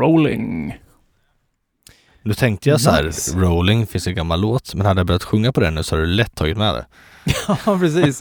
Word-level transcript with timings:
Rolling. 0.00 0.78
Nu 2.22 2.34
tänkte 2.34 2.68
jag 2.68 2.80
så 2.80 2.90
här, 2.90 3.02
Nice. 3.04 3.36
Rolling 3.38 3.86
finns 3.86 4.06
en 4.06 4.14
gammal 4.14 4.40
låt, 4.40 4.74
men 4.74 4.86
hade 4.86 5.00
jag 5.00 5.06
börjat 5.06 5.22
sjunga 5.24 5.52
på 5.52 5.60
den 5.60 5.74
nu 5.74 5.82
så 5.82 5.94
hade 5.96 6.06
du 6.06 6.12
lätt 6.12 6.34
tagit 6.34 6.56
med 6.56 6.74
det. 6.74 6.86
Ja, 7.66 7.78
precis. 7.78 8.20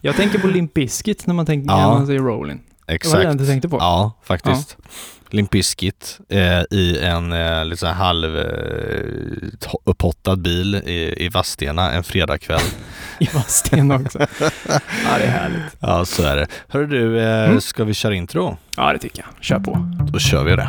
Jag 0.00 0.16
tänker 0.16 0.38
på 0.38 0.46
Limp 0.46 0.74
Bizkit 0.74 1.26
när 1.26 1.34
man, 1.34 1.46
tänker, 1.46 1.70
Ja. 1.70 1.76
när 1.78 1.86
man 1.94 2.06
säger 2.06 2.20
Rolling. 2.20 2.56
Det 2.86 2.92
var 2.92 2.94
Exakt. 2.94 3.22
det 3.22 3.34
du 3.34 3.46
tänkte 3.46 3.68
på? 3.68 3.76
Ja, 3.76 4.12
faktiskt. 4.22 4.76
Limp 5.30 5.50
Bizkit 5.50 6.18
eh, 6.28 6.62
i 6.70 6.98
en 7.02 7.32
eh, 7.32 7.64
lite 7.64 7.80
så 7.80 7.86
här 7.86 7.94
halv 7.94 8.36
eh, 8.38 9.48
upphottad 9.84 10.36
bil 10.36 10.74
i, 10.74 11.24
i 11.24 11.28
Vadstena 11.28 11.92
en 11.92 12.04
fredagkväll. 12.04 12.60
I 13.22 13.28
Vadstena 13.34 13.94
också. 13.94 14.18
Ja, 14.68 15.18
det 15.18 15.24
är 15.24 15.30
härligt. 15.30 15.62
ja, 15.80 16.04
så 16.04 16.22
är 16.22 16.36
det. 16.36 16.46
Hörru 16.68 16.86
du, 16.86 17.20
eh, 17.20 17.44
Mm. 17.48 17.60
ska 17.60 17.84
vi 17.84 17.94
köra 17.94 18.14
intro? 18.14 18.56
Ja, 18.76 18.92
det 18.92 18.98
tycker 18.98 19.22
jag. 19.36 19.44
Kör 19.44 19.58
på. 19.58 19.88
Då 20.12 20.18
kör 20.18 20.44
vi 20.44 20.56
det. 20.56 20.68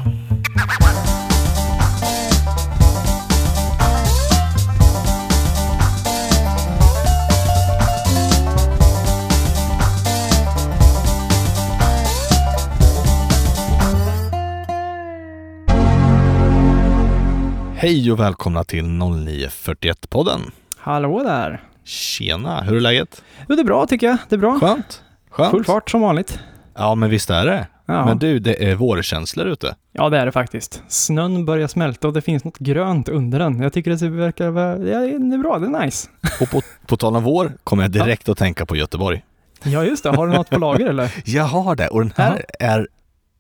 Hej 17.75 18.11
och 18.11 18.19
välkomna 18.19 18.63
till 18.63 18.83
0941-podden. 18.85 20.39
Hallå 20.77 21.23
där. 21.23 21.61
Tjena, 21.83 22.61
hur 22.61 22.75
är 22.75 22.79
läget? 22.79 23.23
Jo, 23.49 23.55
det 23.55 23.61
är 23.61 23.65
bra 23.65 23.85
tycker 23.85 24.07
jag. 24.07 24.17
Det 24.29 24.35
är 24.35 24.39
bra. 24.39 24.59
Skönt? 24.59 25.01
Skönt? 25.29 25.51
Full 25.51 25.65
fart 25.65 25.89
som 25.89 26.01
vanligt. 26.01 26.39
Ja, 26.75 26.95
men 26.95 27.09
visst 27.09 27.29
är 27.29 27.45
det. 27.45 27.67
Ja. 27.85 28.05
Men 28.05 28.19
du, 28.19 28.39
det 28.39 28.69
är 28.69 28.75
vårkänslor 28.75 29.47
ute. 29.47 29.75
ja, 29.91 30.09
det 30.09 30.17
är 30.17 30.25
det 30.25 30.31
faktiskt. 30.31 30.83
Snön 30.87 31.45
börjar 31.45 31.67
smälta 31.67 32.07
och 32.07 32.13
det 32.13 32.21
finns 32.21 32.43
något 32.43 32.57
grönt 32.57 33.09
under 33.09 33.39
den. 33.39 33.59
Jag 33.61 33.73
tycker 33.73 33.91
det 33.95 34.09
verkar 34.09 34.49
vara... 34.49 34.77
Ja, 34.77 34.99
det 34.99 35.35
är 35.35 35.37
bra. 35.37 35.59
Det 35.59 35.65
är 35.65 35.85
nice. 35.85 36.09
Och 36.41 36.49
på, 36.49 36.61
på 36.87 36.97
tal 36.97 37.15
om 37.15 37.23
vår 37.23 37.51
kommer 37.63 37.83
jag 37.83 37.91
direkt 37.91 38.29
att 38.29 38.37
tänka 38.37 38.65
på 38.65 38.75
Göteborg. 38.75 39.23
Ja, 39.63 39.83
just 39.83 40.03
det. 40.03 40.09
Har 40.09 40.27
du 40.27 40.33
något 40.33 40.49
på 40.49 40.59
lager 40.59 40.85
eller? 40.85 41.11
Jag 41.25 41.43
har 41.43 41.75
det 41.75 41.87
och 41.87 41.99
den 41.99 42.13
här 42.17 42.45
är 42.59 42.87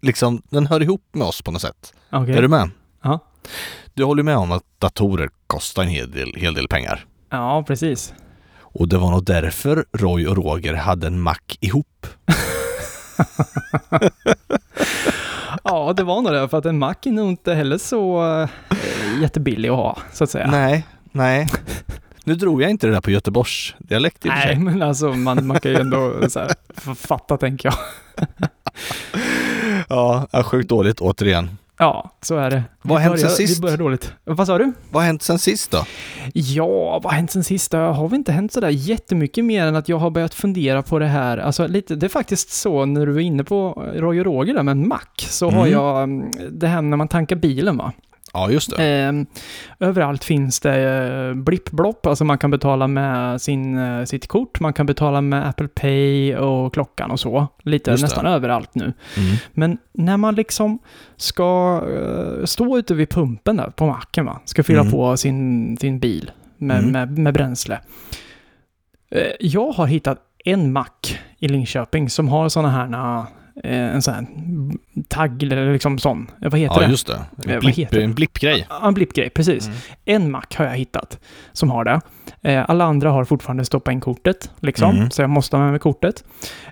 liksom, 0.01 0.41
den 0.49 0.67
hör 0.67 0.81
ihop 0.81 1.01
med 1.11 1.27
oss 1.27 1.41
på 1.41 1.51
något 1.51 1.61
sätt. 1.61 1.93
Okej. 2.11 2.35
Är 2.35 2.41
du 2.41 2.47
med? 2.47 2.69
Ja. 3.03 3.19
Du 3.93 4.03
håller 4.03 4.23
med 4.23 4.37
om 4.37 4.51
att 4.51 4.63
datorer 4.79 5.29
kostar 5.47 5.83
en 5.83 5.89
hel 5.89 6.11
del, 6.11 6.33
hel 6.35 6.53
del 6.53 6.67
pengar. 6.67 7.05
Ja, 7.29 7.63
precis. 7.67 8.13
Och 8.73 8.87
det 8.87 8.97
var 8.97 9.11
nog 9.11 9.25
därför 9.25 9.85
Roy 9.97 10.27
och 10.27 10.37
Roger 10.37 10.73
hade 10.73 11.07
en 11.07 11.21
Mac 11.21 11.35
ihop. 11.59 12.07
Ja, 15.63 15.93
det 15.93 16.03
var 16.03 16.21
nog 16.21 16.33
det. 16.33 16.49
För 16.49 16.57
att 16.57 16.65
en 16.65 16.79
Mac 16.79 16.95
är 17.03 17.11
nog 17.11 17.29
inte 17.29 17.53
heller 17.53 17.77
så 17.77 18.31
eh, 18.41 18.49
jättebillig 19.21 19.69
att 19.69 19.75
ha, 19.75 19.97
så 20.13 20.23
att 20.23 20.29
säga. 20.29 20.51
Nej, 20.51 20.85
nej. 21.11 21.47
Nu 22.23 22.35
drog 22.35 22.61
jag 22.61 22.69
inte 22.69 22.87
det 22.87 22.93
där 22.93 23.01
på 23.01 23.11
Göteborgs 23.11 23.75
dialekt 23.77 24.25
i 24.25 24.29
och 24.29 24.33
för 24.33 24.39
Nej, 24.39 24.55
sig. 24.55 24.63
men 24.63 24.81
alltså 24.81 25.13
man, 25.13 25.47
man 25.47 25.59
kan 25.59 25.71
ju 25.71 25.77
ändå 25.77 26.29
så 26.29 26.39
här, 26.39 26.51
fatta, 26.95 27.37
tänker 27.37 27.69
jag. 27.69 27.77
Ja, 29.89 30.27
ja, 30.31 30.43
sjukt 30.43 30.69
dåligt 30.69 31.01
återigen. 31.01 31.57
Ja, 31.77 32.11
så 32.21 32.35
är 32.37 32.49
det. 32.49 32.63
Vad 32.81 33.01
har 33.01 33.03
Vi 33.03 33.09
hänt 33.09 33.19
sen 33.19 33.29
sist? 33.47 33.57
Vi 33.57 33.61
börjar 33.61 33.77
dåligt. 33.77 34.13
Vad 34.23 34.47
sa 34.47 34.57
du? 34.57 34.73
Vad 34.91 35.01
har 35.03 35.07
hänt 35.07 35.21
sen 35.21 35.39
sist 35.39 35.71
då? 35.71 35.85
Ja, 36.33 36.99
vad 37.03 37.03
har 37.03 37.11
hänt 37.11 37.31
sen 37.31 37.43
sist? 37.43 37.71
Det 37.71 37.77
har 37.77 38.07
väl 38.09 38.17
inte 38.17 38.31
hänt 38.31 38.53
sådär 38.53 38.69
jättemycket 38.69 39.45
mer 39.45 39.65
än 39.65 39.75
att 39.75 39.89
jag 39.89 39.97
har 39.97 40.09
börjat 40.09 40.33
fundera 40.33 40.81
på 40.83 40.99
det 40.99 41.05
här. 41.07 41.37
Alltså 41.37 41.67
lite, 41.67 41.95
det 41.95 42.05
är 42.07 42.09
faktiskt 42.09 42.49
så 42.51 42.85
när 42.85 43.05
du 43.05 43.11
var 43.11 43.19
inne 43.19 43.43
på 43.43 43.83
Roy 43.95 44.19
och 44.19 44.25
Roger 44.25 44.53
där 44.53 44.63
med 44.63 44.71
en 44.71 44.87
Mac, 44.87 44.99
så 45.17 45.49
har 45.49 45.59
Mm. 45.67 45.71
jag 45.71 46.03
mm, 46.03 46.31
det 46.51 46.67
här 46.67 46.81
när 46.81 46.97
man 46.97 47.07
tankar 47.07 47.35
bilen 47.35 47.77
va. 47.77 47.91
Ja, 48.35 48.49
just 48.51 48.77
det. 48.77 48.83
Ehm, 48.83 49.25
överallt 49.79 50.23
finns 50.23 50.59
det 50.59 50.75
eh, 51.29 51.33
blippblopp, 51.33 52.05
alltså 52.05 52.25
man 52.25 52.37
kan 52.37 52.51
betala 52.51 52.87
med 52.87 53.41
sin, 53.41 53.77
eh, 53.77 54.03
sitt 54.05 54.27
kort, 54.27 54.59
man 54.59 54.73
kan 54.73 54.85
betala 54.85 55.21
med 55.21 55.47
Apple 55.49 55.67
Pay 55.67 56.35
och 56.35 56.73
klockan 56.73 57.11
och 57.11 57.19
så. 57.19 57.47
Lite 57.63 57.91
Just 57.91 58.01
det. 58.03 58.05
nästan 58.07 58.25
överallt 58.25 58.75
nu. 58.75 58.83
Mm. 58.83 59.35
Men 59.53 59.77
när 59.93 60.17
man 60.17 60.35
liksom 60.35 60.79
ska 61.15 61.81
eh, 61.91 62.45
stå 62.45 62.77
ute 62.77 62.93
vid 62.95 63.09
pumpen 63.09 63.57
där 63.57 63.69
på 63.69 63.85
macken 63.87 64.25
va, 64.25 64.41
ska 64.45 64.63
fylla 64.63 64.81
Mm. 64.81 64.91
på 64.91 65.17
sin, 65.17 65.77
sin 65.77 65.99
bil 65.99 66.31
med, 66.57 66.79
Mm. 66.79 66.91
med, 66.91 67.17
med 67.17 67.33
bränsle. 67.33 67.79
Jag 69.39 69.71
har 69.71 69.85
hittat 69.85 70.19
en 70.45 70.73
mack 70.73 71.19
i 71.39 71.47
Linköping 71.47 72.09
som 72.09 72.27
har 72.29 72.49
sådana 72.49 72.69
här, 72.69 73.25
en 73.63 74.01
sån 74.01 74.13
här 74.13 74.25
tagg 75.13 75.43
eller 75.43 75.73
liksom 75.73 75.97
sån, 75.99 76.31
eh, 76.41 76.49
vad 76.49 76.59
heter 76.59 76.75
Ja, 76.81 76.81
det? 76.87 76.91
just 76.91 77.07
det. 77.07 77.13
Eh, 77.13 77.19
En, 77.45 77.51
vad 77.53 77.59
blipp, 77.59 77.75
heter 77.75 78.01
blippgrej. 78.43 78.67
Ja, 78.69 78.87
En 78.87 78.93
blippgrej, 78.93 79.29
precis. 79.29 79.67
Mm. 79.67 79.77
En 80.05 80.31
mack 80.31 80.55
har 80.55 80.65
jag 80.65 80.73
hittat 80.73 81.19
som 81.53 81.71
har 81.71 81.83
det. 81.85 82.01
Eh, 82.41 82.69
alla 82.69 82.85
andra 82.85 83.11
har 83.11 83.25
fortfarande 83.25 83.65
stoppat 83.65 83.91
in 83.91 84.01
kortet, 84.01 84.51
liksom. 84.59 84.95
Mm. 84.95 85.11
Så 85.11 85.21
jag 85.21 85.29
måste 85.29 85.55
ha 85.55 85.63
med 85.63 85.71
mig 85.71 85.79
kortet. 85.79 86.23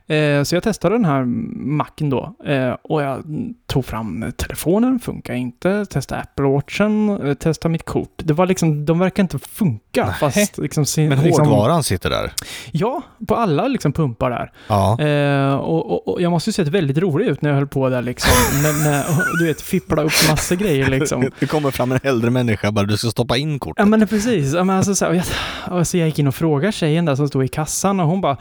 Eh, 0.08 0.44
så 0.44 0.56
jag 0.56 0.64
testade 0.64 0.96
den 0.96 1.06
här 1.06 1.26
macken 1.66 2.10
då. 2.10 2.36
Eh, 2.46 2.76
och 2.82 3.04
jag 3.04 3.24
tog 3.68 3.86
fram 3.86 4.32
telefonen, 4.38 5.00
funkar 5.00 5.34
inte. 5.34 5.86
Testade 5.86 6.22
Apple 6.22 6.46
Watchen, 6.46 7.36
testade 7.40 7.72
mitt 7.72 7.86
kort. 7.86 8.14
Det 8.18 8.34
var 8.34 8.46
liksom, 8.46 8.86
de 8.86 9.00
verkar 9.00 9.24
inte 9.24 9.40
funka. 9.40 10.06
Nej. 10.06 10.16
Fast 10.20 10.58
liksom, 10.58 10.86
sin, 10.86 11.10
Men 11.10 11.24
liksom, 11.24 11.48
hårdvaran 11.48 11.84
sitter 11.84 12.10
där. 12.10 12.32
Ja, 12.72 13.02
på 13.28 13.36
alla 13.36 13.68
liksom 13.68 13.94
pumpar 13.94 14.30
där. 14.30 14.52
Ja. 14.68 15.58
Och, 15.58 15.92
och, 15.92 16.08
och 16.08 16.22
jag 16.22 16.32
måste 16.32 16.50
ju 16.50 16.54
sett 16.54 16.68
väldigt 16.68 16.98
rolig 16.98 17.26
ut 17.26 17.42
när 17.42 17.50
jag 17.50 17.58
höll 17.58 17.68
på 17.68 17.90
där 17.90 18.02
liksom. 18.02 18.32
och, 19.10 19.40
du 19.40 19.48
vet, 19.48 19.62
fippla 19.62 20.04
upp 20.04 20.12
massa 20.30 20.56
grejer 20.56 20.90
liksom. 20.90 21.32
Kommer 21.62 21.72
fram 21.72 21.92
en 21.92 22.00
äldre 22.04 22.30
människa 22.30 22.72
bara 22.72 22.86
du 22.86 22.98
ska 22.98 23.10
stoppa 23.10 23.38
in 23.38 23.60
kortet. 23.60 23.80
Ja 23.80 23.86
men 23.86 24.08
precis, 24.08 24.54
ja, 24.54 24.64
men 24.64 24.78
alltså, 24.78 24.96
så, 24.96 25.06
här, 25.06 25.14
jag, 25.14 25.80
och 25.80 25.88
så 25.88 25.98
jag 25.98 26.08
gick 26.08 26.20
in 26.20 26.28
och 26.28 26.36
frågade 26.36 26.72
tjejen 26.72 27.06
där 27.06 27.16
som 27.16 27.28
stod 27.28 27.44
i 27.46 27.48
kassan 27.48 28.00
och 28.00 28.08
hon 28.08 28.22
bara 28.22 28.38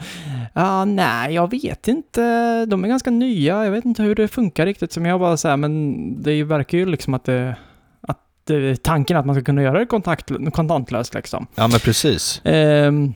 Ja, 0.53 0.85
nej, 0.85 1.33
jag 1.33 1.51
vet 1.51 1.87
inte. 1.87 2.65
De 2.65 2.83
är 2.83 2.87
ganska 2.87 3.11
nya. 3.11 3.63
Jag 3.65 3.71
vet 3.71 3.85
inte 3.85 4.03
hur 4.03 4.15
det 4.15 4.27
funkar 4.27 4.65
riktigt. 4.65 4.91
Som 4.91 5.05
jag 5.05 5.19
bara 5.19 5.37
så 5.37 5.47
här, 5.47 5.57
men 5.57 5.95
det 6.23 6.43
verkar 6.43 6.77
ju 6.77 6.85
liksom 6.85 7.13
att 7.13 7.23
det... 7.23 7.55
Att 8.01 8.51
tanken 8.83 9.17
att 9.17 9.25
man 9.25 9.35
ska 9.35 9.43
kunna 9.43 9.61
göra 9.63 9.79
det 9.79 9.85
kontakt, 9.85 10.31
kontantlöst 10.53 11.13
liksom. 11.13 11.47
Ja 11.55 11.67
men 11.67 11.79
precis. 11.79 12.41
Ehm, 12.43 13.13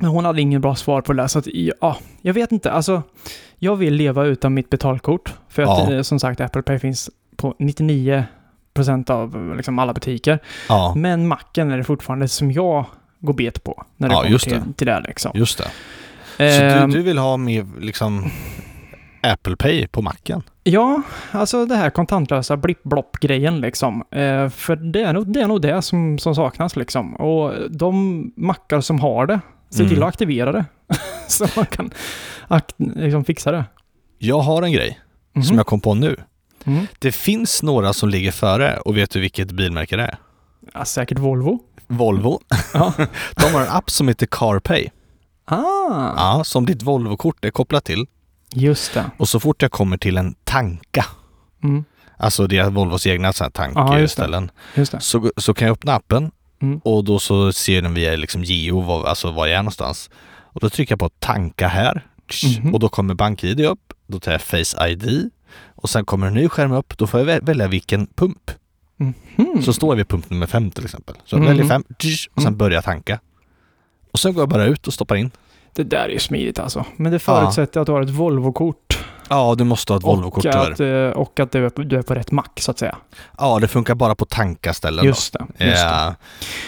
men 0.00 0.10
hon 0.10 0.24
hade 0.24 0.40
ingen 0.40 0.60
bra 0.60 0.74
svar 0.74 1.00
på 1.00 1.12
det 1.12 1.22
där, 1.22 1.26
så 1.28 1.38
att, 1.38 1.46
ja, 1.46 1.96
jag 2.22 2.34
vet 2.34 2.52
inte. 2.52 2.72
Alltså, 2.72 3.02
jag 3.58 3.76
vill 3.76 3.94
leva 3.94 4.24
utan 4.24 4.54
mitt 4.54 4.70
betalkort. 4.70 5.34
För 5.48 5.62
att, 5.62 5.68
Ja. 5.90 5.92
eh, 5.94 6.02
som 6.02 6.20
sagt, 6.20 6.40
Apple 6.40 6.62
Pay 6.62 6.78
finns 6.78 7.10
på 7.36 7.54
99% 7.58 8.22
av 9.10 9.54
liksom, 9.56 9.78
alla 9.78 9.92
butiker. 9.94 10.38
Ja, 10.68 10.92
Men 10.96 11.28
macken 11.28 11.70
är 11.70 11.76
det 11.78 11.84
fortfarande 11.84 12.28
som 12.28 12.52
jag 12.52 12.86
går 13.20 13.32
bet 13.34 13.64
på 13.64 13.84
när 13.96 14.08
det 14.08 14.14
Ja, 14.14 14.22
kommer 14.22 14.38
till, 14.38 14.52
det. 14.52 14.62
till 14.76 14.86
det. 14.86 15.00
Liksom. 15.08 15.32
just 15.34 15.58
det. 15.58 15.64
Så 16.36 16.62
Ehm, 16.64 16.90
du, 16.90 16.96
du 16.96 17.02
vill 17.02 17.18
ha 17.18 17.36
med 17.36 17.66
liksom 17.80 18.30
Apple 19.22 19.56
Pay 19.56 19.86
på 19.86 20.02
macken? 20.02 20.42
Ja, 20.64 21.02
alltså 21.32 21.66
det 21.66 21.74
här 21.76 21.90
kontantlösa 21.90 22.56
blipp-blopp-grejen 22.56 23.60
liksom. 23.60 24.04
Eh, 24.10 24.48
för 24.48 24.76
det 24.76 25.02
är, 25.02 25.12
nog, 25.12 25.32
det 25.32 25.40
är 25.40 25.48
nog 25.48 25.62
det 25.62 25.82
som, 25.82 26.18
som 26.18 26.34
saknas 26.34 26.76
liksom. 26.76 27.14
Och 27.16 27.70
de 27.70 28.24
mackar 28.36 28.80
som 28.80 29.00
har 29.00 29.26
det, 29.26 29.40
se 29.70 29.76
till 29.78 29.86
Mm. 29.92 30.02
att 30.02 30.08
aktivera 30.08 30.52
det. 30.52 30.64
så 31.28 31.46
man 31.56 31.66
kan 31.66 31.90
akt, 32.48 32.74
liksom 32.78 33.24
fixa 33.24 33.52
det. 33.52 33.64
Jag 34.18 34.38
har 34.40 34.62
en 34.62 34.72
grej 34.72 35.00
Mhm. 35.34 35.42
som 35.44 35.56
jag 35.56 35.66
kom 35.66 35.80
på 35.80 35.94
nu. 35.94 36.16
Mm. 36.66 36.86
Det 36.98 37.12
finns 37.12 37.62
några 37.62 37.92
som 37.92 38.08
ligger 38.08 38.32
före 38.32 38.76
och 38.78 38.96
vet 38.96 39.10
du 39.10 39.20
vilket 39.20 39.50
bilmärke 39.52 39.96
det 39.96 40.02
är? 40.02 40.18
Ja, 40.74 40.84
säkert 40.84 41.18
Volvo. 41.18 41.58
Volvo. 41.86 42.40
Ja. 42.74 42.92
De 43.36 43.42
har 43.52 43.60
en 43.60 43.68
app 43.68 43.90
som 43.90 44.08
heter 44.08 44.26
CarPay. 44.30 44.88
Ah, 45.44 45.56
Ja, 46.16 46.42
som 46.44 46.66
ditt 46.66 46.82
Volvo-kort 46.82 47.44
är 47.44 47.50
kopplat 47.50 47.84
till. 47.84 48.06
just 48.54 48.94
det. 48.94 49.10
Och 49.16 49.28
så 49.28 49.40
fort 49.40 49.62
jag 49.62 49.70
kommer 49.70 49.96
till 49.96 50.16
en 50.16 50.34
tanka, 50.44 51.04
Mm. 51.62 51.84
alltså 52.16 52.46
det 52.46 52.58
är 52.58 52.70
Volvos 52.70 53.06
egna 53.06 53.32
så 53.32 53.44
här 53.44 53.50
tankställen, 53.50 54.50
så, 55.00 55.30
så 55.36 55.54
kan 55.54 55.68
jag 55.68 55.72
öppna 55.72 55.94
appen 55.94 56.30
Mm. 56.62 56.80
och 56.84 57.04
då 57.04 57.18
så 57.18 57.52
ser 57.52 57.82
den 57.82 57.94
via 57.94 58.16
liksom 58.16 58.44
geo, 58.44 58.80
var, 58.80 59.04
alltså 59.06 59.30
var 59.30 59.46
jag 59.46 59.54
är 59.58 59.62
någonstans. 59.62 60.10
Och 60.52 60.60
då 60.60 60.70
trycker 60.70 60.92
jag 60.92 60.98
på 60.98 61.08
tanka 61.18 61.68
här 61.68 62.06
Mhm. 62.58 62.74
och 62.74 62.80
då 62.80 62.88
kommer 62.88 63.14
BankID 63.14 63.60
upp, 63.60 63.92
då 64.06 64.20
tar 64.20 64.32
jag 64.32 64.40
Face 64.42 64.88
ID 64.88 65.30
och 65.74 65.90
sen 65.90 66.04
kommer 66.04 66.26
en 66.26 66.34
ny 66.34 66.48
skärm 66.48 66.72
upp, 66.72 66.98
då 66.98 67.06
får 67.06 67.20
jag 67.20 67.26
vä- 67.26 67.44
välja 67.46 67.68
vilken 67.68 68.06
pump. 68.06 68.50
Mhm. 68.96 69.62
Så 69.62 69.72
står 69.72 69.90
jag 69.92 69.96
vid 69.96 70.08
pump 70.08 70.30
nummer 70.30 70.46
fem 70.46 70.70
till 70.70 70.84
exempel. 70.84 71.14
Så 71.24 71.34
jag 71.36 71.40
Mhm. 71.40 71.48
väljer 71.48 71.64
fem 71.64 71.84
och 72.34 72.42
sen 72.42 72.46
Mm. 72.46 72.56
börjar 72.56 72.74
jag 72.74 72.84
tanka. 72.84 73.20
Och 74.12 74.18
sen 74.18 74.34
går 74.34 74.42
jag 74.42 74.48
bara 74.48 74.64
ut 74.64 74.86
och 74.86 74.92
stoppar 74.92 75.16
in. 75.16 75.30
Det 75.72 75.82
där 75.84 76.04
är 76.04 76.08
ju 76.08 76.18
smidigt 76.18 76.58
alltså. 76.58 76.84
Men 76.96 77.12
det 77.12 77.18
förutsätter 77.18 77.80
att 77.80 77.86
du 77.86 77.92
har 77.92 78.02
ett 78.02 78.10
Volvo-kort. 78.10 78.98
Ja, 79.30 79.54
du 79.58 79.64
måste 79.64 79.92
ha 79.92 79.98
ett 79.98 80.04
Volvo-kort 80.04 80.44
och 80.44 80.54
att, 80.54 80.80
eh, 80.80 80.88
och 81.10 81.40
att 81.40 81.52
du 81.52 81.66
är, 81.66 81.70
på, 81.70 81.82
du 81.82 81.96
är 81.98 82.02
på 82.02 82.14
rätt 82.14 82.30
mack 82.32 82.60
så 82.60 82.70
att 82.70 82.78
säga. 82.78 82.96
Ja, 83.38 83.58
det 83.58 83.68
funkar 83.68 83.94
bara 83.94 84.14
på 84.14 84.24
tankaställen 84.24 85.04
Just 85.04 85.32
det. 85.32 85.38
då. 85.38 85.44
Just 85.64 85.76
det. 85.76 85.82
Ja. 85.82 86.14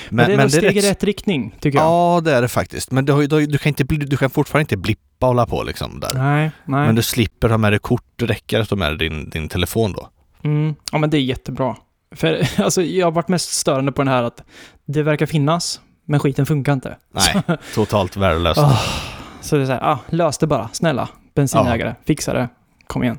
Men, 0.08 0.26
det 0.26 0.32
är 0.32 0.36
väl 0.36 0.50
steg 0.50 0.76
i 0.76 0.80
rätt- 0.80 1.04
riktning, 1.04 1.54
tycker 1.60 1.78
jag. 1.78 1.86
Ja, 1.86 2.20
det 2.24 2.32
är 2.34 2.42
det 2.42 2.48
faktiskt. 2.48 2.90
Men 2.90 3.04
du, 3.04 3.12
har 3.12 3.22
du, 3.22 3.36
har 3.36 3.42
du, 3.46 3.58
kan, 3.58 3.68
inte, 3.68 3.84
du 3.84 4.16
kan 4.16 4.30
fortfarande 4.30 4.62
inte 4.62 4.76
blippa 4.76 5.02
och 5.20 5.26
hålla 5.26 5.46
på 5.46 5.62
liksom 5.62 6.00
där. 6.00 6.10
Nej, 6.14 6.50
nej. 6.64 6.86
Men 6.86 6.94
du 6.94 7.02
slipper 7.02 7.48
ha 7.48 7.58
med 7.58 7.72
dig 7.72 7.78
kort, 7.78 8.04
det 8.16 8.26
räcker 8.26 8.60
att 8.60 8.70
ha 8.70 8.76
med 8.76 8.90
dig 8.98 9.08
din, 9.08 9.30
din 9.30 9.48
telefon 9.48 9.92
då. 9.92 10.08
Mm. 10.44 10.74
Ja, 10.92 10.98
men 10.98 11.10
det 11.10 11.16
är 11.16 11.22
jättebra. 11.22 11.76
För 12.14 12.48
alltså, 12.62 12.82
jag 12.82 13.06
har 13.06 13.12
varit 13.12 13.28
mest 13.28 13.52
störande 13.52 13.92
på 13.92 14.02
den 14.02 14.08
här 14.08 14.22
att 14.22 14.42
det 14.86 15.02
verkar 15.02 15.26
finnas, 15.26 15.80
men 16.06 16.20
skiten 16.20 16.46
funkar 16.46 16.72
inte. 16.72 16.96
Nej, 17.14 17.42
totalt 17.74 18.16
värdelöst. 18.16 18.60
Ah, 18.60 18.78
Så 19.40 19.56
det 19.56 19.62
är 19.62 19.66
så 19.66 19.72
här, 19.72 19.80
ah, 19.92 19.98
lös 20.08 20.38
det 20.38 20.46
bara, 20.46 20.68
snälla. 20.72 21.08
Bensinägare, 21.34 21.94
fixa 22.04 22.32
det. 22.32 22.48
Kom 22.86 23.02
igen. 23.02 23.18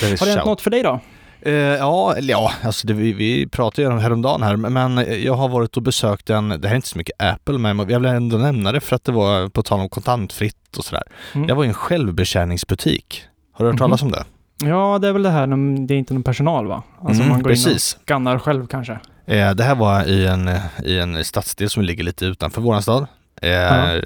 Det 0.00 0.20
Har 0.20 0.26
det 0.26 0.32
hänt 0.32 0.46
något 0.46 0.60
för 0.60 0.70
dig 0.70 0.82
då? 0.82 1.00
Eh, 1.42 1.52
ja, 1.54 2.14
ja, 2.20 2.52
alltså 2.62 2.86
det, 2.86 2.92
vi, 2.94 3.12
vi 3.12 3.46
pratade 3.46 3.82
ju 3.82 3.92
om 3.92 3.98
häromdagen 3.98 4.42
här, 4.42 4.56
men 4.56 5.22
jag 5.24 5.34
har 5.34 5.48
varit 5.48 5.76
och 5.76 5.82
besökt 5.82 6.30
en, 6.30 6.48
det 6.48 6.68
här 6.68 6.70
är 6.70 6.76
inte 6.76 6.88
så 6.88 6.98
mycket 6.98 7.22
Apple, 7.22 7.58
men 7.58 7.78
jag 7.78 7.86
vill 8.00 8.04
ändå 8.04 8.36
nämna 8.36 8.72
det 8.72 8.80
för 8.80 8.96
att 8.96 9.04
det 9.04 9.12
var 9.12 9.48
på 9.48 9.62
tal 9.62 9.80
om 9.80 9.88
kontantfritt 9.88 10.76
och 10.78 10.84
sådär. 10.84 11.02
Mm. 11.34 11.48
Jag 11.48 11.56
var 11.56 11.64
i 11.64 11.68
en 11.68 11.74
självbetjäningsbutik. 11.74 13.22
Har 13.52 13.64
du 13.64 13.68
hört 13.68 13.74
Mhm. 13.74 13.78
talas 13.78 14.02
om 14.02 14.10
det? 14.10 14.24
Ja, 14.64 14.98
det 15.02 15.08
är 15.08 15.12
väl 15.12 15.22
det 15.22 15.30
här 15.30 15.46
det 15.86 15.94
är 15.94 15.98
inte 15.98 16.14
någon 16.14 16.22
personal 16.22 16.66
va? 16.66 16.82
Alltså 17.00 17.22
Mm, 17.22 17.28
man 17.28 17.42
går 17.42 17.52
in 17.52 17.56
precis. 17.64 17.94
och 17.94 18.00
skannar 18.08 18.38
själv 18.38 18.66
kanske. 18.66 18.98
Eh, 19.26 19.50
det 19.50 19.64
här 19.64 19.74
var 19.74 20.04
i 20.08 20.26
en, 20.26 20.50
i 20.84 20.98
en 20.98 21.24
stadsdel 21.24 21.70
som 21.70 21.82
ligger 21.82 22.04
lite 22.04 22.24
utanför 22.24 22.60
våran 22.60 22.82
stad. 22.82 23.06
Eh, 23.42 23.50
Ja. 23.50 24.00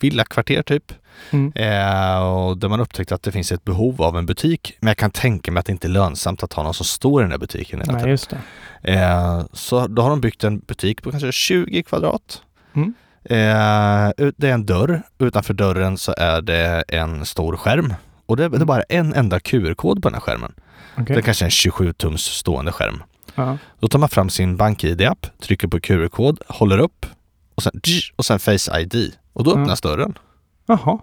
Villakvarter 0.00 0.62
typ. 0.62 0.92
Mm. 1.30 1.52
Eh, 1.54 2.18
och 2.22 2.58
där 2.58 2.68
man 2.68 2.80
upptäckte 2.80 3.14
att 3.14 3.22
det 3.22 3.32
finns 3.32 3.52
ett 3.52 3.64
behov 3.64 4.02
av 4.02 4.18
en 4.18 4.26
butik. 4.26 4.76
Men 4.80 4.88
jag 4.88 4.96
kan 4.96 5.10
tänka 5.10 5.52
mig 5.52 5.60
att 5.60 5.66
det 5.66 5.72
inte 5.72 5.86
är 5.86 5.90
lönsamt 5.90 6.42
att 6.42 6.52
ha 6.52 6.62
någon 6.62 6.74
som 6.74 6.86
står 6.86 7.20
i 7.20 7.22
den 7.22 7.30
där 7.30 7.38
butiken 7.38 7.80
hela 7.80 7.92
Nej, 7.92 8.18
tiden. 8.18 8.38
Eh, 8.82 9.44
så 9.52 9.86
då 9.86 10.02
har 10.02 10.10
de 10.10 10.20
byggt 10.20 10.44
en 10.44 10.58
butik 10.58 11.02
på 11.02 11.10
kanske 11.10 11.32
20 11.32 11.82
kvadrat. 11.82 12.42
Mm. 12.74 12.94
Eh, 13.24 14.10
det 14.36 14.48
är 14.48 14.52
en 14.54 14.66
dörr. 14.66 15.02
Utanför 15.18 15.54
dörren 15.54 15.98
så 15.98 16.14
är 16.18 16.42
det 16.42 16.84
en 16.88 17.26
stor 17.26 17.56
skärm. 17.56 17.94
Och 18.26 18.36
det, 18.36 18.42
det 18.42 18.46
är 18.46 18.56
Mm. 18.56 18.66
bara 18.66 18.82
en 18.82 19.14
enda 19.14 19.40
QR-kod 19.40 20.02
på 20.02 20.08
den 20.08 20.14
här 20.14 20.20
skärmen. 20.20 20.52
Okej. 20.94 21.04
Det 21.14 21.20
är 21.20 21.22
kanske 21.22 21.44
en 21.44 21.50
27-tums 21.50 22.16
stående 22.18 22.72
skärm. 22.72 23.02
Ja. 23.34 23.58
Då 23.80 23.88
tar 23.88 23.98
man 23.98 24.08
fram 24.08 24.30
sin 24.30 24.56
BankID-app, 24.56 25.26
trycker 25.40 25.68
på 25.68 25.80
QR-kod, 25.80 26.40
håller 26.48 26.78
upp 26.78 27.06
och 27.54 27.62
sen, 27.62 27.80
och 28.16 28.24
sen 28.26 28.38
Face 28.38 28.80
ID. 28.80 29.12
Och 29.32 29.44
då 29.44 29.50
Ja. 29.50 29.60
öppnas 29.60 29.80
dörren. 29.80 30.18
Jaha. 30.66 30.98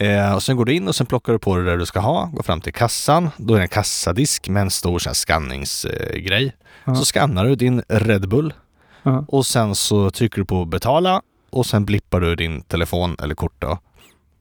Eh, 0.00 0.34
och 0.34 0.42
sen 0.42 0.56
går 0.56 0.64
du 0.64 0.74
in 0.74 0.88
och 0.88 0.96
sen 0.96 1.06
plockar 1.06 1.32
du 1.32 1.38
på 1.38 1.56
det 1.56 1.64
där 1.64 1.76
du 1.76 1.86
ska 1.86 2.00
ha, 2.00 2.24
går 2.32 2.42
fram 2.42 2.60
till 2.60 2.72
kassan. 2.72 3.30
Då 3.36 3.54
är 3.54 3.58
det 3.58 3.64
en 3.64 3.68
kassadisk 3.68 4.48
med 4.48 4.60
en 4.62 4.70
stor 4.70 4.98
sån 4.98 5.10
här 5.10 5.14
skanningsgrej. 5.14 6.56
Ja. 6.84 6.94
Så 6.94 7.04
skannar 7.04 7.44
du 7.44 7.54
din 7.54 7.82
Red 7.88 8.28
Bull 8.28 8.54
Ja. 9.02 9.24
och 9.28 9.46
sen 9.46 9.74
så 9.74 10.10
trycker 10.10 10.38
du 10.38 10.44
på 10.44 10.64
betala 10.64 11.22
och 11.50 11.66
sen 11.66 11.84
blippar 11.84 12.20
du 12.20 12.36
din 12.36 12.62
telefon 12.62 13.16
eller 13.22 13.34
kort 13.34 13.54
då. 13.58 13.78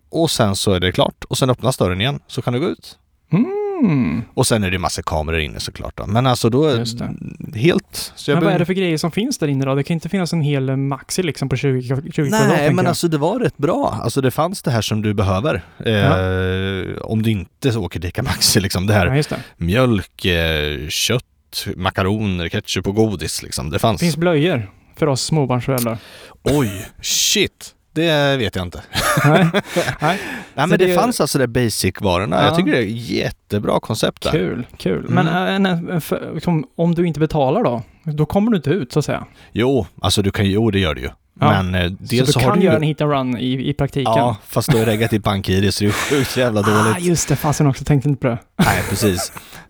Och 0.09 0.31
sen 0.31 0.55
så 0.55 0.71
är 0.71 0.79
det 0.79 0.91
klart 0.91 1.23
och 1.23 1.37
sen 1.37 1.49
öppnas 1.49 1.77
dörren 1.77 2.01
igen 2.01 2.19
så 2.27 2.41
kan 2.41 2.53
du 2.53 2.59
gå 2.59 2.65
ut. 2.65 2.97
Mm. 3.31 3.45
Och 4.33 4.47
sen 4.47 4.63
är 4.63 4.71
det 4.71 4.77
massa 4.79 5.01
kameror 5.03 5.39
inne 5.39 5.59
såklart 5.59 5.97
då. 5.97 6.05
Men 6.05 6.27
alltså 6.27 6.49
då, 6.49 6.69
Just 6.75 6.97
det. 6.99 7.59
helt. 7.59 8.11
Så 8.15 8.31
jag 8.31 8.35
Men 8.35 8.43
vad 8.45 8.53
är 8.53 8.59
det 8.59 8.65
för 8.65 8.73
grejer 8.73 8.97
som 8.97 9.11
finns 9.11 9.37
där 9.37 9.47
inne 9.47 9.65
då? 9.65 9.75
Det 9.75 9.83
kan 9.83 9.93
inte 9.93 10.09
finnas 10.09 10.33
en 10.33 10.41
hel 10.41 10.77
Maxi 10.77 11.23
liksom 11.23 11.49
på 11.49 11.55
20, 11.55 11.81
20 11.81 12.11
kvadrat, 12.11 12.31
Nej, 12.47 12.67
men 12.69 12.77
jag. 12.77 12.85
alltså 12.89 13.07
det 13.07 13.17
var 13.17 13.39
rätt 13.39 13.57
bra. 13.57 13.99
Alltså 14.03 14.21
det 14.21 14.31
fanns 14.31 14.61
det 14.63 14.71
här 14.71 14.81
som 14.81 15.01
du 15.01 15.13
behöver. 15.13 15.55
Eh, 15.85 16.97
Om 17.01 17.21
du 17.21 17.31
inte 17.31 17.77
åker 17.77 17.99
till 17.99 18.23
Maxi 18.23 18.59
liksom. 18.59 18.87
Det 18.87 18.93
här 18.93 19.07
Ja, 19.07 19.15
just 19.15 19.29
det. 19.29 19.39
mjölk, 19.57 20.25
eh, 20.25 20.87
kött, 20.87 21.23
makaroner, 21.75 22.49
ketchup 22.49 22.87
och 22.87 22.95
godis 22.95 23.43
liksom. 23.43 23.69
Det 23.69 23.79
fanns. 23.79 23.99
Det 23.99 24.05
finns 24.05 24.17
blöjor 24.17 24.71
för 24.95 25.07
oss 25.07 25.21
småbarnsföräldrar. 25.23 25.97
Oj, 26.43 26.85
shit. 27.01 27.75
Det 28.03 28.37
vet 28.37 28.55
jag 28.55 28.65
inte. 28.65 28.81
Nej, 29.25 29.47
nej. 30.01 30.19
Nej 30.53 30.67
men 30.67 30.69
det, 30.69 30.77
det- 30.77 30.95
fanns 30.95 31.21
alltså 31.21 31.37
det 31.37 31.47
basic-varorna. 31.47 32.35
Ja. 32.35 32.45
Jag 32.45 32.55
tycker 32.55 32.71
det 32.71 32.77
är 32.77 32.83
jättebra 32.85 33.79
koncept 33.79 34.21
där. 34.23 34.31
Kul, 34.31 34.65
kul. 34.77 35.05
Mm. 35.05 35.25
Men 35.25 35.65
äh, 35.65 35.71
en- 35.71 36.01
för, 36.01 36.31
liksom, 36.33 36.65
om 36.77 36.95
du 36.95 37.07
inte 37.07 37.19
betalar 37.19 37.63
då? 37.63 37.83
Då 38.03 38.25
kommer 38.25 38.51
du 38.51 38.57
inte 38.57 38.69
ut 38.69 38.93
så 38.93 38.99
att 38.99 39.05
säga. 39.05 39.25
Jo, 39.51 39.85
alltså 40.01 40.21
du 40.21 40.31
kan 40.31 40.45
jo 40.45 40.71
det 40.71 40.79
gör 40.79 40.95
du 40.95 41.01
ju. 41.01 41.09
Ja. 41.41 41.63
Men 41.63 41.75
eh, 41.75 41.89
Så 41.89 41.95
dels 41.99 42.27
du 42.27 42.33
så, 42.33 42.39
kan 42.39 42.49
har 42.49 42.57
du 42.57 42.63
göra 42.63 42.75
en 42.75 42.83
hit 42.83 43.01
and 43.01 43.11
run 43.11 43.37
i, 43.37 43.69
i 43.69 43.73
praktiken. 43.73 44.13
Ja, 44.15 44.35
fast 44.47 44.71
då 44.71 44.77
är 44.77 44.85
reggat 44.85 45.13
i 45.13 45.19
bank-id 45.19 45.73
så 45.73 45.83
det 45.83 45.89
är 45.89 45.91
sjukt 45.91 46.37
jävla 46.37 46.61
dåligt. 46.61 46.95
Ah, 46.95 46.99
just 46.99 47.27
det. 47.29 47.35
Fasen 47.35 47.67
också. 47.67 47.83
Tänkte 47.85 48.09
inte 48.09 48.21
på 48.21 48.27
det. 48.27 48.37
Nej, 48.57 48.83
precis. 48.89 49.31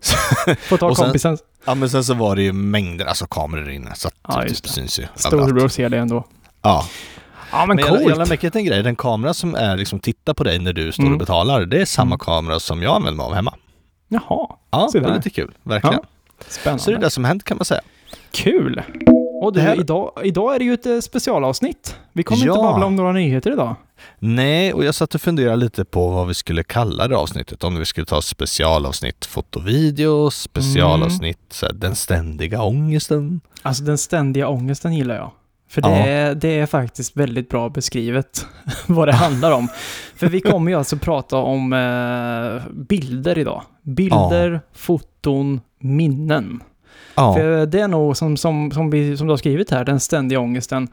Får 0.60 0.76
ta 0.76 0.94
sen- 0.94 1.04
kompisen. 1.04 1.38
Ja 1.64 1.74
men 1.74 1.90
sen 1.90 2.04
så 2.04 2.14
var 2.14 2.36
det 2.36 2.42
ju 2.42 2.52
mängder, 2.52 3.04
alltså 3.06 3.26
kameror 3.26 3.70
inne 3.70 3.90
så 3.94 4.08
att 4.08 4.14
Ja, 4.28 4.40
det 4.40 4.62
det. 4.62 4.68
syns 4.68 4.98
ju. 5.00 5.04
Storebror 5.14 5.68
ser 5.68 5.88
det 5.88 5.98
ändå. 5.98 6.26
Ja. 6.62 6.86
Ja, 7.52 7.66
men, 7.66 7.76
Men 7.76 7.84
jag, 7.84 7.94
jag 7.94 8.02
coolt. 8.02 8.16
lade 8.18 8.28
märke 8.28 8.50
till 8.50 8.58
en 8.58 8.64
grej, 8.64 8.82
den 8.82 8.96
kamera 8.96 9.34
som 9.34 9.54
är 9.54 9.76
liksom 9.76 10.00
tittar 10.00 10.34
på 10.34 10.44
dig 10.44 10.58
när 10.58 10.72
du 10.72 10.92
står 10.92 11.02
Mm. 11.02 11.12
och 11.12 11.18
betalar, 11.18 11.66
det 11.66 11.80
är 11.80 11.84
samma 11.84 12.06
Mm. 12.08 12.18
kamera 12.18 12.60
som 12.60 12.82
jag 12.82 12.94
använder 12.96 13.16
mig 13.16 13.26
av 13.26 13.34
hemma. 13.34 13.54
Jaha, 14.08 14.46
Ja, 14.70 14.88
det 14.92 14.98
är 14.98 15.14
lite 15.14 15.30
kul, 15.30 15.50
verkligen. 15.62 16.00
spännande. 16.48 16.82
Så 16.82 16.90
det 16.90 16.96
är 16.96 17.00
det 17.00 17.10
som 17.10 17.24
hänt 17.24 17.44
kan 17.44 17.56
man 17.56 17.64
säga. 17.64 17.80
Kul! 18.30 18.82
Och 19.42 19.52
du, 19.52 19.60
här- 19.60 19.80
idag, 19.80 20.12
idag 20.24 20.54
är 20.54 20.58
det 20.58 20.64
ju 20.64 20.74
ett 20.74 20.86
eh, 20.86 20.98
specialavsnitt. 21.00 21.96
Vi 22.12 22.22
kommer 22.22 22.38
inte 22.42 22.48
Ja. 22.48 22.62
babbla 22.62 22.86
om 22.86 22.96
några 22.96 23.12
nyheter 23.12 23.52
idag. 23.52 23.74
Nej, 24.18 24.72
och 24.72 24.84
jag 24.84 24.94
satt 24.94 25.14
och 25.14 25.20
funderade 25.20 25.56
lite 25.56 25.84
på 25.84 26.08
vad 26.10 26.26
vi 26.28 26.34
skulle 26.34 26.62
kalla 26.62 27.08
det 27.08 27.16
avsnittet. 27.16 27.64
Om 27.64 27.76
vi 27.78 27.84
skulle 27.84 28.06
ta 28.06 28.22
specialavsnitt 28.22 29.26
foto 29.26 29.58
och 29.58 29.68
video, 29.68 30.30
specialavsnitt 30.30 31.38
så 31.50 31.66
här, 31.66 31.72
den 31.72 31.96
ständiga 31.96 32.62
ångesten. 32.62 33.40
Alltså 33.62 33.84
den 33.84 33.98
ständiga 33.98 34.48
ångesten 34.48 34.94
gillar 34.94 35.14
jag. 35.14 35.30
För 35.70 35.80
det, 35.82 35.88
Ja. 35.88 35.96
är, 35.96 36.34
det 36.34 36.58
är 36.58 36.66
faktiskt 36.66 37.16
väldigt 37.16 37.48
bra 37.48 37.68
beskrivet 37.68 38.46
vad 38.86 39.08
det 39.08 39.12
handlar 39.14 39.52
om. 39.52 39.68
För 40.16 40.26
vi 40.28 40.40
kommer 40.40 40.70
ju 40.70 40.78
alltså 40.78 40.96
prata 40.96 41.36
om 41.36 41.72
eh, 41.72 42.72
bilder 42.72 43.38
idag. 43.38 43.62
Bilder, 43.82 44.60
foton, 44.72 45.60
minnen. 45.78 46.62
Ja, 47.14 47.34
För 47.34 47.66
det 47.66 47.80
är 47.80 47.88
nog 47.88 48.16
som, 48.16 48.36
som, 48.36 48.70
som, 48.70 48.90
vi, 48.90 49.16
som 49.16 49.26
du 49.26 49.32
har 49.32 49.36
skrivit 49.36 49.70
här, 49.70 49.84
den 49.84 50.00
ständiga 50.00 50.40
ångesten. 50.40 50.88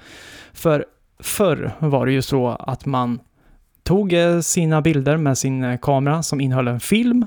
För 0.54 0.86
förr 1.20 1.72
var 1.80 2.06
det 2.06 2.12
ju 2.12 2.22
så 2.22 2.48
att 2.50 2.86
man 2.86 3.20
tog 3.84 4.14
eh, 4.14 4.40
sina 4.40 4.82
bilder 4.82 5.18
med 5.18 5.38
sin 5.38 5.64
eh, 5.64 5.78
kamera 5.82 6.24
som 6.24 6.42
innehöll 6.42 6.68
en 6.68 6.80
film. 6.80 7.26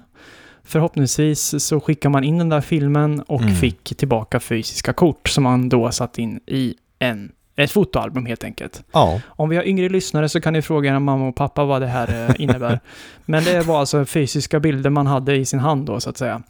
Förhoppningsvis 0.64 1.64
så 1.64 1.80
skickar 1.80 2.08
man 2.10 2.24
in 2.24 2.38
den 2.38 2.48
där 2.48 2.60
filmen 2.60 3.20
och 3.20 3.40
Mm. 3.42 3.54
fick 3.54 3.96
tillbaka 3.96 4.40
fysiska 4.40 4.92
kort 4.92 5.28
som 5.28 5.44
man 5.44 5.68
då 5.68 5.90
satt 5.90 6.18
in 6.18 6.40
i 6.46 6.74
en, 6.98 7.32
ett 7.64 7.70
fotoalbum 7.70 8.26
helt 8.26 8.44
enkelt. 8.44 8.82
ja. 8.92 9.20
Om 9.26 9.48
vi 9.48 9.56
har 9.56 9.64
yngre 9.64 9.88
lyssnare 9.88 10.28
så 10.28 10.40
kan 10.40 10.52
ni 10.52 10.62
fråga 10.62 10.90
era 10.90 11.00
mamma 11.00 11.28
och 11.28 11.34
pappa 11.36 11.64
vad 11.64 11.82
det 11.82 11.86
här 11.86 12.28
eh, 12.28 12.40
innebär. 12.42 12.80
Men 13.26 13.44
det 13.44 13.66
var 13.66 13.80
alltså 13.80 14.04
fysiska 14.04 14.60
bilder 14.60 14.90
man 14.90 15.06
hade 15.06 15.36
i 15.36 15.44
sin 15.44 15.60
hand 15.60 15.86
då 15.86 16.00
så 16.00 16.10
att 16.10 16.16
säga. 16.16 16.42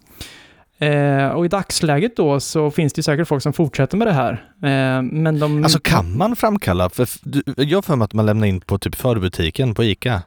Eh, 0.78 1.28
och 1.28 1.44
i 1.44 1.48
dagsläget 1.48 2.16
då 2.16 2.40
så 2.40 2.70
finns 2.70 2.92
det 2.92 3.02
säkert 3.02 3.28
folk 3.28 3.42
som 3.42 3.52
fortsätter 3.52 3.96
med 3.96 4.06
det 4.06 4.12
här. 4.12 4.32
Eh, 4.62 5.02
men 5.02 5.38
de... 5.38 5.64
Alltså 5.64 5.80
kan 5.80 6.16
man 6.16 6.36
framkalla, 6.36 6.90
för 6.90 7.08
jag 7.56 7.76
har 7.76 7.82
för 7.82 7.96
mig 7.96 8.04
att 8.04 8.12
man 8.12 8.26
lämnar 8.26 8.46
in 8.46 8.60
på 8.60 8.78
typ 8.78 8.94
förbutiken 8.94 9.74
på 9.74 9.84
ICA. 9.84 10.22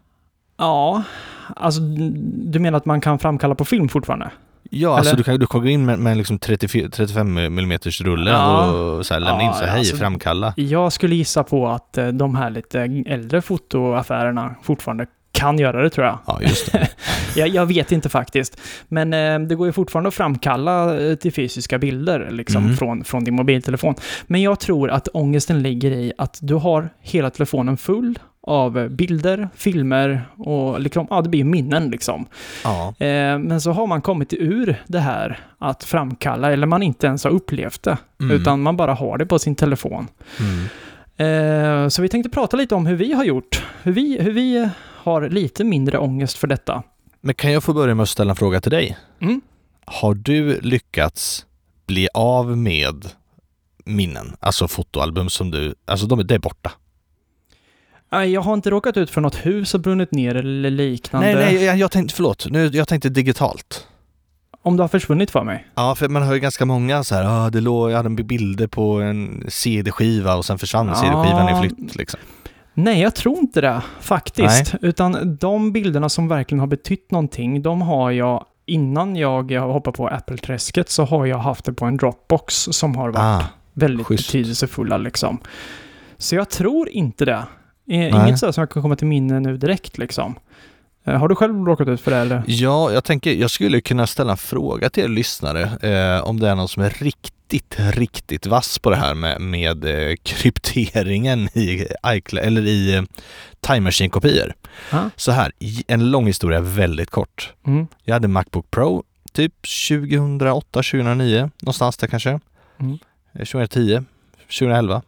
Ja, 0.57 1.03
alltså 1.55 1.81
du 1.81 2.59
menar 2.59 2.77
att 2.77 2.85
man 2.85 3.01
kan 3.01 3.19
framkalla 3.19 3.55
på 3.55 3.65
film 3.65 3.89
fortfarande? 3.89 4.31
Ja, 4.75 4.97
alltså 4.97 5.09
Eller? 5.09 5.17
du 5.17 5.23
kan, 5.23 5.39
du 5.39 5.45
gå 5.59 5.67
in 5.67 5.85
med, 5.85 5.99
med 5.99 6.17
liksom 6.17 6.39
34, 6.39 6.89
35 6.89 7.37
mm 7.37 7.77
rulle 8.01 8.31
Ja. 8.31 8.71
och 8.71 9.05
så 9.05 9.13
här, 9.13 9.21
lämna 9.21 9.41
Ja, 9.43 9.47
in 9.47 9.53
så 9.53 9.59
här, 9.59 9.67
hej, 9.67 9.79
alltså- 9.79 9.95
framkalla. 9.95 10.53
Jag 10.57 10.93
skulle 10.93 11.15
gissa 11.15 11.43
på 11.43 11.67
att 11.67 11.97
eh, 11.97 12.07
de 12.07 12.35
här 12.35 12.49
lite 12.49 12.79
äldre 13.05 13.41
fotoaffärerna 13.41 14.55
fortfarande 14.63 15.05
kan 15.31 15.59
göra 15.59 15.81
det 15.83 15.89
tror 15.89 16.05
jag. 16.07 16.19
Ja, 16.27 16.39
just 16.41 16.71
det. 16.71 16.87
Jag, 17.35 17.47
jag 17.47 17.65
vet 17.65 17.91
inte 17.91 18.09
faktiskt. 18.09 18.57
Men 18.87 19.13
eh, 19.13 19.39
det 19.47 19.55
går 19.55 19.67
ju 19.67 19.73
fortfarande 19.73 20.07
att 20.07 20.13
framkalla 20.13 20.99
eh, 20.99 21.15
till 21.15 21.33
fysiska 21.33 21.79
bilder 21.79 22.27
liksom, 22.31 22.63
Mm. 22.63 22.77
från, 22.77 23.03
från 23.03 23.23
din 23.23 23.35
mobiltelefon. 23.35 23.95
Men 24.27 24.41
jag 24.41 24.59
tror 24.59 24.89
att 24.91 25.07
ångesten 25.13 25.61
ligger 25.63 25.91
i 25.91 26.13
att 26.17 26.39
du 26.41 26.53
har 26.55 26.89
hela 27.01 27.29
telefonen 27.29 27.77
full 27.77 28.19
av 28.47 28.89
bilder, 28.89 29.49
filmer 29.55 30.25
och 30.37 30.79
liksom, 30.79 31.07
ja, 31.09 31.21
det 31.21 31.29
blir 31.29 31.43
minnen 31.43 31.89
liksom. 31.89 32.25
Ja. 32.63 32.87
Eh, 32.99 33.39
men 33.39 33.61
så 33.61 33.71
har 33.71 33.87
man 33.87 34.01
kommit 34.01 34.33
ur 34.33 34.83
det 34.87 34.99
här 34.99 35.39
att 35.57 35.83
framkalla, 35.83 36.51
eller 36.51 36.67
man 36.67 36.83
inte 36.83 37.07
ens 37.07 37.23
har 37.23 37.31
upplevt 37.31 37.83
det, 37.83 37.97
Mm. 38.21 38.41
utan 38.41 38.61
man 38.61 38.77
bara 38.77 38.93
har 38.93 39.17
det 39.17 39.25
på 39.25 39.39
sin 39.39 39.55
telefon. 39.55 40.07
Mm. 40.39 40.65
Eh, 41.17 41.89
så 41.89 42.01
vi 42.01 42.09
tänkte 42.09 42.29
prata 42.29 42.57
lite 42.57 42.75
om 42.75 42.85
hur 42.85 42.95
vi 42.95 43.13
har 43.13 43.23
gjort. 43.23 43.63
Hur 43.83 43.91
vi, 43.91 44.21
hur 44.21 44.31
vi 44.31 44.69
har 45.03 45.29
lite 45.29 45.63
mindre 45.63 45.97
ångest 45.97 46.37
för 46.37 46.47
detta. 46.47 46.83
Men 47.21 47.35
kan 47.35 47.51
jag 47.51 47.63
få 47.63 47.73
börja 47.73 47.95
med 47.95 48.03
att 48.03 48.09
ställa 48.09 48.29
en 48.29 48.35
fråga 48.35 48.61
till 48.61 48.71
dig? 48.71 48.97
Mm. 49.21 49.41
Har 49.85 50.13
du 50.13 50.59
lyckats 50.61 51.45
bli 51.87 52.07
av 52.13 52.57
med 52.57 53.05
minnen, 53.85 54.35
alltså 54.39 54.67
fotoalbum 54.67 55.29
som 55.29 55.51
du, 55.51 55.75
alltså 55.85 56.05
de, 56.05 56.27
det 56.27 56.35
är 56.35 56.39
borta? 56.39 56.71
Nej, 58.13 58.31
jag 58.31 58.41
har 58.41 58.53
inte 58.53 58.69
råkat 58.69 58.97
ut 58.97 59.09
för 59.09 59.21
något 59.21 59.35
hus 59.35 59.69
som 59.69 59.81
brunnit 59.81 60.11
ner 60.11 60.35
eller 60.35 60.69
liknande. 60.69 61.33
Nej, 61.35 61.45
nej, 61.53 61.63
jag, 61.63 61.77
jag 61.77 61.91
tänkte, 61.91 62.15
förlåt, 62.15 62.45
nu, 62.49 62.67
jag 62.67 62.87
tänkte 62.87 63.09
digitalt. 63.09 63.87
Om 64.61 64.77
det 64.77 64.83
har 64.83 64.87
försvunnit 64.87 65.31
för 65.31 65.43
mig. 65.43 65.67
Ja, 65.75 65.95
för 65.95 66.09
man 66.09 66.23
hör 66.23 66.33
ju 66.33 66.39
ganska 66.39 66.65
många 66.65 67.03
så 67.03 67.15
här, 67.15 67.45
ah, 67.45 67.49
det 67.49 67.61
låg, 67.61 67.91
jag 67.91 67.97
hade 67.97 68.23
bilder 68.23 68.67
på 68.67 69.01
en 69.01 69.43
CD-skiva 69.47 70.35
och 70.35 70.45
sen 70.45 70.57
försvann 70.59 70.87
Ja. 70.87 70.95
CD-skivan 70.95 71.49
i 71.49 71.61
flytt 71.61 71.95
liksom. 71.95 72.19
Nej, 72.73 73.01
jag 73.01 73.15
tror 73.15 73.37
inte 73.37 73.61
det 73.61 73.81
faktiskt. 74.01 74.75
Utan 74.81 75.37
de 75.41 75.71
bilderna 75.71 76.09
som 76.09 76.27
verkligen 76.27 76.59
har 76.59 76.67
betytt 76.67 77.11
någonting, 77.11 77.61
de 77.61 77.81
har 77.81 78.11
jag 78.11 78.45
innan 78.65 79.15
jag 79.15 79.51
hoppar 79.59 79.91
på 79.91 80.07
Apple-träsket 80.07 80.89
så 80.89 81.03
har 81.05 81.25
jag 81.25 81.37
haft 81.37 81.65
det 81.65 81.73
på 81.73 81.85
en 81.85 81.97
Dropbox 81.97 82.55
som 82.71 82.95
har 82.95 83.09
varit 83.09 83.43
Ah, 83.43 83.45
väldigt 83.73 84.07
schysst. 84.07 84.27
betydelsefulla 84.27 84.97
liksom. 84.97 85.39
Så 86.17 86.35
jag 86.35 86.49
tror 86.49 86.89
inte 86.89 87.25
det. 87.25 87.43
Eh. 87.89 88.25
Inget 88.25 88.39
så 88.39 88.53
som 88.53 88.61
jag 88.61 88.69
kan 88.69 88.81
komma 88.81 88.95
till 88.95 89.07
minne 89.07 89.39
nu 89.39 89.57
direkt 89.57 89.97
liksom. 89.97 90.35
Eh, 91.05 91.19
Har 91.19 91.27
du 91.27 91.35
själv 91.35 91.65
råkat 91.65 91.87
ut 91.87 92.01
för 92.01 92.11
det 92.11 92.17
eller? 92.17 92.43
Ja, 92.47 92.91
jag 92.91 93.03
tänker, 93.03 93.33
jag 93.33 93.51
skulle 93.51 93.81
kunna 93.81 94.07
ställa 94.07 94.31
en 94.31 94.37
fråga 94.37 94.89
till 94.89 95.03
er 95.03 95.07
lyssnare 95.07 95.61
eh, 95.61 96.23
om 96.23 96.39
det 96.39 96.49
är 96.49 96.55
någon 96.55 96.67
som 96.67 96.83
är 96.83 96.89
riktigt, 96.89 97.75
riktigt 97.79 98.45
vass 98.45 98.79
på 98.79 98.89
det 98.89 98.95
här 98.95 99.15
med, 99.15 99.41
med 99.41 99.85
eh, 99.85 100.15
krypteringen 100.23 101.49
i 101.57 101.87
iCloud, 102.07 102.45
eller 102.45 102.61
i 102.67 102.95
eh, 102.95 103.03
Time 103.59 103.79
Machine-kopior. 103.79 104.53
Ja. 104.91 105.09
Så 105.15 105.31
här, 105.31 105.51
en 105.87 106.11
lång 106.11 106.27
historia 106.27 106.59
väldigt 106.59 107.09
kort. 107.09 107.53
Mm. 107.67 107.87
Jag 108.03 108.13
hade 108.13 108.27
Macbook 108.27 108.71
Pro 108.71 109.03
typ 109.33 109.53
2008, 109.89 110.67
2009, 110.71 111.49
någonstans 111.61 111.97
där 111.97 112.07
kanske. 112.07 112.39
Mm. 112.79 112.97
Eh, 113.33 113.45
2010, 113.45 114.03
2011. 114.47 115.01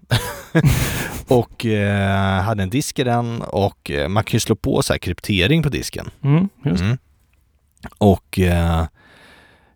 och 1.28 1.66
eh, 1.66 2.42
hade 2.42 2.64
en 2.64 2.70
disk 2.70 3.00
i 3.00 3.04
den 3.04 3.42
och 3.42 3.92
eh, 3.92 4.08
man 4.08 4.24
kan 4.24 4.34
ju 4.34 4.40
slå 4.40 4.56
på 4.56 4.82
så 4.82 4.94
här 4.94 4.98
kryptering 4.98 5.64
på 5.64 5.70
disken. 5.70 6.10
Mm. 6.24 6.50
Mm. 6.66 6.98
Och 7.98 8.40
eh, 8.40 8.80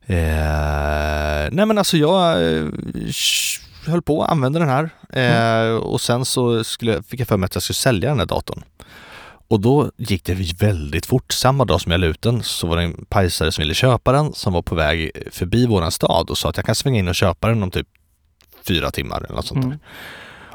eh, 0.06 1.50
nej 1.52 1.66
men 1.66 1.78
alltså 1.78 1.98
jag 1.98 2.32
eh, 2.32 2.66
höll 3.86 4.02
på 4.02 4.24
att 4.24 4.32
använda 4.32 4.60
den 4.60 4.70
här 4.70 4.90
eh, 5.14 5.76
och 5.76 6.02
sen 6.02 6.26
så 6.26 6.64
skulle, 6.64 7.04
fick 7.04 7.20
jag 7.20 7.28
för 7.28 7.38
mig 7.38 7.46
att 7.46 7.56
jag 7.56 7.64
skulle 7.64 7.76
sälja 7.76 8.10
den 8.10 8.20
här 8.20 8.26
datorn. 8.26 8.64
Och 9.48 9.60
då 9.60 9.92
gick 9.98 10.24
det 10.24 10.34
väldigt 10.60 11.06
fort. 11.06 11.34
Samma 11.34 11.66
dag 11.66 11.82
som 11.82 11.92
jag 11.92 12.02
la 12.02 12.08
ut 12.08 12.22
den 12.22 12.44
så 12.44 12.68
var 12.68 12.78
det 12.78 12.84
en 12.84 13.06
pajsare 13.10 13.52
som 13.52 13.62
ville 13.62 13.74
köpa 13.74 14.12
den 14.12 14.34
som 14.34 14.54
var 14.54 14.62
på 14.62 14.76
väg 14.76 15.12
förbi 15.32 15.66
våran 15.66 15.92
stad 15.92 16.30
och 16.30 16.38
sa 16.38 16.50
att 16.50 16.58
jag 16.58 16.66
kan 16.66 16.76
svänga 16.76 17.00
in 17.00 17.08
och 17.08 17.16
köpa 17.16 17.48
den 17.48 17.64
om 17.64 17.72
typ 17.72 17.88
fyra 18.68 18.92
timmar 18.92 19.18
eller 19.18 19.36
något 19.36 19.46
sånt 19.46 19.70
där. 19.70 19.80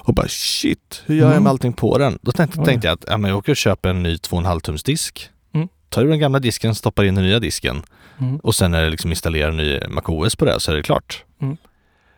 Mm. 0.05 0.09
Och 0.09 0.15
bara 0.15 0.29
shit, 0.29 1.03
hur 1.07 1.15
gör 1.15 1.25
jag 1.25 1.31
Mm. 1.33 1.43
med 1.43 1.51
allting 1.51 1.73
på 1.73 1.99
den? 1.99 2.19
Då 2.23 2.33
tänkte, 2.33 2.61
Oj. 2.61 2.65
tänkte 2.67 2.87
jag 2.89 2.95
att 2.95 3.05
ja, 3.09 3.17
men 3.17 3.29
jag 3.31 3.39
åker 3.39 3.53
och 3.53 3.57
köper 3.57 3.89
en 3.89 4.03
ny 4.03 4.17
2,5 4.17 4.61
tums 4.61 4.83
disk. 4.83 5.31
Mm. 5.55 5.69
Tar 5.89 6.03
ur 6.05 6.09
den 6.09 6.19
gamla 6.19 6.39
disken, 6.39 6.75
stoppar 6.75 7.05
in 7.05 7.15
den 7.15 7.25
nya 7.25 7.39
disken 7.41 7.83
Mm. 8.19 8.37
och 8.37 8.55
sen 8.55 8.75
är 8.75 8.83
det 8.83 8.91
liksom 8.91 9.11
installera 9.11 9.49
en 9.49 9.57
ny 9.57 9.81
MacOS 9.89 10.37
på 10.37 10.45
det 10.45 10.61
så 10.61 10.73
är 10.73 10.77
det 10.77 10.83
klart. 10.83 11.25
Mm. 11.43 11.57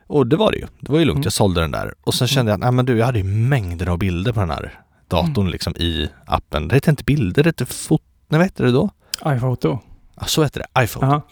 Och 0.06 0.26
det 0.26 0.36
var 0.36 0.52
det 0.52 0.58
ju. 0.58 0.66
Det 0.80 0.92
var 0.92 0.98
ju 0.98 1.04
lugnt. 1.04 1.16
Mm. 1.16 1.24
Jag 1.24 1.32
sålde 1.32 1.60
den 1.60 1.70
där. 1.70 1.94
Och 2.04 2.14
sen 2.14 2.28
kände 2.28 2.50
jag 2.52 2.54
att 2.56 2.60
nej, 2.60 2.72
men 2.72 2.86
du, 2.86 2.98
jag 2.98 3.06
hade 3.06 3.18
ju 3.18 3.24
mängder 3.24 3.86
av 3.88 3.98
bilder 3.98 4.32
på 4.32 4.40
den 4.40 4.50
här 4.50 4.80
datorn 5.08 5.36
Mm. 5.36 5.48
liksom 5.52 5.76
i 5.76 6.08
appen. 6.26 6.68
Det 6.68 6.74
heter 6.74 6.90
inte 6.90 7.04
bilder, 7.04 7.42
det 7.42 7.48
heter 7.48 7.64
fot... 7.64 8.02
Nej, 8.28 8.38
vad 8.38 8.46
heter 8.46 8.64
det 8.64 8.70
då? 8.72 8.90
iPhoto. 9.26 9.78
Så 10.26 10.42
heter 10.42 10.64
det. 10.74 10.82
iPhone. 10.84 11.06
Aha. 11.06 11.22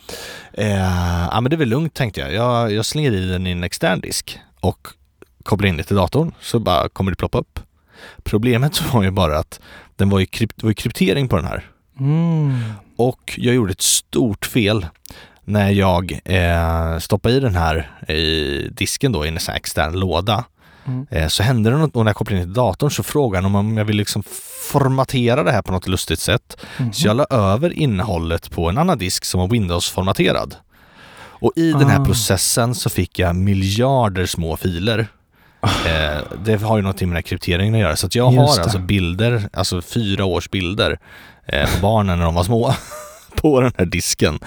Eh, 0.53 0.69
ja 1.33 1.41
men 1.41 1.51
det 1.51 1.57
är 1.57 1.59
väl 1.59 1.69
lugnt 1.69 1.95
tänkte 1.95 2.21
jag. 2.21 2.33
jag. 2.35 2.73
Jag 2.73 2.87
slänger 2.87 3.13
i 3.13 3.27
den 3.27 3.47
i 3.47 3.51
en 3.51 3.65
extern 3.65 4.01
disk 4.01 4.39
och 4.61 4.89
kopplar 5.45 5.69
in 5.69 5.77
det 5.77 5.83
till 5.83 5.97
datorn 5.97 6.33
så 6.41 6.59
bara 6.59 6.89
kommer 6.89 7.11
det 7.11 7.17
ploppa 7.17 7.39
upp. 7.39 7.61
Problemet 8.23 8.83
var 8.93 9.03
ju 9.03 9.11
bara 9.11 9.39
att 9.39 9.61
den 9.97 10.09
var 10.11 10.19
ju 10.19 10.27
kryp- 10.27 10.53
det 10.57 10.63
var 10.63 10.71
ju 10.71 10.75
kryptering 10.75 11.29
på 11.29 11.37
den 11.37 11.45
här. 11.45 11.65
Mm. 12.01 12.73
Och 12.97 13.35
jag 13.37 13.55
gjorde 13.55 13.73
ett 13.73 13.83
stort 13.83 14.47
fel 14.47 14.87
när 15.45 15.71
jag 15.71 16.21
eh, 16.25 16.99
stoppade 16.99 17.35
i 17.35 17.41
den 17.41 17.55
här 17.55 17.91
i 18.09 18.69
disken 18.73 19.13
då 19.13 19.25
i 19.25 19.29
en 19.29 19.39
extern 19.55 19.93
låda. 20.01 20.45
Mm. 20.87 21.07
Eh, 21.11 21.29
så 21.29 21.43
hände 21.43 21.71
det 21.71 21.77
något 21.77 21.97
och 21.97 22.05
när 22.05 22.09
jag 22.11 22.17
kopplade 22.17 22.41
in 22.43 22.47
till 22.49 22.53
datorn 22.55 22.91
så 22.91 23.03
frågade 23.03 23.47
han 23.49 23.55
om 23.57 23.77
jag 23.77 23.85
vill 23.85 23.97
liksom 23.97 24.23
formatera 24.73 25.43
det 25.43 25.53
här 25.53 25.63
på 25.63 25.73
något 25.73 25.87
lustigt 25.89 26.21
sätt. 26.21 26.57
Mhm. 26.79 26.93
Så 26.93 27.07
jag 27.09 27.17
la 27.17 27.27
över 27.31 27.73
innehållet 27.73 28.51
på 28.51 28.69
en 28.69 28.79
annan 28.79 28.99
disk 28.99 29.25
som 29.25 29.41
var 29.41 29.49
Windows-formaterad. 29.49 30.55
Och 31.17 31.53
i 31.57 31.73
den 31.73 31.89
här 31.89 32.01
Ah. 32.01 32.05
processen 32.05 32.75
så 32.75 32.91
fick 32.91 33.19
jag 33.19 33.37
miljarder 33.37 34.27
små 34.27 34.57
filer. 34.57 35.07
Eh, 35.64 36.23
det 36.44 36.62
har 36.62 36.76
ju 36.76 36.83
någonting 36.83 37.09
med 37.09 37.12
den 37.14 37.16
här 37.16 37.23
krypteringen 37.23 37.75
att 37.75 37.80
göra. 37.80 37.97
Så 37.97 38.06
att 38.06 38.14
jag 38.14 38.26
har 38.30 38.61
alltså 38.61 38.78
bilder, 38.78 39.42
alltså 39.52 39.83
fyra 39.83 40.25
års 40.25 40.50
bilder 40.50 40.99
eh, 41.47 41.75
på 41.75 41.80
barnen 41.83 42.18
när 42.18 42.25
de 42.25 42.35
var 42.35 42.44
små 42.44 42.75
på 43.40 43.61
den 43.61 43.73
här 43.78 43.85
disken. 43.87 44.38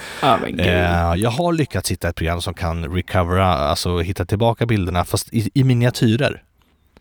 Gud. 0.48 0.60
Eh, 0.60 1.14
jag 1.16 1.30
har 1.30 1.54
lyckats 1.54 1.92
hitta 1.92 2.10
ett 2.10 2.16
program 2.16 2.42
som 2.42 2.54
kan 2.54 2.86
recovera, 2.86 3.48
alltså 3.54 4.00
hitta 4.00 4.26
tillbaka 4.26 4.66
bilderna 4.66 5.06
fast 5.06 5.34
i, 5.34 5.50
i 5.54 5.64
miniatyrer. 5.64 6.44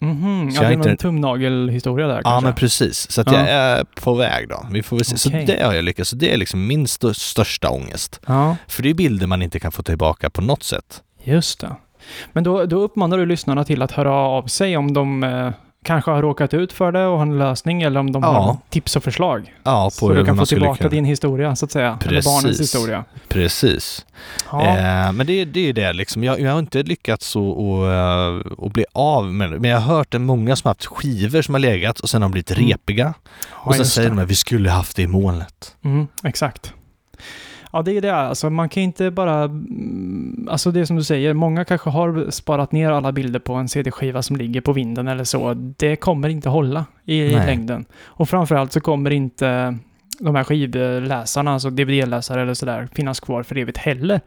Mhm. 0.00 0.50
så 0.52 0.56
Ja, 0.56 0.62
jag 0.62 0.70
det 0.70 0.72
är 0.74 0.76
inte- 0.76 0.88
någon 0.88 0.96
tumnagelhistoria 0.96 2.06
där 2.06 2.14
Ja 2.16 2.22
kanske. 2.22 2.44
men 2.44 2.54
precis, 2.54 3.10
så 3.10 3.20
att 3.20 3.26
Ja. 3.32 3.38
jag 3.38 3.48
är 3.48 3.84
på 3.84 4.14
väg 4.14 4.48
då. 4.48 4.66
Vi 4.70 4.82
får 4.82 4.96
väl 4.96 5.04
se. 5.04 5.28
Okej. 5.30 5.46
Så 5.46 5.52
det 5.52 5.64
har 5.64 5.74
jag 5.74 5.84
lyckats, 5.84 6.10
så 6.10 6.16
det 6.16 6.32
är 6.32 6.36
liksom 6.36 6.66
min 6.66 6.86
stö- 6.86 7.12
största 7.12 7.68
ångest. 7.70 8.20
Ja, 8.26 8.56
För 8.68 8.82
det 8.82 8.90
är 8.90 8.94
bilder 8.94 9.26
man 9.26 9.42
inte 9.42 9.60
kan 9.60 9.72
få 9.72 9.82
tillbaka 9.82 10.30
på 10.30 10.42
något 10.42 10.62
sätt. 10.62 11.02
just 11.24 11.60
det. 11.60 11.76
Men 12.32 12.44
då, 12.44 12.66
då 12.66 12.80
uppmanar 12.80 13.18
du 13.18 13.26
lyssnarna 13.26 13.64
till 13.64 13.82
att 13.82 13.92
höra 13.92 14.12
av 14.12 14.46
sig 14.46 14.76
om 14.76 14.92
de 14.94 15.24
eh, 15.24 15.50
kanske 15.84 16.10
har 16.10 16.22
råkat 16.22 16.54
ut 16.54 16.72
för 16.72 16.92
det 16.92 17.06
och 17.06 17.16
har 17.16 17.22
en 17.26 17.38
lösning 17.38 17.82
eller 17.82 18.00
om 18.00 18.12
de 18.12 18.22
Ja. 18.22 18.28
har 18.28 18.56
tips 18.70 18.96
och 18.96 19.04
förslag. 19.04 19.54
Ja, 19.64 19.84
på 19.84 19.90
så 19.90 20.08
hur 20.08 20.16
du 20.16 20.24
kan 20.24 20.36
få 20.38 20.46
tillbaka 20.46 20.76
kunna- 20.78 20.90
din 20.90 21.04
historia, 21.04 21.56
så 21.56 21.64
att 21.64 21.70
säga. 21.72 21.98
Eller 22.06 22.22
barnens 22.22 22.42
Precis. 22.44 22.60
historia. 22.74 23.04
Precis. 23.28 24.06
Ja. 24.52 24.62
Eh, 24.66 25.12
men 25.12 25.26
det, 25.26 25.44
det 25.44 25.68
är 25.68 25.72
det 25.72 25.92
liksom. 25.92 26.24
Jag, 26.24 26.40
jag 26.40 26.52
har 26.52 26.58
inte 26.58 26.82
lyckats 26.82 27.36
att, 27.36 27.42
att 28.66 28.72
bli 28.72 28.84
av 28.92 29.24
med 29.34 29.50
det. 29.50 29.58
Men 29.58 29.70
jag 29.70 29.80
har 29.80 29.94
hört 29.96 30.10
det 30.12 30.18
många 30.18 30.56
som 30.56 30.68
har 30.68 30.70
haft 30.70 30.86
skivor 30.86 31.42
som 31.42 31.54
har 31.54 31.60
legat 31.60 32.00
och 32.00 32.08
sen 32.08 32.22
har 32.22 32.28
blivit 32.28 32.50
Mm. 32.50 32.68
repiga. 32.70 33.14
Ja, 33.24 33.32
och 33.54 33.74
sen 33.74 33.86
säger 33.86 34.10
det. 34.10 34.16
de 34.16 34.22
att 34.22 34.30
vi 34.30 34.34
skulle 34.34 34.70
haft 34.70 34.96
det 34.96 35.02
i 35.02 35.06
molnet. 35.06 35.76
Mm, 35.84 36.06
exakt. 36.24 36.72
Ja, 37.76 37.82
det 37.82 37.96
är 37.96 38.00
det. 38.00 38.14
Alltså, 38.14 38.50
man 38.50 38.68
kan 38.68 38.82
inte 38.82 39.10
bara... 39.10 39.42
mm, 39.42 40.48
Alltså 40.50 40.70
det 40.70 40.80
är 40.80 40.84
som 40.84 40.96
du 40.96 41.04
säger, 41.04 41.34
många 41.34 41.64
kanske 41.64 41.90
har 41.90 42.30
sparat 42.30 42.72
ner 42.72 42.90
alla 42.90 43.12
bilder 43.12 43.40
på 43.40 43.54
en 43.54 43.68
CD-skiva 43.68 44.22
som 44.22 44.36
ligger 44.36 44.60
på 44.60 44.72
vinden 44.72 45.08
eller 45.08 45.24
så. 45.24 45.54
Det 45.54 45.96
kommer 45.96 46.28
inte 46.28 46.48
hålla 46.48 46.84
i 47.04 47.20
Nej. 47.20 47.46
längden. 47.46 47.84
Och 48.04 48.28
framförallt 48.28 48.72
så 48.72 48.80
kommer 48.80 49.10
inte 49.10 49.78
de 50.20 50.34
här 50.34 50.44
skivläsarna, 50.44 51.52
alltså 51.52 51.70
DVD-läsare 51.70 52.42
eller 52.42 52.54
sådär, 52.54 52.88
finnas 52.92 53.20
kvar 53.20 53.42
för 53.42 53.58
evigt 53.58 53.78
heller. 53.78 54.20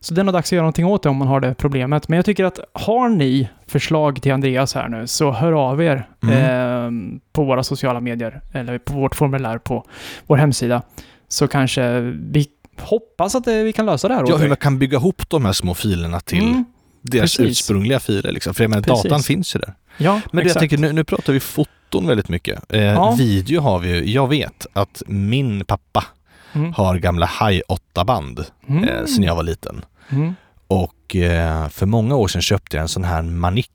Så 0.00 0.14
det 0.14 0.20
är 0.20 0.24
nog 0.24 0.34
dags 0.34 0.48
att 0.48 0.52
göra 0.52 0.62
någonting 0.62 0.86
åt 0.86 1.02
det 1.02 1.08
om 1.08 1.16
man 1.16 1.28
har 1.28 1.40
det 1.40 1.54
problemet. 1.54 2.08
Men 2.08 2.16
jag 2.16 2.24
tycker 2.24 2.44
att 2.44 2.60
har 2.72 3.08
ni 3.08 3.48
förslag 3.66 4.22
till 4.22 4.32
Andreas 4.32 4.74
här 4.74 4.88
nu, 4.88 5.06
så 5.06 5.30
hör 5.30 5.52
av 5.52 5.82
er 5.82 6.08
eh, 6.22 6.90
på 7.32 7.44
våra 7.44 7.62
sociala 7.62 8.00
medier 8.00 8.40
eller 8.52 8.78
på 8.78 8.92
vårt 8.92 9.14
formulär 9.14 9.58
på 9.58 9.84
vår 10.26 10.36
hemsida. 10.36 10.82
Så 11.28 11.48
kanske 11.48 12.00
vi 12.30 12.46
hoppas 12.80 13.34
att 13.34 13.44
det, 13.44 13.62
vi 13.62 13.72
kan 13.72 13.86
lösa 13.86 14.08
det 14.08 14.14
här 14.14 14.24
Ja, 14.28 14.36
hur 14.36 14.48
man 14.48 14.56
kan 14.56 14.78
bygga 14.78 14.98
ihop 14.98 15.28
de 15.28 15.44
här 15.44 15.52
små 15.52 15.74
filerna 15.74 16.20
till 16.20 16.42
Mm, 16.42 16.64
deras 17.02 17.36
precis. 17.36 17.50
ursprungliga 17.60 18.00
filer. 18.00 18.32
Liksom. 18.32 18.54
För 18.54 18.64
jag 18.64 18.70
menar, 18.70 18.82
Precis. 18.82 19.02
datan 19.04 19.22
finns 19.22 19.54
ju 19.56 19.60
där. 19.60 19.74
ja, 19.98 20.20
Men 20.32 20.44
det 20.44 20.50
jag 20.50 20.58
tänker, 20.58 20.78
nu, 20.78 20.92
nu 20.92 21.04
pratar 21.04 21.32
vi 21.32 21.40
foton 21.40 22.06
väldigt 22.06 22.28
mycket. 22.28 22.72
Eh, 22.72 22.80
Ja. 22.82 23.14
Video 23.18 23.60
har 23.60 23.78
vi 23.78 23.88
ju. 23.88 24.10
Jag 24.12 24.28
vet 24.28 24.66
att 24.72 25.02
min 25.06 25.64
pappa 25.64 26.04
Mm. 26.52 26.72
har 26.72 26.96
gamla 26.98 27.26
Hi 27.40 27.62
8-band 27.68 28.44
Mm. 28.68 28.84
eh, 28.84 29.04
sen 29.04 29.22
jag 29.22 29.36
var 29.36 29.42
liten. 29.42 29.84
Mm. 30.08 30.34
Och 30.68 31.16
eh, 31.16 31.68
för 31.68 31.86
många 31.86 32.16
år 32.16 32.28
sedan 32.28 32.42
köpte 32.42 32.76
jag 32.76 32.82
en 32.82 32.88
sån 32.88 33.04
här 33.04 33.22
Manic. 33.22 33.66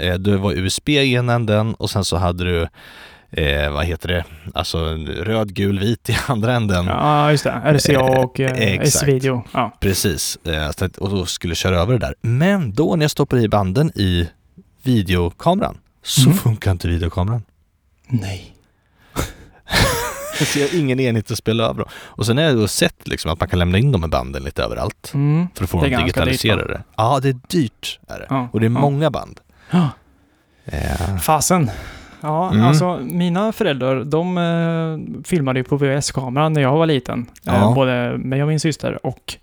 Eh, 0.00 0.14
det 0.14 0.36
var 0.36 0.52
USB 0.52 0.88
i 0.88 1.12
ena 1.14 1.32
änden 1.34 1.74
och 1.74 1.90
sen 1.90 2.04
så 2.04 2.16
hade 2.16 2.44
du, 2.44 2.68
eh, 3.30 3.70
vad 3.70 3.84
heter 3.84 4.08
det, 4.08 4.24
alltså 4.54 4.78
röd, 5.06 5.54
gul, 5.54 5.78
vit 5.78 6.10
i 6.10 6.16
andra 6.26 6.54
änden. 6.54 6.86
Ja, 6.86 7.30
just 7.30 7.44
det. 7.44 7.50
RCA 7.64 8.00
och 8.02 8.40
eh. 8.40 8.78
S-video. 8.82 9.44
Ja. 9.52 9.76
Precis, 9.80 10.38
eh, 10.46 10.70
och 10.98 11.10
då 11.10 11.26
skulle 11.26 11.50
jag 11.50 11.56
köra 11.58 11.78
över 11.78 11.92
det 11.92 11.98
där. 11.98 12.14
Men 12.20 12.72
då 12.72 12.96
när 12.96 13.04
jag 13.04 13.10
stoppade 13.10 13.42
i 13.42 13.48
banden 13.48 13.92
i 13.94 14.28
videokameran 14.82 15.78
så 16.02 16.20
Mm. 16.26 16.38
funkar 16.38 16.70
inte 16.70 16.88
videokameran. 16.88 17.42
Nej. 18.08 18.54
Så 20.44 20.58
jag 20.58 20.68
har 20.68 20.78
ingen 20.78 21.00
enhet 21.00 21.30
att 21.30 21.38
spela 21.38 21.64
över. 21.64 21.84
Och 21.92 22.26
sen 22.26 22.36
har 22.36 22.44
jag 22.44 22.56
då 22.56 22.68
sett 22.68 23.08
liksom 23.08 23.30
att 23.32 23.40
man 23.40 23.48
kan 23.48 23.58
lämna 23.58 23.78
in 23.78 23.92
de 23.92 24.02
här 24.02 24.08
banden 24.10 24.42
lite 24.42 24.62
överallt 24.62 25.10
Mm. 25.14 25.48
för 25.54 25.64
att 25.64 25.70
få 25.70 25.80
dem 25.80 25.90
ganska 25.90 26.06
dyrt, 26.06 26.14
digitaliserade. 26.14 26.82
ja, 26.96 27.18
det 27.22 27.28
är 27.28 27.36
dyrt. 27.48 28.00
Är 28.08 28.18
det. 28.18 28.26
Ja. 28.28 28.48
Och 28.52 28.60
det 28.60 28.66
är 28.66 28.70
Ja. 28.70 28.80
många 28.80 29.10
band. 29.10 29.40
Ja. 29.70 29.88
Eh, 30.64 31.16
Fasen. 31.16 31.70
Ja, 32.20 32.50
Mm. 32.50 32.64
alltså 32.66 33.00
mina 33.02 33.52
föräldrar, 33.52 34.04
de 34.04 34.38
eh, 34.38 35.22
filmade 35.24 35.58
ju 35.60 35.64
på 35.64 35.76
VHS-kameran 35.76 36.52
när 36.52 36.60
jag 36.62 36.76
var 36.76 36.86
liten. 36.86 37.26
Ja. 37.42 37.54
Eh, 37.54 37.74
både 37.74 38.18
mig 38.18 38.42
och 38.42 38.48
min 38.48 38.60
syster. 38.60 39.06
Och 39.06 39.34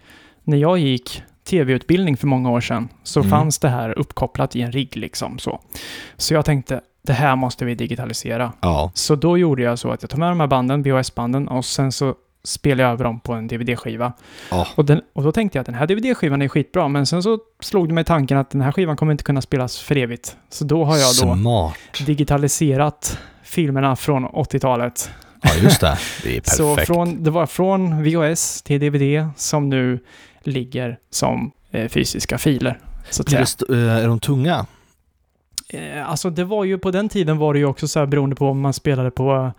när 0.44 0.58
jag 0.58 0.78
gick 0.78 1.24
tv-utbildning 1.50 2.18
för 2.18 2.28
många 2.28 2.52
år 2.52 2.62
sedan 2.62 2.90
så 3.04 3.20
Mm. 3.20 3.30
fanns 3.30 3.60
det 3.60 3.70
här 3.70 4.00
uppkopplat 4.00 4.56
i 4.56 4.62
en 4.62 4.72
rigg 4.72 4.98
liksom 4.98 5.40
så. 5.40 5.60
Så 6.18 6.34
jag 6.34 6.46
tänkte, 6.46 6.82
det 7.04 7.14
här 7.14 7.36
måste 7.36 7.66
vi 7.66 7.76
digitalisera. 7.76 8.52
ja. 8.62 8.92
Så 8.94 9.16
då 9.16 9.38
gjorde 9.38 9.64
jag 9.64 9.80
så 9.80 9.92
att 9.92 10.02
jag 10.04 10.10
tog 10.10 10.20
med 10.20 10.30
de 10.32 10.40
här 10.40 10.48
banden, 10.48 10.84
VHS-banden, 10.84 11.48
och 11.48 11.66
sen 11.66 11.92
så 11.92 12.16
spelade 12.46 12.84
jag 12.84 12.92
över 12.92 13.04
dem 13.04 13.20
på 13.20 13.34
en 13.34 13.48
DVD-skiva. 13.48 14.14
Ja. 14.52 14.68
Och, 14.76 14.86
den, 14.86 15.02
och 15.14 15.24
då 15.24 15.32
tänkte 15.32 15.58
jag 15.58 15.62
att 15.62 15.66
den 15.66 15.76
här 15.76 15.88
DVD-skivan 15.88 16.42
är 16.42 16.48
skitbra, 16.48 16.88
men 16.88 17.06
sen 17.06 17.24
så 17.24 17.40
slog 17.60 17.88
det 17.88 17.94
mig 17.94 18.04
tanken 18.04 18.38
att 18.38 18.50
den 18.50 18.62
här 18.62 18.72
skivan 18.72 18.98
kommer 18.98 19.12
inte 19.12 19.24
kunna 19.24 19.42
spelas 19.42 19.80
för 19.80 19.98
evigt. 19.98 20.38
Så 20.50 20.66
då 20.66 20.84
har 20.84 20.98
jag 20.98 21.16
då 21.22 21.36
Smart. 21.36 21.78
digitaliserat 22.06 23.20
filmerna 23.44 23.96
från 23.96 24.28
80-talet 24.28 25.10
Ja, 25.42 25.50
just 25.64 25.82
det. 25.82 25.98
Det 26.24 26.38
är 26.38 26.42
Så 26.56 26.76
perfekt. 26.76 26.88
från, 26.88 27.24
det 27.24 27.32
var 27.32 27.46
från 27.46 28.04
VHS 28.04 28.62
till 28.62 28.80
DVD 28.80 29.30
som 29.38 29.70
nu 29.70 30.00
ligger 30.44 30.98
som 31.10 31.52
eh, 31.72 31.90
fysiska 31.90 32.38
filer. 32.38 32.80
Så 33.10 33.22
att 33.22 33.30
säga. 33.30 33.46
det 33.68 33.76
eh, 33.76 34.04
är 34.04 34.08
de 34.08 34.20
tunga? 34.20 34.66
Eh, 35.70 36.10
alltså 36.10 36.30
det 36.30 36.44
var 36.44 36.64
ju 36.64 36.78
på 36.78 36.92
den 36.92 37.10
tiden 37.10 37.38
var 37.38 37.54
det 37.54 37.60
ju 37.60 37.66
också 37.66 37.88
så 37.88 38.00
här 38.00 38.06
beroende 38.06 38.36
på 38.36 38.48
om 38.48 38.60
man 38.60 38.74
spelade 38.74 39.12
på 39.12 39.52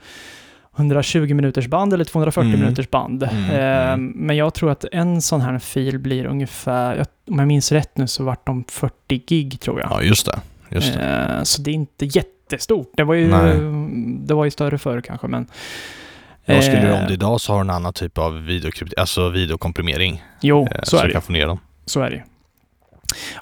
120 0.76 1.34
minuters 1.34 1.66
band 1.66 1.92
eller 1.94 2.04
240 2.04 2.48
Mm. 2.48 2.60
minuters 2.60 2.90
band. 2.90 3.22
Mm, 3.22 3.50
Eh. 3.50 3.96
Men 4.14 4.36
jag 4.36 4.54
tror 4.54 4.70
att 4.70 4.84
en 4.92 5.22
sån 5.22 5.40
här 5.40 5.58
fil 5.58 5.98
blir 5.98 6.26
ungefär, 6.26 7.04
om 7.30 7.38
jag 7.38 7.48
minns 7.48 7.72
rätt 7.72 7.96
nu 7.96 8.06
så 8.06 8.24
vart 8.24 8.46
de 8.46 8.64
40 8.68 9.18
gig 9.26 9.60
tror 9.60 9.80
jag. 9.80 9.90
Ja, 9.90 10.02
just 10.02 10.26
det. 10.26 10.38
Just 10.70 10.94
det. 10.94 11.04
Eh, 11.38 11.42
Så 11.42 11.62
det 11.62 11.70
är 11.70 11.74
inte 11.74 12.04
jättestort. 12.06 12.92
Det 12.96 13.04
var 13.04 13.14
ju, 13.14 13.28
Nej. 13.28 13.56
det 14.26 14.34
var 14.34 14.44
ju 14.44 14.50
större 14.50 14.78
förr 14.78 15.00
kanske 15.00 15.26
men... 15.26 15.46
Jag 16.48 16.64
skulle 16.64 16.88
Eh, 16.94 17.00
om 17.00 17.06
det 17.08 17.12
idag 17.14 17.40
så 17.40 17.52
har 17.52 17.58
du 17.58 17.64
en 17.64 17.70
annan 17.70 17.92
typ 17.92 18.18
av 18.18 18.32
videokrypt- 18.40 18.92
alltså 18.96 19.28
videokomprimering. 19.28 20.22
Jo, 20.40 20.68
eh, 20.74 20.80
så 20.82 20.96
är 20.96 21.02
du 21.02 21.06
det 21.08 21.12
kan 21.12 21.22
få 21.22 21.32
ner 21.32 21.46
dem. 21.46 21.58
Så 21.86 22.00
är 22.00 22.10
det 22.10 22.16
ju. 22.16 22.22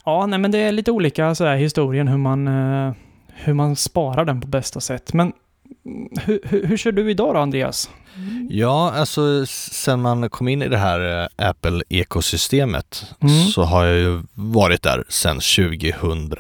Ja, 0.04 0.26
nej 0.26 0.38
men 0.38 0.50
det 0.50 0.58
är 0.58 0.72
lite 0.72 0.90
olika 0.90 1.34
så 1.34 1.44
här, 1.44 1.56
historien 1.56 2.08
hur 2.08 2.16
man, 2.16 2.48
eh, 2.48 2.92
hur 3.34 3.52
man 3.54 3.76
sparar 3.76 4.24
den 4.24 4.40
på 4.40 4.46
bästa 4.48 4.80
sätt. 4.80 5.12
Men 5.12 5.32
hur, 6.24 6.40
hur, 6.44 6.66
hur 6.66 6.76
kör 6.76 6.92
du 6.92 7.10
idag 7.10 7.34
då, 7.34 7.40
Andreas? 7.40 7.90
Ja, 8.50 8.92
alltså 8.92 9.46
sen 9.46 10.00
man 10.02 10.30
kom 10.30 10.48
in 10.48 10.62
i 10.62 10.68
det 10.68 10.78
här 10.78 11.22
eh, 11.22 11.48
Apple-ekosystemet 11.48 13.04
Mm. 13.22 13.46
så 13.46 13.62
har 13.62 13.84
jag 13.84 13.96
ju 13.98 14.22
varit 14.34 14.82
där 14.82 15.04
sen 15.08 15.40
2000, 15.40 16.34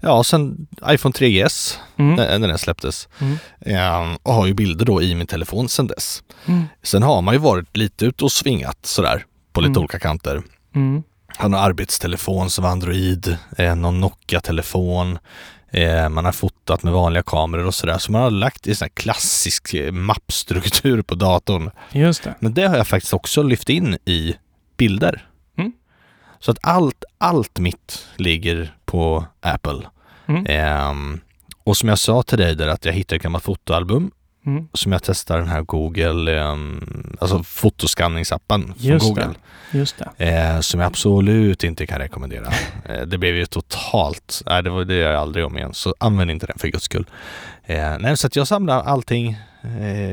ja 0.00 0.24
sen 0.24 0.66
iPhone 0.88 1.12
3GS 1.12 1.76
Mm. 1.96 2.14
när, 2.14 2.38
när 2.38 2.48
den 2.48 2.58
släpptes. 2.58 3.08
Mm. 3.20 3.36
Ehm, 3.60 4.16
och 4.22 4.34
har 4.34 4.46
ju 4.46 4.54
bilder 4.54 4.84
då 4.84 5.02
i 5.02 5.14
min 5.14 5.26
telefon 5.26 5.68
sen 5.68 5.86
dess. 5.86 6.22
Mm. 6.46 6.64
Sen 6.82 7.02
har 7.02 7.22
man 7.22 7.34
ju 7.34 7.40
varit 7.40 7.76
lite 7.76 8.04
ute 8.04 8.24
och 8.24 8.32
svingat 8.32 8.78
sådär 8.86 9.24
på 9.52 9.60
lite 9.60 9.70
Mm. 9.70 9.78
olika 9.82 9.98
kanter. 9.98 10.42
Mm. 10.74 11.02
Han 11.36 11.52
har 11.52 11.60
arbetstelefon 11.60 12.50
som 12.50 12.64
Android, 12.64 13.36
eh, 13.58 13.74
någon 13.74 14.00
Nokia-telefon. 14.00 15.18
Eh, 15.74 16.08
man 16.08 16.24
har 16.24 16.32
fotat 16.32 16.82
med 16.82 16.92
vanliga 16.92 17.22
kameror 17.22 17.66
och 17.66 17.74
sådär. 17.74 17.98
Så 17.98 18.12
man 18.12 18.22
har 18.22 18.30
lagt 18.30 18.66
i 18.66 18.74
sån 18.74 18.84
här 18.84 18.90
klassisk 18.90 19.74
eh, 19.74 19.92
mappstruktur 19.92 21.02
på 21.02 21.14
datorn. 21.14 21.70
Just 21.92 22.22
det. 22.22 22.34
Men 22.40 22.54
det 22.54 22.66
har 22.66 22.76
jag 22.76 22.86
faktiskt 22.86 23.14
också 23.14 23.42
lyft 23.42 23.68
in 23.68 23.98
i 24.04 24.34
bilder. 24.76 25.28
Mm. 25.58 25.72
Så 26.38 26.50
att 26.50 26.58
allt, 26.62 27.04
allt 27.18 27.58
mitt 27.58 28.06
ligger 28.16 28.74
på 28.84 29.24
Apple. 29.40 29.82
Mm. 30.26 30.46
Ehm, 30.48 31.20
och 31.64 31.76
som 31.76 31.88
jag 31.88 31.98
sa 31.98 32.22
till 32.22 32.38
dig 32.38 32.54
där 32.54 32.68
att 32.68 32.84
jag 32.84 32.92
hittade 32.92 33.16
ett 33.16 33.22
gammalt 33.22 33.44
fotoalbum 33.44 34.10
Mm. 34.46 34.68
som 34.72 34.92
jag 34.92 35.02
testar 35.02 35.38
den 35.38 35.48
här 35.48 35.62
Google, 35.62 36.40
ehm, 36.40 37.16
alltså 37.20 37.42
fotoskanningsappen 37.42 38.74
från 38.80 38.98
Google. 38.98 39.22
det. 39.70 39.78
Just 39.78 40.02
det. 40.18 40.28
Eh, 40.28 40.60
som 40.60 40.80
jag 40.80 40.86
absolut 40.86 41.64
inte 41.64 41.86
kan 41.86 41.98
rekommendera. 41.98 42.46
Eh, 42.88 43.02
det 43.02 43.18
blev 43.18 43.36
ju 43.36 43.46
totalt, 43.46 44.42
nej 44.46 44.62
det, 44.62 44.70
var, 44.70 44.84
det 44.84 44.94
gör 44.94 45.12
jag 45.12 45.20
aldrig 45.20 45.44
om 45.44 45.58
igen, 45.58 45.74
så 45.74 45.94
använd 45.98 46.30
inte 46.30 46.46
den 46.46 46.58
för 46.58 46.68
guds 46.68 46.84
skull. 46.84 47.06
Eh, 47.64 47.98
nej, 47.98 48.16
så 48.16 48.26
att 48.26 48.36
jag 48.36 48.48
samlar 48.48 48.82
allting 48.82 49.36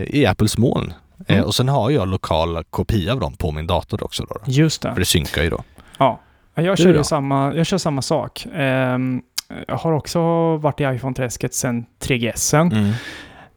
i 0.08 0.26
Apples 0.26 0.58
moln. 0.58 0.94
Mm. 1.28 1.44
och 1.44 1.56
sen 1.56 1.70
har 1.70 1.90
jag 1.90 2.08
lokal 2.08 2.64
kopia 2.70 3.14
av 3.14 3.20
dem 3.20 3.34
på 3.34 3.52
min 3.52 3.68
dator 3.68 4.04
också 4.04 4.26
då. 4.26 4.36
då. 4.46 4.52
Just 4.52 4.82
För 4.82 4.90
det. 4.90 4.96
det 4.96 5.06
synkar 5.06 5.44
ju 5.44 5.50
då. 5.50 5.64
Ja. 5.98 6.20
Jag 6.56 6.78
kör, 6.78 6.94
då? 6.94 7.04
samma, 7.04 7.54
jag 7.54 7.66
kör 7.66 7.78
samma 7.78 8.02
sak. 8.02 8.46
Ehm, 8.56 9.22
jag 9.68 9.78
har 9.78 9.92
också 9.92 10.22
varit 10.58 10.82
i 10.82 10.84
iPhone-träsket 10.84 11.54
sedan 11.54 11.86
3GS. 12.00 12.54
Mm. 12.54 12.94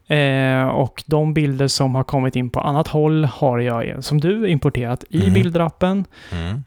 Eh, 0.07 0.67
och 0.67 1.03
de 1.05 1.33
bilder 1.33 1.67
som 1.67 1.95
har 1.95 2.03
kommit 2.03 2.35
in 2.35 2.49
på 2.49 2.59
annat 2.59 2.87
håll 2.87 3.25
har 3.25 3.59
jag, 3.59 4.03
som 4.03 4.21
du, 4.21 4.47
importerat 4.49 5.03
i 5.09 5.21
Mm. 5.21 5.33
bilderappen. 5.33 6.05
Mm. 6.31 6.63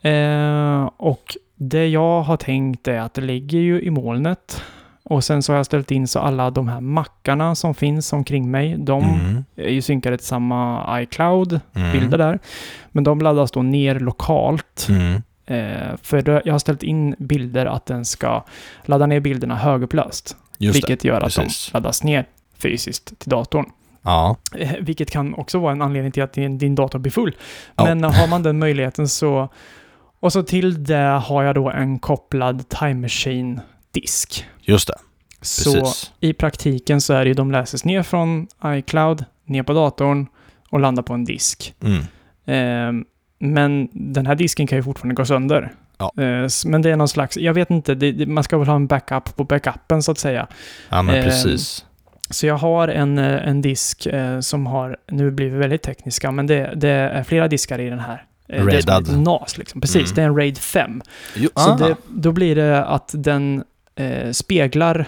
Eh, 0.82 0.90
och 0.96 1.36
det 1.54 1.86
jag 1.88 2.22
har 2.22 2.36
tänkt 2.36 2.88
är 2.88 3.00
att 3.00 3.14
det 3.14 3.20
ligger 3.20 3.58
ju 3.58 3.82
i 3.82 3.90
molnet. 3.90 4.62
Och 5.02 5.24
sen 5.24 5.42
så 5.42 5.52
har 5.52 5.56
jag 5.56 5.66
ställt 5.66 5.90
in 5.90 6.08
så 6.08 6.18
alla 6.18 6.50
de 6.50 6.68
här 6.68 6.80
mackarna 6.80 7.54
som 7.54 7.74
finns 7.74 8.12
omkring 8.12 8.50
mig, 8.50 8.76
de 8.78 9.02
Mm. 9.04 9.44
är 9.56 9.68
ju 9.70 9.82
synkade 9.82 10.16
till 10.18 10.26
samma 10.26 11.00
iCloud, 11.02 11.60
Mm. 11.74 11.92
bilder 11.92 12.18
där. 12.18 12.38
Men 12.92 13.04
de 13.04 13.20
laddas 13.20 13.50
då 13.50 13.62
ner 13.62 14.00
lokalt. 14.00 14.86
Mm. 14.88 15.22
Eh, 15.46 15.96
för 16.02 16.22
det, 16.22 16.42
jag 16.44 16.54
har 16.54 16.58
ställt 16.58 16.82
in 16.82 17.14
bilder 17.18 17.66
att 17.66 17.86
den 17.86 18.04
ska 18.04 18.44
ladda 18.84 19.06
ner 19.06 19.20
bilderna 19.20 19.56
högupplöst. 19.56 20.36
Just 20.58 20.76
vilket 20.76 21.04
gör 21.04 21.16
att 21.16 21.22
precis. 21.36 21.70
de 21.72 21.76
laddas 21.76 22.04
ner 22.04 22.24
fysiskt 22.62 23.18
till 23.18 23.30
datorn. 23.30 23.66
Ja. 24.02 24.36
Eh, 24.58 24.72
Vilket 24.80 25.10
kan 25.10 25.34
också 25.34 25.58
vara 25.58 25.72
en 25.72 25.82
anledning 25.82 26.12
till 26.12 26.22
att 26.22 26.32
din, 26.32 26.58
din 26.58 26.74
dator 26.74 26.98
blir 26.98 27.12
full. 27.12 27.36
Ja. 27.76 27.84
Men 27.84 28.04
har 28.04 28.26
man 28.28 28.42
den 28.42 28.58
möjligheten 28.58 29.08
så... 29.08 29.48
Och 30.20 30.32
så 30.32 30.42
till 30.42 30.84
det 30.84 31.20
har 31.24 31.42
jag 31.42 31.54
då 31.54 31.70
en 31.70 31.98
kopplad 31.98 32.68
Time 32.68 32.94
Machine-disk. 32.94 34.46
Just 34.60 34.88
det. 34.88 34.94
Så 35.42 35.72
Precis. 35.72 36.12
i 36.20 36.32
praktiken 36.32 37.00
så 37.00 37.12
är 37.14 37.24
det 37.24 37.28
ju 37.28 37.34
de 37.34 37.50
läses 37.52 37.84
ner 37.84 38.02
från 38.02 38.46
iCloud, 38.66 39.24
ner 39.44 39.62
på 39.62 39.72
datorn 39.72 40.26
och 40.70 40.80
landar 40.80 41.02
på 41.02 41.14
en 41.14 41.24
disk. 41.24 41.74
Mm. 41.80 42.00
Eh, 42.46 43.04
men 43.38 43.88
den 43.92 44.26
här 44.26 44.34
disken 44.34 44.66
kan 44.66 44.78
ju 44.78 44.82
fortfarande 44.82 45.14
gå 45.14 45.24
sönder. 45.24 45.72
Ja. 45.98 46.12
Eh, 46.22 46.48
men 46.66 46.82
det 46.82 46.90
är 46.90 46.96
någon 46.96 47.08
slags, 47.08 47.36
jag 47.36 47.54
vet 47.54 47.70
inte, 47.70 47.94
det, 47.94 48.26
man 48.26 48.44
ska 48.44 48.58
väl 48.58 48.68
ha 48.68 48.76
en 48.76 48.86
backup 48.86 49.36
på 49.36 49.44
backupen 49.44 50.02
så 50.02 50.12
att 50.12 50.18
säga. 50.18 50.46
Ja 50.88 51.02
men 51.02 51.14
Ehm, 51.14 51.24
precis. 51.24 51.84
Så 52.30 52.46
jag 52.46 52.56
har 52.56 52.88
en, 52.88 53.18
eh, 53.18 53.48
en 53.48 53.62
disk 53.62 54.06
eh, 54.06 54.40
som 54.40 54.66
har 54.66 54.96
nu 55.10 55.30
blivit 55.30 55.60
väldigt 55.60 55.82
tekniska, 55.82 56.30
men 56.30 56.46
det, 56.46 56.72
det 56.76 56.88
är 56.88 57.22
flera 57.22 57.48
diskar 57.48 57.78
i 57.78 57.90
den 57.90 57.98
här. 57.98 58.24
Eh, 58.48 58.64
det 58.66 58.76
är 59.12 59.16
NAS 59.16 59.58
liksom. 59.58 59.80
Precis, 59.80 59.96
Mm. 60.02 60.14
det 60.14 60.22
är 60.22 60.26
en 60.26 60.36
RAID 60.36 60.58
5. 60.58 61.02
Jo, 61.36 61.50
Så 61.56 61.74
det, 61.76 61.96
då 62.08 62.32
blir 62.32 62.56
det 62.56 62.84
att 62.84 63.10
den 63.14 63.64
eh, 63.96 64.30
speglar... 64.30 65.06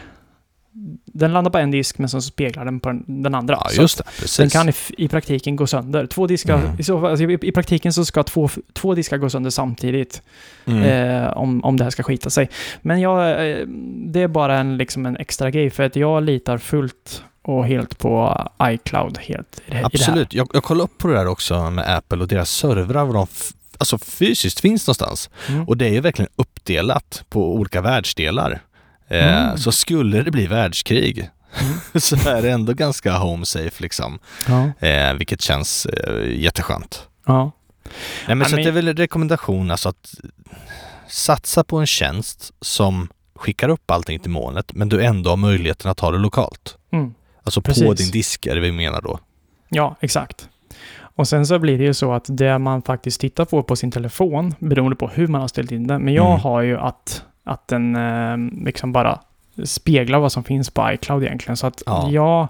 Den 1.05 1.33
landar 1.33 1.51
på 1.51 1.59
en 1.59 1.71
disk, 1.71 1.99
men 1.99 2.09
sen 2.09 2.23
så 2.23 2.29
speglar 2.29 2.65
den 2.65 2.81
på 2.81 3.01
den, 3.07 3.35
andra. 3.35 3.59
Ja 3.65 3.83
just 3.83 3.99
det, 3.99 4.05
precis. 4.05 4.37
den 4.37 4.51
kan 4.51 4.69
i, 4.69 4.73
i 4.99 5.09
praktiken 5.09 5.57
gå 5.57 5.67
sönder. 5.67 6.07
Två 6.07 6.27
diskar, 6.27 6.59
Mm. 6.59 6.79
i, 6.79 6.83
så, 6.83 7.07
alltså, 7.07 7.25
i, 7.25 7.39
i 7.43 7.53
praktiken 7.53 7.93
så 7.93 8.05
ska 8.05 8.23
två, 8.23 8.49
två 8.73 8.95
diskar 8.95 9.17
gå 9.17 9.31
sönder 9.31 9.51
samtidigt 9.51 10.23
mm. 10.65 10.83
eh, 10.83 11.37
om, 11.37 11.65
om 11.65 11.77
det 11.77 11.85
här 11.85 11.91
ska 11.91 12.03
skita 12.03 12.31
sig. 12.31 12.49
Men 12.83 13.01
jag, 13.01 13.51
eh, 13.51 13.67
det 14.07 14.21
är 14.23 14.29
bara 14.29 14.59
en, 14.59 14.77
liksom 14.77 15.07
en 15.07 15.17
extra 15.17 15.51
grej 15.51 15.71
för 15.71 15.83
att 15.83 15.97
jag 15.97 16.23
litar 16.23 16.59
fullt 16.59 17.25
och 17.43 17.67
helt 17.67 17.99
på 17.99 18.45
iCloud 18.63 19.19
helt 19.19 19.61
i 19.67 19.71
det, 19.71 19.81
i. 19.81 19.85
Absolut. 19.85 20.35
Jag, 20.35 20.49
jag 20.53 20.63
kollade 20.63 20.85
upp 20.85 20.99
på 20.99 21.09
det 21.09 21.15
där 21.15 21.27
också 21.27 21.71
med 21.71 21.97
Apple 21.97 22.19
och 22.19 22.29
deras 22.29 22.51
servrar, 22.51 23.05
vad 23.05 23.15
de 23.15 23.27
alltså 23.79 23.99
fysiskt 23.99 24.61
finns 24.61 24.87
någonstans. 24.87 25.31
Mm. 25.49 25.69
Och 25.69 25.77
det 25.77 25.87
är 25.87 25.93
ju 25.93 26.01
verkligen 26.01 26.31
uppdelat 26.37 27.25
på 27.29 27.55
olika 27.55 27.81
världsdelar. 27.81 28.61
Eh, 29.11 29.45
Mm. 29.45 29.59
Så 29.59 29.73
skulle 29.73 30.23
det 30.23 30.31
bli 30.31 30.47
världskrig 30.47 31.29
så 31.95 32.17
är 32.29 32.43
det 32.43 32.51
ändå 32.51 32.73
ganska 32.73 33.13
home 33.19 33.47
safe 33.47 33.83
liksom. 33.83 34.19
Ja. 34.49 34.87
Eh, 34.89 35.15
vilket 35.15 35.41
känns 35.41 35.87
eh, 35.87 36.41
jätteskönt. 36.41 37.09
ja. 37.27 37.51
Nej, 38.27 38.37
men 38.37 38.49
så 38.49 38.57
att 38.57 38.63
det 38.63 38.69
är 38.69 38.73
väl 38.73 38.89
en 38.89 38.97
rekommendation 38.97 39.71
alltså 39.71 39.89
att 39.89 40.15
satsa 41.09 41.65
på 41.65 41.77
en 41.79 41.87
tjänst 41.87 42.53
som 42.61 43.09
skickar 43.35 43.69
upp 43.69 43.91
allting 43.91 44.19
till 44.21 44.31
molnet 44.31 44.73
men 44.75 44.89
du 44.89 45.03
ändå 45.05 45.31
har 45.31 45.37
möjligheten 45.37 45.91
att 45.91 46.01
ha 46.01 46.11
det 46.11 46.19
lokalt. 46.19 46.77
Mm. 46.93 47.15
Alltså 47.43 47.61
på 47.63 47.65
Precis. 47.67 47.99
din 47.99 48.11
disk 48.11 48.47
är 48.47 48.55
det 48.55 48.61
vi 48.61 48.73
menar 48.73 49.01
då. 49.03 49.19
Ja, 49.69 49.97
exakt. 50.01 50.49
Och 51.01 51.29
sen 51.29 51.47
så 51.47 51.59
blir 51.59 51.79
det 51.79 51.85
ju 51.85 51.95
så 51.95 52.13
att 52.13 52.25
det 52.29 52.59
man 52.59 52.83
faktiskt 52.83 53.21
tittar 53.21 53.45
på 53.45 53.63
på 53.63 53.77
sin 53.77 53.91
telefon, 53.91 54.55
beroende 54.59 54.97
på 54.97 55.09
hur 55.09 55.27
man 55.27 55.41
har 55.41 55.49
ställt 55.49 55.73
in 55.73 55.87
den, 55.87 56.03
men 56.03 56.15
jag 56.15 56.27
Mm. 56.31 56.41
har 56.41 56.61
ju 56.63 56.79
att, 56.79 57.23
att 57.45 57.69
den 57.69 57.97
eh, 57.97 58.65
liksom 58.65 58.93
bara 58.93 59.21
speglar 59.65 60.19
vad 60.19 60.33
som 60.33 60.45
finns 60.45 60.71
på 60.71 60.93
iCloud 60.93 61.23
egentligen. 61.23 61.57
Så 61.57 61.67
att 61.67 61.83
Ja. 61.87 62.09
ja, 62.11 62.49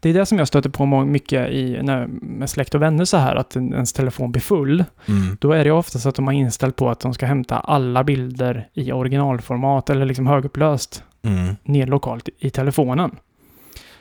det 0.00 0.10
är 0.10 0.14
det 0.14 0.26
som 0.26 0.38
jag 0.38 0.48
stöter 0.48 0.70
på 0.70 0.86
mycket 0.86 1.48
i, 1.50 1.78
när, 1.82 2.06
med 2.06 2.50
släkt 2.50 2.74
och 2.74 2.82
vänner 2.82 3.04
så 3.04 3.16
här, 3.16 3.36
att 3.36 3.56
en- 3.56 3.72
ens 3.74 3.92
telefon 3.92 4.32
blir 4.32 4.42
full. 4.42 4.84
Mm. 5.08 5.36
Då 5.40 5.52
är 5.52 5.64
det 5.64 5.70
oftast 5.70 6.06
att 6.06 6.14
de 6.14 6.26
har 6.26 6.34
inställt 6.34 6.76
på 6.76 6.90
att 6.90 7.00
de 7.00 7.14
ska 7.14 7.26
hämta 7.26 7.58
alla 7.58 8.04
bilder 8.04 8.68
i 8.74 8.92
originalformat 8.92 9.90
eller 9.90 10.04
liksom 10.06 10.26
högupplöst 10.26 11.02
Mm. 11.22 11.56
ner 11.62 11.86
lokalt 11.86 12.28
i 12.38 12.50
telefonen. 12.50 13.10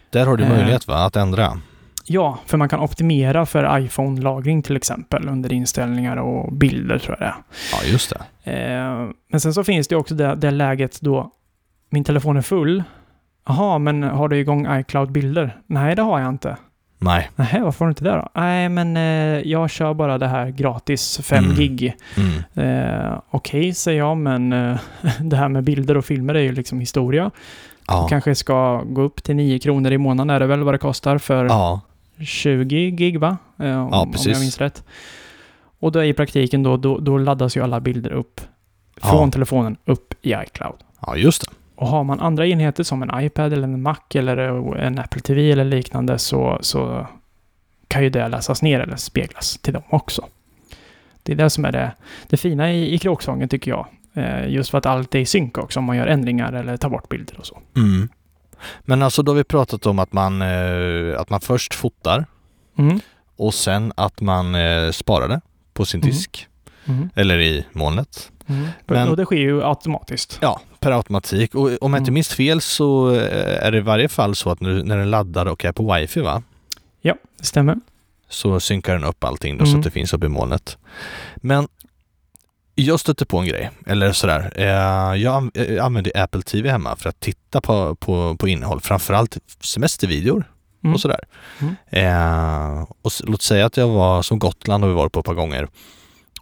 Där 0.10 0.26
har 0.26 0.38
du 0.38 0.44
Eh. 0.44 0.50
möjlighet 0.50 0.88
va, 0.88 1.06
att 1.06 1.16
ändra. 1.16 1.58
Ja, 2.06 2.38
för 2.46 2.58
man 2.58 2.70
kan 2.70 2.80
optimera 2.80 3.46
för 3.46 3.80
iPhone-lagring 3.80 4.62
till 4.64 4.76
exempel 4.76 5.28
under 5.30 5.54
inställningar 5.54 6.18
och 6.18 6.54
bilder 6.54 6.98
tror 7.00 7.18
jag 7.20 7.28
det 7.30 7.34
Ja, 7.72 7.78
just 7.92 8.10
det. 8.10 8.22
Eh, 8.48 9.10
men 9.32 9.40
sen 9.40 9.54
så 9.54 9.64
finns 9.64 9.88
det 9.88 9.96
också 9.96 10.16
det, 10.16 10.36
det 10.36 10.52
läget 10.52 11.02
då 11.02 11.32
min 11.90 12.04
telefon 12.04 12.38
är 12.38 12.42
full. 12.42 12.84
Jaha, 13.48 13.78
men 13.78 14.04
har 14.04 14.28
du 14.30 14.38
igång 14.40 14.68
iCloud-bilder? 14.80 15.58
Nej, 15.68 15.96
det 15.96 16.02
har 16.02 16.20
jag 16.20 16.30
inte. 16.30 16.58
Nej. 17.00 17.30
Nej, 17.36 17.60
varför 17.62 17.80
har 17.80 17.88
du 17.88 17.92
inte 17.92 18.04
det 18.04 18.12
då? 18.12 18.30
Nej, 18.34 18.70
men 18.70 18.98
eh, 18.98 19.48
jag 19.52 19.70
kör 19.70 19.94
bara 19.94 20.18
det 20.18 20.28
här 20.28 20.50
gratis 20.50 21.20
5 21.24 21.44
Mm. 21.44 21.56
gig. 21.56 21.96
Mm. 22.18 23.04
Eh, 23.04 23.20
Okej, 23.30 23.74
säger 23.74 24.00
jag, 24.00 24.18
men 24.18 24.54
eh, 24.54 24.78
det 25.22 25.36
här 25.36 25.48
med 25.50 25.64
bilder 25.64 25.98
och 25.98 26.06
filmer 26.06 26.36
är 26.36 26.40
ju 26.42 26.52
liksom 26.52 26.80
historia. 26.80 27.32
Ja. 27.88 28.08
Kanske 28.10 28.36
ska 28.36 28.82
gå 28.84 29.02
upp 29.02 29.24
till 29.24 29.36
9 29.36 29.60
kronor 29.60 29.92
i 29.92 29.98
månaden 29.98 30.30
är 30.36 30.40
det 30.40 30.46
väl 30.48 30.64
vad 30.64 30.74
det 30.74 30.78
kostar 30.78 31.18
för 31.18 31.46
ja. 31.46 31.82
20 32.20 32.92
gig 32.92 33.20
va? 33.20 33.38
Eh, 33.60 33.66
om, 33.66 33.90
Ja, 33.92 34.02
Om 34.02 34.12
precis. 34.12 34.28
jag 34.28 34.40
minns 34.40 34.58
rätt. 34.62 34.84
Och 35.80 35.92
då 35.92 36.04
i 36.04 36.14
praktiken 36.14 36.64
då, 36.64 36.78
då, 36.78 36.98
då 36.98 37.18
laddas 37.18 37.58
ju 37.58 37.64
alla 37.64 37.80
bilder 37.80 38.12
upp 38.12 38.42
från 39.02 39.26
Ja. 39.26 39.32
telefonen 39.32 39.78
upp 39.86 40.14
i 40.22 40.34
iCloud. 40.34 40.76
Ja, 41.02 41.16
just 41.16 41.42
det. 41.42 41.48
Och 41.76 41.88
har 41.88 42.04
man 42.04 42.20
andra 42.20 42.48
enheter 42.48 42.84
som 42.84 43.04
en 43.04 43.22
iPad 43.24 43.54
eller 43.54 43.64
en 43.64 43.82
Mac 43.82 43.98
eller 44.16 44.38
en 44.78 45.00
Apple 45.00 45.22
TV 45.22 45.52
eller 45.52 45.64
liknande 45.66 46.18
så, 46.20 46.58
så 46.62 47.08
kan 47.88 48.04
ju 48.04 48.10
det 48.10 48.28
läsas 48.28 48.62
ner 48.62 48.80
eller 48.80 48.96
speglas 48.96 49.58
till 49.58 49.74
dem 49.74 49.84
också. 49.90 50.26
Det 51.24 51.32
är 51.32 51.36
det 51.36 51.50
som 51.50 51.66
är 51.66 51.72
det, 51.72 51.92
det 52.28 52.38
fina 52.38 52.72
i, 52.74 52.94
i 52.94 52.98
kråksången 53.00 53.50
tycker 53.50 53.72
jag. 53.72 53.88
Eh, 54.14 54.50
just 54.50 54.70
för 54.70 54.78
att 54.78 54.86
allt 54.86 55.16
är 55.16 55.20
i 55.20 55.26
synk 55.26 55.58
också 55.58 55.80
om 55.80 55.86
man 55.86 55.98
gör 55.98 56.08
ändringar 56.08 56.54
eller 56.54 56.78
tar 56.78 56.90
bort 56.90 57.10
bilder 57.10 57.40
och 57.40 57.46
så. 57.46 57.60
Mm. 57.76 58.10
Men 58.82 59.04
alltså 59.04 59.24
då 59.24 59.32
har 59.32 59.38
vi 59.38 59.44
pratat 59.44 59.86
om 59.86 60.00
att 60.00 60.14
man, 60.14 60.42
eh, 60.42 61.20
att 61.20 61.30
man 61.30 61.42
först 61.42 61.74
fotar 61.74 62.26
Mm. 62.78 63.00
och 63.38 63.54
sen 63.54 63.94
att 63.98 64.22
man 64.22 64.56
eh, 64.56 64.92
sparar 64.92 65.28
det 65.28 65.42
på 65.78 65.86
sin 65.86 66.00
Mm. 66.02 66.10
disk 66.12 66.48
Mm. 66.86 67.10
eller 67.16 67.40
i 67.40 67.66
molnet. 67.72 68.32
Mm. 68.48 68.68
Men- 68.86 69.08
och 69.10 69.18
det 69.18 69.26
sker 69.26 69.36
ju 69.36 69.64
automatiskt. 69.64 70.40
Ja, 70.42 70.62
per 70.80 70.92
automatik. 70.92 71.56
Och 71.56 71.62
om 71.82 71.94
jag 71.94 72.00
inte 72.00 72.10
Mm. 72.10 72.14
minns 72.14 72.30
fel 72.30 72.62
så 72.62 73.12
eh, 73.16 73.66
är 73.68 73.72
det 73.72 73.78
i 73.78 73.82
varje 73.82 74.10
fall 74.10 74.36
så 74.36 74.50
att 74.50 74.62
när, 74.62 74.84
när 74.84 74.98
den 74.98 75.10
laddar 75.12 75.46
och 75.46 75.66
är 75.66 75.72
på 75.72 75.94
wifi 75.94 76.22
va? 76.22 76.44
Ja, 77.02 77.16
det 77.40 77.46
stämmer. 77.46 77.76
Så 78.30 78.60
synkar 78.60 78.94
den 78.94 79.04
upp 79.04 79.24
allting 79.24 79.58
då 79.58 79.66
så 79.66 79.70
Mm. 79.70 79.80
att 79.80 79.84
det 79.84 79.92
finns 79.92 80.14
uppe 80.14 80.26
i 80.26 80.30
molnet. 80.30 80.78
Men 81.36 81.68
jag 82.76 83.00
stötte 83.00 83.26
på 83.26 83.38
en 83.38 83.46
grej, 83.48 83.72
eller 83.86 84.12
sådär. 84.12 84.52
Eh, 84.56 85.22
jag 85.22 85.50
eh, 85.54 85.86
använder 85.86 86.18
Apple 86.24 86.42
TV 86.42 86.70
hemma 86.70 86.96
för 86.96 87.10
att 87.10 87.20
titta 87.20 87.62
på, 87.62 87.96
på, 87.96 88.36
på 88.40 88.48
innehåll, 88.48 88.82
framförallt 88.82 89.38
semestervideor 89.62 90.44
Mm. 90.84 90.94
och 90.94 91.02
sådär. 91.02 91.20
Mm. 91.60 91.76
Eh, 91.90 92.86
och 93.02 93.12
låt 93.24 93.42
säga 93.42 93.66
att 93.66 93.78
jag 93.78 93.88
var 93.88 94.22
som 94.22 94.40
Gotland 94.40 94.84
har 94.84 94.90
vi 94.90 94.96
varit 94.96 95.12
på 95.12 95.20
ett 95.20 95.26
par 95.26 95.34
gånger. 95.34 95.68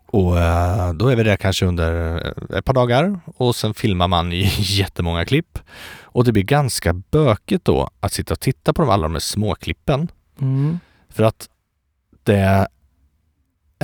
Och 0.08 0.40
eh, 0.40 0.94
då 0.94 1.08
är 1.08 1.16
vi 1.16 1.24
där 1.24 1.38
kanske 1.38 1.66
under 1.66 2.16
eh, 2.16 2.58
ett 2.58 2.66
par 2.66 2.74
dagar 2.74 3.20
och 3.26 3.56
sen 3.56 3.74
filmar 3.74 4.08
man 4.08 4.34
i 4.34 4.52
jättemånga 4.58 5.26
klipp. 5.26 5.60
Och 6.02 6.24
det 6.24 6.32
blir 6.32 6.44
ganska 6.44 6.94
bökigt 6.94 7.66
då 7.66 7.90
att 8.00 8.14
sitta 8.14 8.34
och 8.34 8.40
titta 8.40 8.74
på 8.74 8.82
de, 8.82 8.90
alla 8.90 9.04
de 9.04 9.14
här 9.14 9.20
småklippen. 9.20 10.08
Mm. 10.42 10.80
För 11.10 11.24
att 11.24 11.50
det 12.24 12.68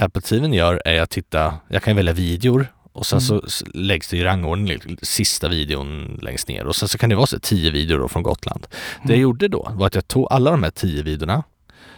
Apple 0.01 0.21
TVn 0.21 0.53
gör 0.53 0.81
är 0.85 1.01
att 1.01 1.09
titta, 1.09 1.53
jag 1.67 1.83
kan 1.83 1.95
välja 1.95 2.13
videor 2.13 2.67
och 2.93 3.05
sen 3.05 3.19
Mm. 3.19 3.41
så 3.47 3.65
läggs 3.73 4.07
det 4.07 4.17
i 4.17 4.23
rangordning, 4.23 4.67
liksom, 4.67 4.97
sista 5.01 5.47
videon 5.49 6.19
längst 6.21 6.47
ner 6.47 6.65
och 6.65 6.75
sen 6.75 6.87
så 6.89 6.97
kan 6.97 7.09
det 7.09 7.15
vara 7.15 7.25
så 7.27 7.39
tio 7.39 7.71
videor 7.71 7.99
då 7.99 8.07
från 8.07 8.23
Gotland. 8.23 8.67
Det 8.71 8.77
jag 9.03 9.09
Mm. 9.09 9.21
gjorde 9.21 9.47
då 9.47 9.71
var 9.75 9.87
att 9.87 9.95
jag 9.95 10.07
tog 10.07 10.27
alla 10.31 10.51
de 10.51 10.63
här 10.63 10.71
tio 10.71 11.03
videorna, 11.03 11.43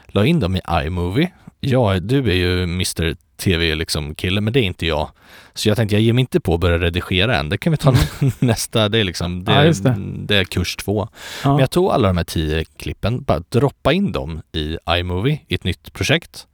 la 0.08 0.26
in 0.26 0.40
dem 0.40 0.56
i 0.56 0.62
iMovie. 0.86 1.32
Ja, 1.60 2.00
du 2.00 2.30
är 2.32 2.36
ju 2.36 2.64
Mr 2.64 3.16
TV 3.38 3.76
liksom 3.76 4.16
men 4.42 4.54
det 4.54 4.60
är 4.60 4.64
inte 4.64 4.86
jag. 4.86 5.10
Så 5.54 5.70
jag 5.70 5.78
tänkte 5.78 5.96
jag 5.96 6.02
ger 6.02 6.14
mig 6.14 6.22
inte 6.22 6.40
på 6.40 6.54
att 6.54 6.60
börja 6.60 6.78
redigera 6.80 7.38
än. 7.38 7.50
Det 7.50 7.58
kan 7.58 7.72
vi 7.72 7.78
ta 7.78 7.96
nästa, 8.40 8.90
det 8.90 8.98
är 9.00 9.04
liksom, 9.04 9.44
det, 9.44 9.52
Mm. 9.52 9.66
Ja, 9.84 9.90
det. 9.92 9.96
det 10.28 10.36
är 10.38 10.44
kurs 10.44 10.76
två. 10.76 11.08
Ja. 11.44 11.50
Men 11.50 11.60
jag 11.60 11.72
tog 11.72 11.92
alla 11.92 12.08
de 12.08 12.18
här 12.18 12.24
tio 12.24 12.66
klippen, 12.78 13.24
bara 13.24 13.40
droppa 13.50 13.94
in 13.94 14.12
dem 14.12 14.42
i 14.52 14.78
iMovie 14.90 15.40
i 15.48 15.56
ett 15.56 15.64
nytt 15.64 15.94
projekt 15.94 16.48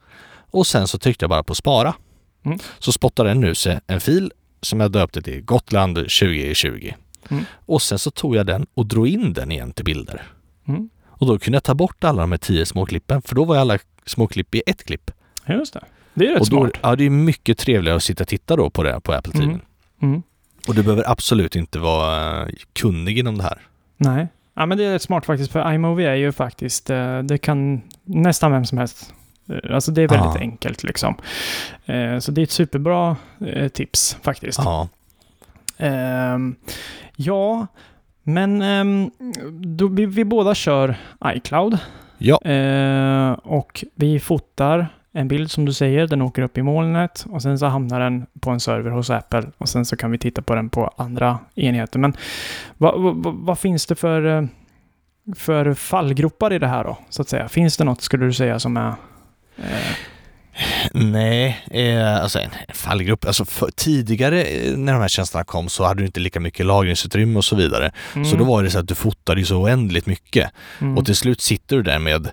och 0.52 0.68
sen 0.68 0.88
så 0.88 0.98
tryckte 0.98 1.24
jag 1.24 1.30
bara 1.30 1.44
på 1.44 1.56
spara. 1.56 1.94
Mm. 2.44 2.60
Så 2.80 2.92
spottade 2.92 3.30
den 3.30 3.40
nu 3.40 3.56
sig 3.56 3.80
en 3.88 4.00
fil 4.00 4.32
som 4.62 4.80
jag 4.80 4.92
döpte 4.92 5.22
till 5.22 5.42
Gotland 5.42 5.96
2020. 5.96 6.92
Mm. 7.30 7.46
Och 7.66 7.82
sen 7.82 8.00
så 8.00 8.12
tog 8.12 8.36
jag 8.36 8.46
den 8.46 8.68
och 8.74 8.86
drog 8.86 9.08
in 9.08 9.34
den 9.34 9.52
igen 9.52 9.72
till 9.72 9.86
bilder. 9.86 10.24
Mm. 10.68 10.90
Och 11.08 11.28
då 11.28 11.40
kunde 11.40 11.56
jag 11.56 11.64
ta 11.64 11.74
bort 11.74 12.04
alla 12.04 12.22
de 12.22 12.32
här 12.32 12.38
tio 12.38 12.66
små 12.66 12.86
klippen 12.86 13.22
för 13.22 13.36
då 13.36 13.46
var 13.46 13.58
alla 13.58 13.78
små 14.06 14.28
klipp 14.28 14.56
i 14.56 14.62
ett 14.66 14.84
klipp. 14.84 15.12
Just 15.48 15.74
det. 15.74 15.84
Det 16.14 16.28
är 16.28 16.32
rätt 16.32 16.42
och 16.42 16.50
då, 16.50 16.58
smart. 16.58 16.72
ja, 16.82 16.96
det 16.96 17.04
är 17.04 17.10
mycket 17.10 17.58
trevligare 17.58 17.98
att 17.98 18.04
sitta 18.04 18.24
och 18.24 18.28
titta 18.28 18.56
då 18.56 18.70
på 18.70 18.84
det 18.84 19.00
på 19.02 19.14
Apple 19.14 19.34
TV. 19.34 19.46
Mm. 19.46 19.60
Mm. 20.02 20.24
Och 20.68 20.76
du 20.76 20.84
behöver 20.84 21.12
absolut 21.12 21.56
inte 21.56 21.80
vara 21.80 22.42
eh, 22.42 22.48
kunnig 22.74 23.20
inom 23.20 23.38
det 23.38 23.44
här. 23.44 23.62
Nej. 23.98 24.28
Ja, 24.54 24.66
men 24.66 24.78
det 24.78 24.86
är 24.86 24.92
rätt 24.92 25.02
smart 25.02 25.26
faktiskt, 25.26 25.52
för 25.52 25.74
iMovie 25.74 26.10
är 26.10 26.16
ju 26.16 26.32
faktiskt, 26.32 26.90
eh, 26.90 27.20
det 27.20 27.38
kan 27.38 27.82
nästan 28.04 28.52
vem 28.52 28.66
som 28.66 28.78
helst. 28.78 29.14
Eh, 29.50 29.76
Alltså 29.76 29.92
det 29.92 30.02
är 30.02 30.08
väldigt 30.08 30.36
Ja. 30.36 30.40
enkelt 30.40 30.84
liksom. 30.84 31.16
Eh, 31.86 32.20
Så 32.20 32.32
det 32.32 32.42
är 32.42 32.44
ett 32.44 32.52
superbra 32.52 33.16
eh, 33.48 33.68
tips 33.68 34.18
faktiskt. 34.22 34.60
Ja. 34.64 34.88
Ehm, 35.78 36.56
ja, 37.16 37.68
men 38.24 38.62
ehm, 38.62 39.12
då, 39.62 39.88
vi, 39.88 40.06
vi 40.06 40.26
båda 40.26 40.56
kör 40.56 40.96
iCloud. 41.26 41.78
Ja. 42.18 42.38
Och 43.36 43.86
vi 43.96 44.20
fotar 44.20 44.88
en 45.12 45.28
bild 45.28 45.52
som 45.52 45.66
du 45.66 45.74
säger, 45.74 46.08
den 46.08 46.22
åker 46.22 46.42
upp 46.42 46.58
i 46.58 46.62
molnet 46.62 47.26
och 47.30 47.42
sen 47.42 47.60
så 47.60 47.66
hamnar 47.66 48.00
den 48.00 48.26
på 48.40 48.50
en 48.50 48.60
server 48.60 48.92
hos 48.92 49.10
Apple 49.10 49.44
och 49.58 49.70
sen 49.70 49.86
så 49.86 49.96
kan 49.98 50.12
vi 50.12 50.18
titta 50.18 50.42
på 50.42 50.56
den 50.56 50.70
på 50.70 50.94
andra 50.98 51.40
enheter. 51.56 52.00
Men 52.00 52.14
vad, 52.78 53.02
vad, 53.02 53.36
vad 53.36 53.60
finns 53.60 53.86
det 53.86 53.96
för, 53.96 54.48
för 55.36 55.74
fallgropar 55.74 56.54
i 56.54 56.60
det 56.60 56.68
här 56.68 56.84
då, 56.84 56.98
så 57.10 57.22
att 57.22 57.30
säga? 57.30 57.48
Finns 57.50 57.78
det 57.78 57.84
något, 57.84 58.02
skulle 58.02 58.26
du 58.26 58.34
säga, 58.34 58.60
som 58.60 58.78
är... 58.78 58.94
Eh, 59.64 59.96
Nej, 60.94 61.66
eh, 61.72 62.16
alltså 62.22 62.40
en 62.40 62.50
fallgrupp. 62.74 63.26
Alltså 63.26 63.46
för, 63.46 63.70
tidigare 63.76 64.42
eh, 64.44 64.78
när 64.78 64.94
de 64.94 65.02
här 65.02 65.08
tjänsterna 65.08 65.44
kom 65.44 65.70
så 65.70 65.86
hade 65.86 66.02
du 66.02 66.06
inte 66.06 66.20
lika 66.20 66.40
mycket 66.40 66.66
lagringsutrymme 66.66 67.38
och 67.38 67.46
så 67.46 67.56
vidare. 67.56 67.92
Så 68.14 68.20
mm, 68.20 68.38
då 68.38 68.44
var 68.44 68.64
det 68.64 68.70
så 68.72 68.80
att 68.80 68.88
du 68.88 68.96
fotade 68.96 69.40
ju 69.42 69.46
så 69.46 69.58
oändligt 69.58 70.06
mycket. 70.06 70.52
mm, 70.82 70.98
Och 70.98 71.06
till 71.06 71.16
slut 71.16 71.42
sitter 71.42 71.76
du 71.76 71.82
där 71.84 72.00
med 72.00 72.30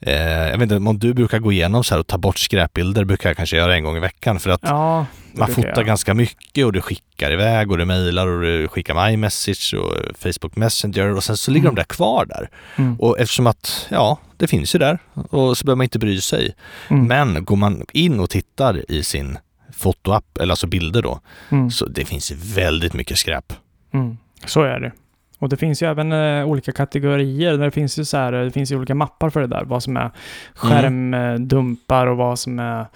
eh, 0.00 0.12
jag 0.22 0.52
vet 0.58 0.62
inte 0.62 0.76
om 0.76 0.98
du 0.98 1.14
brukar 1.14 1.38
gå 1.38 1.52
igenom 1.52 1.84
så 1.84 1.94
här 1.94 2.00
och 2.00 2.06
ta 2.06 2.18
bort 2.18 2.38
skräpbilder 2.38 3.04
brukar 3.04 3.28
jag 3.30 3.36
kanske 3.36 3.56
göra 3.56 3.74
en 3.76 3.84
gång 3.84 3.96
i 3.96 4.00
veckan 4.00 4.40
för 4.40 4.50
att 4.50 4.60
Ja, 4.62 5.06
man 5.32 5.48
fotar 5.48 5.72
jag. 5.76 5.86
ganska 5.86 6.14
mycket 6.14 6.64
och 6.66 6.72
du 6.72 6.80
skickar 6.80 7.30
iväg 7.32 7.70
och 7.70 7.78
du 7.78 7.84
mejlar 7.84 8.26
och 8.26 8.42
du 8.42 8.68
skickar 8.68 9.10
iMessage 9.10 9.74
och 9.78 9.94
Facebook 10.18 10.56
Messenger 10.56 11.14
och 11.16 11.24
sen 11.24 11.36
så 11.36 11.50
ligger 11.50 11.66
Mm. 11.66 11.74
de 11.74 11.80
där 11.80 11.86
kvar 11.86 12.24
där. 12.26 12.48
Mm, 12.76 12.96
Och 13.00 13.18
eftersom 13.18 13.46
att, 13.46 13.86
ja, 13.90 14.18
det 14.38 14.46
finns 14.46 14.74
ju 14.74 14.78
där 14.78 14.98
och 15.14 15.58
så 15.58 15.64
behöver 15.64 15.76
man 15.76 15.84
inte 15.84 15.98
bry 15.98 16.20
sig. 16.20 16.54
mm, 16.90 17.06
Men 17.06 17.44
går 17.44 17.56
man 17.56 17.84
in 17.92 18.20
och 18.20 18.30
tittar 18.30 18.90
i 18.90 19.02
sin 19.02 19.38
fotoapp, 19.72 20.38
eller 20.40 20.52
alltså 20.52 20.66
bilder 20.66 21.02
då, 21.02 21.20
mm. 21.50 21.70
så 21.70 21.86
det 21.86 22.04
finns 22.04 22.32
ju 22.32 22.36
väldigt 22.54 22.94
mycket 22.94 23.18
skräp. 23.18 23.52
Mm, 23.92 24.16
så 24.46 24.62
är 24.62 24.80
det. 24.80 24.92
Och 25.40 25.48
det 25.48 25.56
finns 25.56 25.82
ju 25.82 25.86
även 25.90 26.12
eh, 26.12 26.44
olika 26.44 26.72
kategorier. 26.72 27.52
Där 27.58 27.64
det 27.64 27.70
finns 27.70 27.98
ju 27.98 28.04
så 28.04 28.16
här, 28.16 28.32
det 28.32 28.50
finns 28.50 28.72
ju 28.72 28.76
olika 28.76 28.94
mappar 28.94 29.30
för 29.30 29.40
det 29.40 29.46
där. 29.46 29.64
Vad 29.64 29.82
som 29.82 29.96
är 29.96 30.10
skärmdumpar 30.54 32.06
och 32.06 32.16
vad 32.16 32.38
som 32.38 32.58
är 32.58 32.86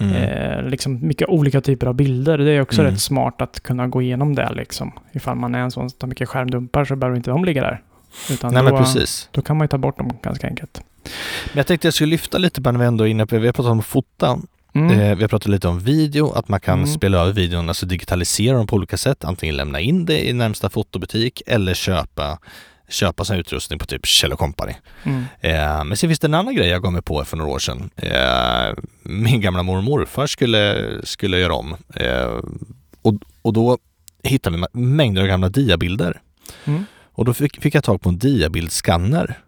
Mm. 0.00 0.14
eh, 0.14 0.62
liksom 0.70 1.06
mycket 1.06 1.28
olika 1.28 1.60
typer 1.60 1.86
av 1.86 1.94
bilder. 1.94 2.38
Det 2.38 2.50
är 2.52 2.60
också 2.60 2.80
Mm. 2.80 2.92
rätt 2.92 3.00
smart 3.00 3.40
att 3.42 3.60
kunna 3.62 3.86
gå 3.88 4.02
igenom 4.02 4.34
det 4.34 4.52
liksom. 4.52 4.92
Ifall 5.12 5.36
man 5.36 5.54
är 5.54 5.58
en 5.58 5.70
sån 5.70 5.90
som 5.90 5.98
tar 5.98 6.08
mycket 6.08 6.28
skärmdumpar 6.28 6.84
så 6.84 6.96
behöver 6.96 7.16
inte 7.16 7.30
de 7.30 7.44
ligga 7.44 7.62
där. 7.62 7.82
Utan 8.30 8.54
Nej 8.54 8.62
då, 8.62 8.70
men 8.70 8.84
precis. 8.84 9.28
då 9.32 9.42
kan 9.42 9.56
man 9.56 9.64
ju 9.64 9.68
ta 9.68 9.78
bort 9.78 9.98
dem 9.98 10.18
ganska 10.22 10.46
enkelt. 10.46 10.80
Men 11.46 11.56
jag 11.56 11.66
tänkte 11.66 11.86
jag 11.86 11.94
skulle 11.94 12.10
lyfta 12.10 12.38
lite 12.38 12.62
på 12.62 12.72
när 12.72 12.80
vi 12.80 12.86
ändå 12.86 13.04
är 13.04 13.08
inne 13.08 13.26
på, 13.26 13.38
vi 13.38 13.46
har 13.46 13.52
pratat 13.52 13.72
om 13.72 13.82
fota, 13.82 14.38
Mm. 14.74 15.00
eh, 15.00 15.14
vi 15.16 15.22
har 15.22 15.28
pratat 15.28 15.48
lite 15.48 15.68
om 15.68 15.78
video, 15.80 16.32
att 16.32 16.48
man 16.48 16.60
kan 16.60 16.78
Mm. 16.78 16.86
spela 16.94 17.18
över 17.18 17.32
videon, 17.32 17.68
alltså 17.68 17.86
digitalisera 17.86 18.56
dem 18.56 18.66
på 18.66 18.76
olika 18.76 18.96
sätt, 18.96 19.24
antingen 19.24 19.56
lämna 19.56 19.80
in 19.80 20.04
det 20.06 20.28
i 20.28 20.32
närmsta 20.32 20.70
fotobutik 20.70 21.42
eller 21.46 21.74
köpa 21.74 22.38
köpa 22.90 23.24
sån 23.24 23.36
utrustning 23.36 23.78
på 23.78 23.86
typ 23.86 24.06
Kjell 24.06 24.32
Company. 24.36 24.72
Mm. 25.04 25.24
Eh, 25.40 25.84
men 25.84 25.96
sen 25.96 26.08
finns 26.10 26.18
det 26.18 26.26
en 26.26 26.34
annan 26.34 26.54
grej 26.54 26.68
jag 26.68 26.82
gav 26.82 26.92
mig 26.92 27.02
på 27.02 27.24
för 27.24 27.36
några 27.36 27.50
år 27.50 27.58
sedan. 27.58 27.90
Eh, 27.96 28.74
min 29.02 29.40
gamla 29.40 29.62
mormor 29.62 29.78
och 29.78 29.84
morfar 29.84 30.26
skulle, 30.26 30.88
skulle 31.04 31.38
göra 31.38 31.54
om. 31.54 31.76
Eh, 31.94 32.40
och, 33.02 33.14
och 33.42 33.52
då 33.52 33.78
hittade 34.22 34.56
vi 34.72 34.80
mängder 34.80 35.22
av 35.22 35.28
gamla 35.28 35.48
diabilder. 35.48 36.20
Mm. 36.64 36.84
Och 37.18 37.24
då 37.24 37.34
fick, 37.34 37.62
fick 37.62 37.74
jag 37.74 37.84
tag 37.84 38.00
på 38.00 38.08
en 38.08 38.18
diabildskanner. 38.18 39.38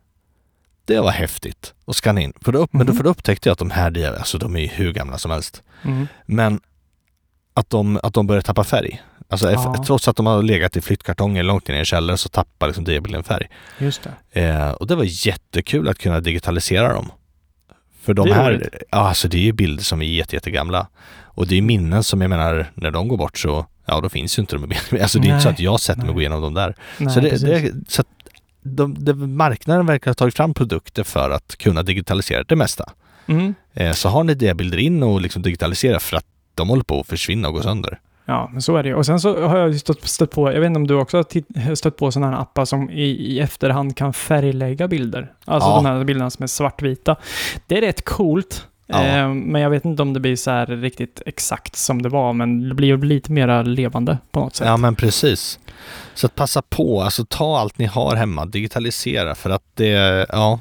Det 0.84 1.00
var 1.00 1.10
häftigt 1.10 1.74
att 1.86 1.96
skanna 1.96 2.20
in. 2.20 2.32
För 2.40 2.52
då, 2.52 2.58
upp, 2.58 2.72
men 2.72 2.86
då, 2.86 2.92
Mhm. 2.92 2.96
för 2.96 3.04
då 3.04 3.10
upptäckte 3.10 3.48
jag 3.48 3.52
att 3.52 3.58
de 3.58 3.70
här 3.70 3.90
dia, 3.90 4.16
alltså 4.16 4.38
de 4.38 4.56
är 4.56 4.60
ju 4.60 4.66
hur 4.66 4.92
gamla 4.92 5.18
som 5.18 5.30
helst. 5.30 5.62
Mm. 5.82 6.06
Men 6.26 6.60
att 7.54 7.70
de, 7.70 8.00
att 8.02 8.14
de 8.14 8.26
börjar 8.26 8.42
tappa 8.42 8.64
färg. 8.64 9.02
Alltså 9.28 9.50
Ja. 9.52 9.84
trots 9.86 10.08
att 10.08 10.16
de 10.16 10.26
har 10.26 10.42
legat 10.42 10.76
i 10.76 10.80
flyttkartonger 10.80 11.42
långt 11.42 11.68
ner 11.68 11.74
i 11.74 11.78
en 11.78 11.84
källare 11.84 12.16
så 12.16 12.28
tappar 12.28 12.66
liksom 12.66 12.84
diabilden 12.84 13.22
färg. 13.24 13.48
Just 13.78 14.08
det. 14.32 14.40
Eh, 14.40 14.70
och 14.70 14.86
det 14.86 14.94
var 14.94 15.26
jättekul 15.26 15.88
att 15.88 15.98
kunna 15.98 16.20
digitalisera 16.20 16.92
dem. 16.92 17.12
För 18.02 18.14
de 18.14 18.30
här, 18.32 18.52
roligt. 18.52 18.74
alltså 18.90 19.28
det 19.28 19.36
är 19.36 19.42
ju 19.42 19.52
bilder 19.52 19.84
som 19.84 20.02
är 20.02 20.06
jätte, 20.06 20.36
jättegamla. 20.36 20.86
Och 21.22 21.46
det 21.46 21.58
är 21.58 21.62
minnen 21.62 22.04
som 22.04 22.20
jag 22.20 22.28
menar, 22.30 22.70
när 22.74 22.90
de 22.90 23.08
går 23.08 23.16
bort 23.16 23.38
så, 23.38 23.66
ja 23.90 24.00
då 24.00 24.08
finns 24.08 24.38
ju 24.38 24.40
inte 24.40 24.56
de. 24.56 24.72
Alltså 25.02 25.18
det 25.18 25.28
är 25.28 25.30
inte 25.30 25.40
så 25.40 25.48
Nej. 25.48 25.54
att 25.54 25.60
jag 25.60 25.80
sätter 25.80 26.00
mig 26.00 26.04
Nej. 26.04 26.10
och 26.10 26.14
går 26.14 26.22
igenom 26.22 26.42
dem 26.42 26.54
där. 26.54 26.74
Nej, 26.98 27.14
så 27.14 27.20
det, 27.20 27.30
det, 27.46 27.72
så 27.88 28.00
att 28.00 28.06
de, 28.62 29.04
de, 29.04 29.36
marknaden 29.36 29.86
verkar 29.86 30.10
ha 30.10 30.14
tagit 30.14 30.36
fram 30.36 30.54
produkter 30.54 31.04
för 31.04 31.30
att 31.30 31.56
kunna 31.56 31.82
digitalisera 31.82 32.44
det 32.44 32.56
mesta. 32.56 32.92
Mm. 33.26 33.54
Eh, 33.74 33.92
så 33.92 34.08
har 34.08 34.24
ni 34.24 34.34
diabilder 34.34 34.78
in 34.78 35.02
och 35.02 35.20
liksom 35.20 35.42
digitalisera 35.42 36.00
för 36.00 36.16
att 36.16 36.26
de 36.54 36.68
håller 36.68 36.82
på 36.82 37.00
att 37.00 37.06
försvinna 37.06 37.48
och 37.48 37.54
gå 37.54 37.62
sönder. 37.62 37.98
Ja, 38.24 38.48
men 38.52 38.62
så 38.62 38.76
är 38.76 38.82
det. 38.82 38.94
Och 38.94 39.06
sen 39.06 39.20
så 39.20 39.46
har 39.46 39.58
jag 39.58 39.80
stött, 39.80 40.08
stött 40.08 40.30
på, 40.30 40.52
jag 40.52 40.60
vet 40.60 40.66
inte 40.66 40.78
om 40.78 40.86
du 40.86 40.94
också 40.94 41.16
har 41.16 41.74
stött 41.74 41.96
på 41.96 42.12
sådana 42.12 42.32
här 42.32 42.42
appar 42.42 42.64
som 42.64 42.90
i, 42.90 43.02
i 43.02 43.40
efterhand 43.40 43.96
kan 43.96 44.12
färglägga 44.12 44.88
bilder. 44.88 45.32
Alltså 45.44 45.68
Ja. 45.68 45.74
de 45.74 45.86
här 45.86 46.04
bilderna 46.04 46.30
som 46.30 46.42
är 46.42 46.46
svartvita. 46.46 47.16
Det 47.66 47.76
är 47.76 47.80
rätt 47.80 48.04
coolt. 48.04 48.66
Ja. 48.92 49.06
Eh, 49.06 49.28
men 49.28 49.62
jag 49.62 49.70
vet 49.70 49.84
inte 49.84 50.02
om 50.02 50.12
det 50.12 50.20
blir 50.20 50.36
så 50.36 50.50
här 50.50 50.66
riktigt 50.66 51.22
exakt 51.26 51.76
som 51.76 52.02
det 52.02 52.08
var, 52.08 52.32
men 52.32 52.68
det 52.68 52.74
blir 52.74 52.88
ju 52.88 53.02
lite 53.02 53.32
mer 53.32 53.64
levande 53.64 54.18
på 54.30 54.40
något 54.40 54.56
sätt. 54.56 54.66
Ja 54.66 54.76
men 54.76 54.96
precis. 54.96 55.58
Så 56.14 56.26
att 56.26 56.34
passa 56.34 56.62
på, 56.62 57.02
alltså 57.02 57.24
ta 57.24 57.58
allt 57.58 57.78
ni 57.78 57.86
har 57.86 58.16
hemma, 58.16 58.46
digitalisera 58.46 59.34
för 59.34 59.50
att 59.50 59.62
det, 59.74 60.26
ja, 60.28 60.60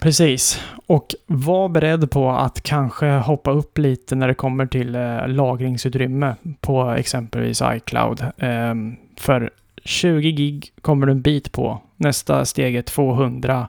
Precis. 0.00 0.60
Och 0.86 1.14
var 1.26 1.68
beredd 1.68 2.10
på 2.10 2.30
att 2.30 2.62
kanske 2.62 3.06
hoppa 3.06 3.50
upp 3.50 3.78
lite 3.78 4.14
när 4.14 4.28
det 4.28 4.34
kommer 4.34 4.66
till 4.66 4.94
eh, 4.94 5.28
lagringsutrymme 5.28 6.34
på 6.60 6.90
exempelvis 6.90 7.62
iCloud. 7.64 8.24
Ehm, 8.38 8.96
för 9.16 9.50
20 9.84 10.32
gig 10.32 10.72
kommer 10.80 11.06
du 11.06 11.12
en 11.12 11.22
bit 11.22 11.52
på. 11.52 11.82
Nästa 11.96 12.44
steg 12.44 12.76
är 12.76 12.82
200 12.82 13.68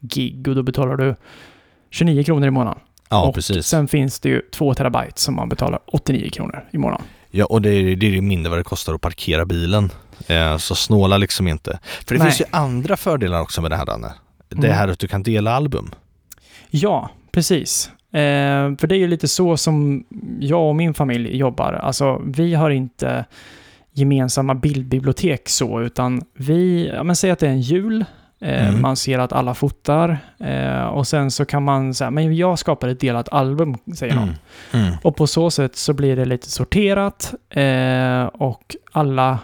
gig 0.00 0.48
och 0.48 0.54
då 0.54 0.62
betalar 0.62 0.96
du 0.96 1.14
29 1.90 2.24
kronor 2.24 2.48
i 2.48 2.50
månaden. 2.50 2.80
Ja 3.10 3.28
och 3.28 3.34
precis. 3.34 3.66
sen 3.66 3.88
finns 3.88 4.20
det 4.20 4.28
ju 4.28 4.42
2 4.52 4.74
terabyte 4.74 5.20
som 5.20 5.34
man 5.36 5.48
betalar 5.48 5.80
89 5.86 6.30
kronor 6.30 6.64
i 6.70 6.78
månaden. 6.78 7.06
Ja 7.30 7.44
och 7.44 7.62
det 7.62 7.70
är, 7.70 7.96
det 7.96 8.16
är 8.16 8.20
mindre 8.20 8.50
vad 8.50 8.58
det 8.58 8.64
kostar 8.64 8.94
att 8.94 9.00
parkera 9.00 9.44
bilen. 9.44 9.90
Eh, 10.26 10.56
så 10.56 10.74
snåla 10.74 11.16
liksom 11.16 11.48
inte. 11.48 11.78
För 12.06 12.14
det 12.14 12.18
Nej. 12.18 12.30
finns 12.30 12.40
ju 12.40 12.44
andra 12.50 12.96
fördelar 12.96 13.40
också 13.40 13.62
med 13.62 13.70
det 13.70 13.76
här 13.76 13.86
Danne. 13.86 14.12
Det 14.48 14.56
Mm. 14.66 14.70
här 14.76 14.88
att 14.88 14.98
du 14.98 15.08
kan 15.08 15.22
dela 15.22 15.52
album. 15.54 15.90
Ja, 16.70 17.10
precis. 17.32 17.90
Eh, 18.12 18.76
för 18.76 18.86
det 18.86 18.94
är 18.94 18.98
ju 18.98 19.06
lite 19.06 19.28
så 19.28 19.56
som 19.56 20.04
jag 20.40 20.68
och 20.68 20.76
min 20.76 20.94
familj 20.94 21.36
jobbar. 21.36 21.72
Alltså, 21.72 22.22
vi 22.26 22.54
har 22.54 22.70
inte 22.70 23.24
gemensamma 23.92 24.54
bildbibliotek 24.54 25.48
så, 25.48 25.80
utan 25.80 26.22
vi, 26.34 26.88
ja 26.94 27.02
men 27.02 27.16
säg 27.16 27.30
att 27.30 27.38
det 27.38 27.46
är 27.46 27.50
en 27.50 27.60
jul, 27.60 28.04
Mm. 28.42 28.80
man 28.82 28.96
ser 28.96 29.18
att 29.18 29.32
alla 29.32 29.54
fotar 29.54 30.18
eh, 30.38 30.82
och 30.84 31.06
sen 31.06 31.30
så 31.30 31.44
kan 31.44 31.62
man 31.64 31.94
säga, 31.94 32.10
men 32.10 32.36
jag 32.36 32.58
skapar 32.58 32.88
ett 32.88 33.00
delat 33.00 33.28
album, 33.28 33.76
säger 33.96 34.14
någon. 34.14 34.34
Mm. 34.72 34.94
Och 35.02 35.16
på 35.16 35.26
så 35.26 35.50
sätt 35.50 35.76
så 35.76 35.92
blir 35.92 36.16
det 36.16 36.24
lite 36.24 36.50
sorterat 36.50 37.34
eh, 37.50 38.22
och 38.24 38.76
alla 38.92 39.38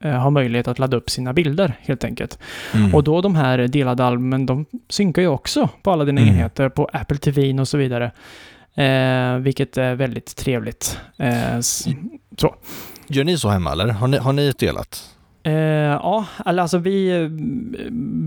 eh, 0.00 0.10
har 0.12 0.30
möjlighet 0.30 0.68
att 0.68 0.78
ladda 0.78 0.96
upp 0.96 1.10
sina 1.10 1.32
bilder 1.32 1.72
helt 1.80 2.04
enkelt. 2.04 2.38
Mm. 2.74 2.94
Och 2.94 3.04
då 3.04 3.20
de 3.20 3.34
här 3.36 3.58
delade 3.58 4.04
albumen, 4.04 4.46
de 4.46 4.66
synkar 4.88 5.22
ju 5.22 5.28
också 5.28 5.68
på 5.82 5.90
alla 5.90 6.04
dina 6.04 6.20
Mm. 6.20 6.34
enheter, 6.34 6.68
på 6.68 6.88
Apple 6.92 7.16
TV 7.18 7.60
och 7.60 7.68
så 7.68 7.78
vidare. 7.78 8.04
Eh, 8.74 9.36
vilket 9.38 9.76
är 9.76 9.94
väldigt 9.94 10.36
trevligt. 10.36 10.98
Eh, 11.16 11.56
s- 11.56 11.86
Gör 13.06 13.24
ni 13.24 13.38
så 13.38 13.48
hemma 13.48 13.72
eller? 13.72 13.88
Har 13.88 14.08
ni, 14.08 14.16
har 14.18 14.32
ni 14.32 14.48
ett 14.48 14.58
delat? 14.58 15.08
Eh, 15.42 15.52
ja, 15.52 16.24
alltså 16.44 16.78
vi, 16.78 17.28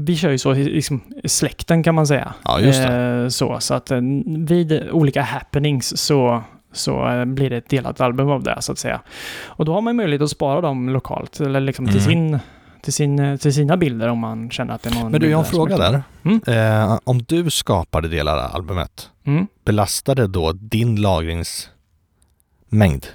vi 0.05 0.15
kör 0.15 0.29
ju 0.31 0.37
så, 0.37 0.53
liksom, 0.53 1.01
släkten 1.25 1.83
kan 1.83 1.95
man 1.95 2.07
säga. 2.07 2.33
Ja 2.43 2.59
just 2.59 2.83
det. 2.83 2.93
Eh, 2.95 3.27
så, 3.27 3.59
så 3.59 3.73
att 3.73 3.91
eh, 3.91 3.99
vid 4.27 4.89
olika 4.91 5.21
happenings 5.21 5.97
så, 5.97 6.43
så 6.73 7.07
eh, 7.09 7.25
blir 7.25 7.49
det 7.49 7.57
ett 7.57 7.69
delat 7.69 8.01
album 8.01 8.29
av 8.29 8.43
det, 8.43 8.57
så 8.61 8.71
att 8.71 8.77
säga. 8.79 9.01
Och 9.45 9.65
då 9.65 9.73
har 9.73 9.81
man 9.81 9.95
möjlighet 9.95 10.21
att 10.21 10.29
spara 10.29 10.61
dem 10.61 10.89
lokalt, 10.89 11.39
eller 11.39 11.59
liksom 11.59 11.85
till, 11.87 11.95
Mm. 11.95 12.05
sin, 12.05 12.39
till, 12.81 12.93
sin, 12.93 13.19
eh, 13.19 13.37
till 13.37 13.53
sina 13.53 13.77
bilder 13.77 14.07
om 14.07 14.19
man 14.19 14.49
känner 14.49 14.73
att 14.73 14.83
det 14.83 14.89
är 14.89 14.93
någon 15.03 15.11
Men 15.11 15.21
du, 15.21 15.29
jag 15.29 15.37
har 15.37 15.43
en 15.43 15.49
fråga 15.51 15.77
där. 15.77 16.03
Mm. 16.25 16.41
Eh, 16.47 16.99
om 17.03 17.23
du 17.23 17.49
skapar 17.49 18.01
det 18.01 18.07
delade 18.07 18.41
albumet, 18.43 19.09
Mm. 19.27 19.47
belastar 19.65 20.15
det 20.15 20.27
då 20.27 20.51
din 20.51 21.01
lagringsmängd? 21.01 23.05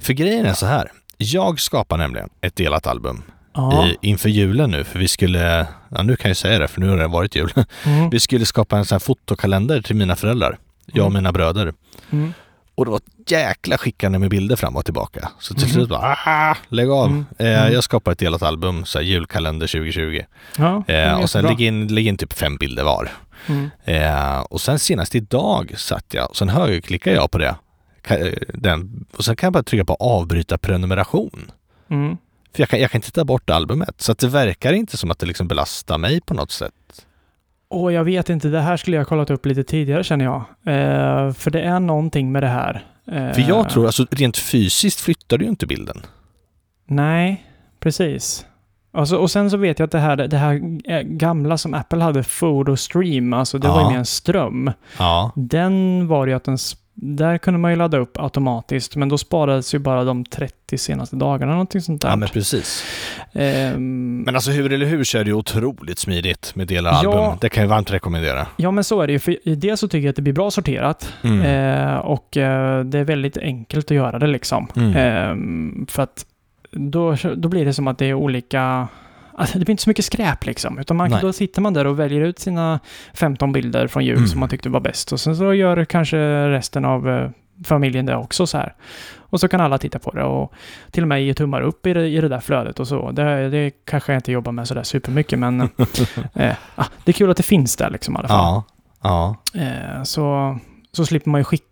För 0.00 0.12
grejen 0.12 0.46
är 0.46 0.52
så 0.54 0.66
här. 0.66 0.92
Jag 1.20 1.60
skapar 1.60 1.96
nämligen 1.96 2.28
ett 2.40 2.56
delat 2.56 2.86
album 2.86 3.22
Ja. 3.54 3.86
i, 3.86 3.96
inför 4.02 4.28
julen 4.28 4.70
nu, 4.70 4.84
för 4.84 4.98
vi 4.98 5.08
skulle, 5.08 5.66
ja 5.88 6.02
nu 6.02 6.16
kan 6.16 6.28
jag 6.28 6.36
säga 6.36 6.58
det 6.58 6.68
för 6.68 6.80
nu 6.80 6.88
har 6.88 6.96
det 6.96 7.06
varit 7.08 7.36
jul. 7.36 7.52
Mm. 7.84 8.10
Vi 8.10 8.20
skulle 8.20 8.46
skapa 8.46 8.78
en 8.78 8.84
sån 8.84 8.94
här 8.94 9.00
fotokalender 9.00 9.82
till 9.82 9.96
mina 9.96 10.16
föräldrar, 10.16 10.58
jag 10.86 11.02
och 11.04 11.10
Mm. 11.10 11.22
mina 11.22 11.32
bröder. 11.32 11.72
Mm. 12.10 12.32
Och 12.74 12.84
det 12.84 12.90
var 12.90 12.98
ett 12.98 13.30
jäkla 13.30 13.78
skickande 13.78 14.18
med 14.18 14.30
bilder 14.30 14.56
fram 14.56 14.76
och 14.76 14.84
tillbaka. 14.84 15.28
Så 15.38 15.54
till 15.54 15.64
Mhm. 15.64 15.72
slut 15.72 15.88
bara, 15.88 16.16
ah, 16.26 16.56
lägg 16.68 16.90
av. 16.90 17.06
Mm. 17.06 17.24
Eh, 17.38 17.46
Mm. 17.62 17.72
jag 17.72 17.84
skapar 17.84 18.12
ett 18.12 18.18
delat 18.18 18.42
album, 18.42 18.84
så 18.84 18.98
här, 18.98 19.04
julkalender 19.04 19.66
2020. 19.66 20.22
Ja, 20.56 20.84
Eh, 20.88 21.20
och 21.20 21.30
sen 21.30 21.44
lägg 21.44 21.60
in, 21.60 21.88
lägg 21.94 22.06
in 22.06 22.16
typ 22.16 22.32
fem 22.32 22.56
bilder 22.56 22.84
var. 22.84 23.08
Mm. 23.46 23.70
Eh, 23.84 24.38
och 24.40 24.60
sen 24.60 24.78
senast 24.78 25.14
idag 25.14 25.74
satt 25.76 26.14
jag, 26.14 26.30
och 26.30 26.36
sen 26.36 26.48
högerklickar 26.48 27.12
jag 27.12 27.30
på 27.30 27.38
det. 27.38 27.54
Eh, 28.08 28.32
Den, 28.54 29.06
och 29.16 29.24
sen 29.24 29.36
kan 29.36 29.46
jag 29.46 29.52
bara 29.52 29.62
trycka 29.62 29.84
på 29.84 29.94
avbryta 29.94 30.58
prenumeration. 30.58 31.50
Mm. 31.88 32.16
För 32.54 32.62
jag 32.62 32.68
kan, 32.68 32.80
jag 32.80 32.90
kan 32.90 32.98
inte 32.98 33.10
ta 33.12 33.24
bort 33.24 33.50
albumet. 33.50 34.00
Så 34.00 34.12
att 34.12 34.18
det 34.18 34.28
verkar 34.28 34.72
inte 34.72 34.96
som 34.96 35.10
att 35.10 35.18
det 35.18 35.26
liksom 35.26 35.48
belastar 35.48 35.98
mig 35.98 36.20
på 36.20 36.34
något 36.34 36.50
sätt. 36.50 36.72
Och 37.70 37.92
jag 37.92 38.04
vet 38.04 38.30
inte, 38.30 38.48
det 38.48 38.60
här 38.60 38.76
skulle 38.76 38.96
jag 38.96 39.06
kollat 39.08 39.30
upp 39.30 39.46
lite 39.46 39.64
tidigare 39.64 40.04
känner 40.04 40.24
jag. 40.24 40.36
Eh, 40.66 41.32
för 41.32 41.50
det 41.50 41.60
är 41.62 41.80
någonting 41.80 42.32
med 42.32 42.42
det 42.42 42.48
här. 42.48 42.84
Eh, 43.06 43.32
För 43.32 43.44
jag 43.48 43.70
tror, 43.70 43.86
alltså 43.86 44.06
rent 44.10 44.36
fysiskt 44.36 45.00
flyttar 45.00 45.38
du 45.38 45.44
ju 45.44 45.50
inte 45.50 45.66
bilden. 45.66 46.02
Nej, 46.86 47.44
precis. 47.80 48.46
Alltså, 48.92 49.16
och 49.16 49.30
sen 49.30 49.50
så 49.50 49.56
vet 49.56 49.78
jag 49.78 49.86
att 49.86 49.92
det 49.92 49.98
här, 49.98 50.16
det 50.16 50.36
här 50.36 50.54
eh, 50.84 51.00
gamla 51.02 51.58
som 51.58 51.74
Apple 51.74 52.02
hade, 52.02 52.22
Photo 52.22 52.76
Stream, 52.76 53.32
alltså 53.32 53.58
det 53.58 53.68
var 53.68 53.78
ju 53.80 53.84
Ja. 53.84 53.90
mer 53.90 53.98
en 53.98 54.06
ström. 54.06 54.70
Ja. 54.98 55.32
Den 55.36 56.06
var 56.08 56.26
ju 56.26 56.32
att 56.32 56.44
den, 56.44 56.58
där 57.00 57.38
kunde 57.38 57.58
man 57.60 57.70
ju 57.70 57.76
ladda 57.76 57.98
upp 57.98 58.16
automatiskt, 58.20 58.96
men 58.96 59.08
då 59.08 59.18
sparades 59.18 59.74
ju 59.74 59.78
bara 59.78 60.04
de 60.04 60.24
30 60.24 60.78
senaste 60.78 61.16
dagarna, 61.16 61.52
någonting 61.52 61.80
sånt 61.80 62.02
där. 62.02 62.08
Ja 62.08 62.16
men 62.16 62.28
precis. 62.28 62.84
Ehm, 63.32 64.18
Men 64.26 64.34
alltså 64.34 64.50
hur 64.50 64.72
eller 64.72 64.86
hur 64.86 65.04
så 65.04 65.18
är 65.18 65.24
det 65.24 65.28
ju 65.30 65.34
otroligt 65.34 65.98
smidigt 65.98 66.52
med 66.54 66.66
delade 66.68 66.98
Ja. 67.02 67.18
album. 67.24 67.38
Det 67.40 67.48
kan 67.48 67.62
jag 67.62 67.68
varmt 67.70 67.90
rekommendera. 67.92 68.46
Ja, 68.56 68.70
men 68.70 68.84
så 68.84 69.00
är 69.00 69.06
det 69.06 69.12
ju. 69.12 69.18
För 69.18 69.54
det 69.56 69.76
så 69.76 69.88
tycker 69.88 70.04
jag 70.06 70.10
att 70.10 70.16
det 70.16 70.22
blir 70.22 70.32
bra 70.32 70.50
sorterat. 70.50 71.14
Mm. 71.24 71.40
Eh, 71.40 71.96
och 71.96 72.36
eh, 72.36 72.84
det 72.84 72.98
är 72.98 73.04
väldigt 73.04 73.36
enkelt 73.38 73.84
att 73.90 73.96
göra 73.96 74.18
det 74.18 74.26
liksom. 74.26 74.68
Mm. 74.76 74.90
Eh, 74.96 75.86
för 75.88 76.02
att 76.02 76.26
då, 76.70 77.16
då 77.36 77.48
blir 77.48 77.64
det 77.64 77.72
som 77.74 77.88
att 77.88 77.98
det 77.98 78.06
är 78.06 78.14
olika... 78.14 78.88
Alltså, 79.38 79.58
det 79.58 79.64
blir 79.64 79.72
inte 79.72 79.82
så 79.82 79.90
mycket 79.90 80.04
skräp 80.04 80.46
liksom. 80.46 80.78
Utan 80.78 80.96
man, 80.96 81.10
Nej. 81.10 81.18
då 81.22 81.32
sitter 81.32 81.60
man 81.62 81.74
där 81.74 81.86
och 81.86 81.98
väljer 81.98 82.20
ut 82.20 82.38
sina 82.38 82.80
15 83.14 83.52
bilder 83.52 83.86
från 83.86 84.04
jul 84.04 84.16
Mm. 84.16 84.28
som 84.28 84.40
man 84.40 84.48
tyckte 84.48 84.68
var 84.68 84.80
bäst. 84.80 85.12
Och 85.12 85.20
sen 85.20 85.36
så 85.36 85.54
gör 85.54 85.84
kanske 85.84 86.48
resten 86.48 86.84
av 86.84 87.08
eh, 87.08 87.30
familjen 87.64 88.06
det 88.06 88.16
också 88.16 88.46
så 88.46 88.58
här. 88.58 88.74
Och 89.30 89.40
så 89.40 89.48
kan 89.48 89.60
alla 89.60 89.78
titta 89.78 89.98
på 89.98 90.10
det 90.10 90.22
och 90.24 90.52
till 90.90 91.02
och 91.04 91.08
med 91.08 91.22
ge 91.24 91.34
tummar 91.34 91.60
upp 91.60 91.86
i 91.86 91.92
det, 91.94 92.08
i 92.08 92.20
det 92.20 92.28
där 92.28 92.40
flödet 92.40 92.80
och 92.80 92.88
så. 92.88 93.10
Det, 93.10 93.48
det 93.50 93.70
kanske 93.84 94.12
jag 94.12 94.18
inte 94.18 94.32
jobbar 94.32 94.52
med 94.52 94.68
sådär 94.68 94.82
supermycket 94.82 95.38
men 95.38 95.60
eh, 96.34 96.54
ah, 96.74 96.84
det 97.04 97.10
är 97.10 97.12
kul 97.12 97.30
att 97.30 97.36
det 97.36 97.42
finns 97.42 97.76
där 97.76 97.90
liksom 97.90 98.14
i 98.14 98.18
alla 98.18 98.28
fall. 98.28 98.38
Ja. 98.38 99.36
Ja. 99.54 99.60
Eh, 99.60 100.02
så, 100.02 100.58
så 100.92 101.06
slipper 101.06 101.30
man 101.30 101.40
ju 101.40 101.44
skicka 101.44 101.64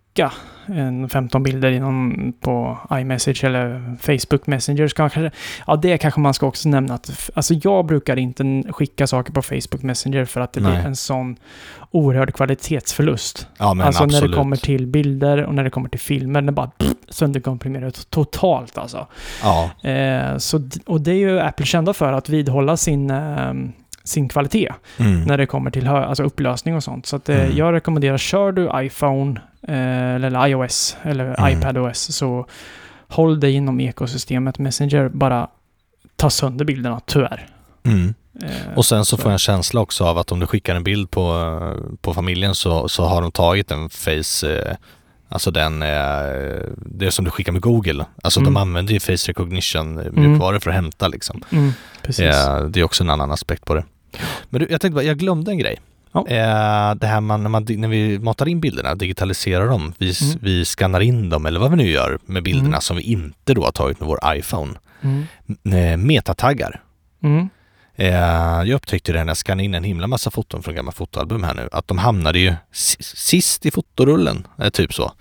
en 0.67 1.09
15 1.09 1.43
bilder 1.43 1.71
i 1.71 1.81
någon 1.81 2.33
på 2.41 2.79
iMessage 2.93 3.45
eller 3.45 3.97
Facebook 4.01 4.47
Messenger. 4.47 4.89
Ska 4.89 5.03
man 5.03 5.11
kanske, 5.11 5.39
ja, 5.67 5.77
det 5.77 5.99
kanske 5.99 6.21
man 6.21 6.35
ska 6.35 6.47
också 6.47 6.69
nämna. 6.69 6.95
Att, 6.95 7.31
alltså 7.35 7.55
jag 7.55 7.87
brukar 7.87 8.17
inte 8.17 8.63
skicka 8.69 9.07
saker 9.07 9.33
på 9.33 9.43
Facebook 9.43 9.83
Messenger 9.83 10.25
för 10.25 10.41
att 10.41 10.53
det 10.53 10.61
Nej. 10.61 10.73
blir 10.73 10.87
en 10.87 10.97
sån 10.97 11.37
oerhörd 11.91 12.35
kvalitetsförlust. 12.35 13.49
ja 13.59 13.75
men 13.75 13.87
alltså 13.87 14.05
absolut. 14.05 14.23
när 14.23 14.29
det 14.29 14.37
kommer 14.37 14.57
till 14.57 14.87
bilder 14.87 15.45
och 15.45 15.55
när 15.55 15.65
det 15.65 15.71
kommer 15.71 15.89
till 15.89 16.01
filmer, 16.01 16.43
det 16.43 16.53
bara 16.53 16.67
pff, 16.67 16.93
sönderkomprimerat 17.09 18.11
totalt 18.11 18.79
alltså. 18.79 19.07
Ja. 19.43 19.71
Eh, 19.91 20.37
så, 20.39 20.69
och 20.87 21.01
det 21.01 21.11
är 21.11 21.19
ju 21.19 21.41
Apple 21.41 21.67
kända 21.67 21.95
för, 21.95 22.13
att 22.13 22.29
vidhålla 22.29 22.77
sin, 22.77 23.11
eh, 23.11 23.53
sin 24.07 24.29
kvalitet 24.29 24.73
Mm. 24.99 25.23
när 25.25 25.39
det 25.39 25.47
kommer 25.47 25.71
till 25.71 25.87
alltså 25.89 26.23
upplösning 26.23 26.75
och 26.77 26.85
sånt. 26.85 27.07
Så 27.07 27.17
att, 27.17 27.29
eh, 27.29 27.41
Mm. 27.45 27.57
jag 27.57 27.73
rekommenderar, 27.73 28.19
kör 28.19 28.53
du 28.53 28.71
iPhone 28.75 29.41
eh, 29.69 30.15
eller 30.15 30.47
iOS 30.49 30.97
eller 31.03 31.35
Mm. 31.41 31.59
iPadOS 31.59 31.99
så 32.17 32.47
håll 33.09 33.41
dig 33.41 33.53
inom 33.53 33.81
ekosystemet 33.81 34.59
Messenger. 34.59 35.09
Bara 35.09 35.49
ta 36.17 36.31
sönder 36.31 36.65
bilderna, 36.65 37.01
tyvärr. 37.07 37.49
Mm. 37.85 38.15
Eh, 38.43 38.51
Och 38.77 38.85
sen 38.87 39.05
så 39.05 39.17
får 39.17 39.27
jag 39.27 39.33
en 39.33 39.39
känsla 39.39 39.81
också 39.81 40.05
av 40.05 40.19
att 40.19 40.33
om 40.33 40.41
du 40.41 40.47
skickar 40.47 40.75
en 40.75 40.85
bild 40.85 41.11
på, 41.11 41.51
på 42.01 42.15
familjen 42.15 42.55
så, 42.55 42.89
så 42.89 43.05
har 43.05 43.23
de 43.23 43.33
tagit 43.33 43.71
en 43.71 43.91
face, 43.91 44.77
alltså 45.29 45.51
den, 45.51 45.81
det 46.77 47.11
som 47.11 47.25
du 47.25 47.31
skickar 47.31 47.53
med 47.53 47.63
Google. 47.63 48.05
Alltså 48.23 48.41
de 48.41 48.47
Mm. 48.47 48.57
använder 48.57 48.93
ju 48.95 49.01
face 49.01 49.29
recognition 49.29 49.99
eh, 49.99 50.13
mjukvaror 50.13 50.59
för 50.59 50.71
att 50.71 50.77
hämta 50.77 51.09
liksom. 51.09 51.43
Mm, 51.51 51.73
precis. 52.03 52.35
Det 52.69 52.81
är 52.81 52.85
också 52.85 53.05
en 53.05 53.11
annan 53.11 53.31
aspekt 53.33 53.65
på 53.65 53.75
det. 53.75 53.85
Men 54.51 54.61
du, 54.61 54.67
jag 54.71 54.81
tänkte 54.81 54.95
bara, 54.95 55.05
jag 55.05 55.19
glömde 55.19 55.51
en 55.51 55.59
grej. 55.59 55.77
Ja. 56.13 56.27
Eh, 56.29 56.95
det 56.95 57.07
här 57.07 57.21
man, 57.21 57.43
när, 57.43 57.51
man, 57.51 57.67
när 57.69 57.89
vi 57.89 58.19
matar 58.19 58.49
in 58.49 58.61
bilderna, 58.61 58.95
digitaliserar 58.95 59.69
dem, 59.69 59.93
vi, 59.99 60.07
Mm. 60.23 60.39
vi 60.43 60.65
skannar 60.65 61.01
in 61.01 61.29
dem 61.31 61.47
eller 61.47 61.61
vad 61.61 61.71
vi 61.71 61.77
nu 61.77 61.91
gör 61.91 62.19
med 62.27 62.43
bilderna 62.43 62.69
Mm. 62.69 62.81
som 62.81 62.97
vi 62.97 63.03
inte 63.03 63.55
då 63.55 63.65
har 63.65 63.73
tagit 63.73 64.01
med 64.01 64.07
vår 64.09 64.19
iPhone. 64.27 64.75
Mm. 65.03 65.25
Eh, 65.93 65.97
metataggar. 65.97 66.83
Mm. 67.23 67.49
Eh, 67.97 68.15
jag 68.69 68.71
upptäckte 68.71 69.13
det 69.13 69.19
när 69.25 69.31
jag 69.31 69.37
skannade 69.37 69.65
in 69.65 69.75
en 69.75 69.85
himla 69.85 70.07
massa 70.07 70.31
foton 70.31 70.63
från 70.63 70.75
gamla 70.75 70.93
fotoalbum 70.93 71.43
här 71.45 71.55
nu, 71.55 71.69
att 71.73 71.89
de 71.89 71.99
hamnade 71.99 72.39
ju 72.39 72.55
si- 72.73 73.03
sist 73.03 73.67
i 73.67 73.71
fotorullen, 73.71 74.47
eh, 74.59 74.69
typ 74.69 74.95
så. 74.95 75.13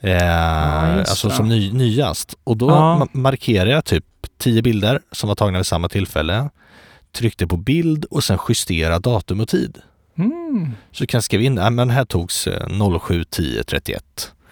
Eh, 0.00 0.96
just 0.98 1.10
alltså 1.10 1.30
som 1.30 1.48
ny, 1.48 1.72
nyast. 1.72 2.34
Och 2.44 2.56
då 2.56 2.70
Ja. 2.70 2.74
ma- 3.14 3.16
markerade 3.16 3.70
jag 3.70 3.84
typ 3.84 4.04
tio 4.38 4.62
bilder 4.62 5.00
som 5.12 5.28
var 5.28 5.34
tagna 5.34 5.58
vid 5.58 5.66
samma 5.66 5.88
tillfälle. 5.88 6.50
Tryckte 7.12 7.46
på 7.46 7.56
bild 7.56 8.04
och 8.04 8.24
sen 8.24 8.38
justera 8.48 8.98
datum 8.98 9.40
och 9.40 9.48
tid. 9.48 9.78
Mm. 10.18 10.72
Så 10.92 11.02
du 11.02 11.06
kan 11.06 11.22
skriva 11.22 11.42
in, 11.44 11.56
ja 11.56 11.70
men 11.70 11.90
här 11.90 12.04
togs 12.04 12.46
eh, 12.46 12.66
07.10.31. 12.66 13.98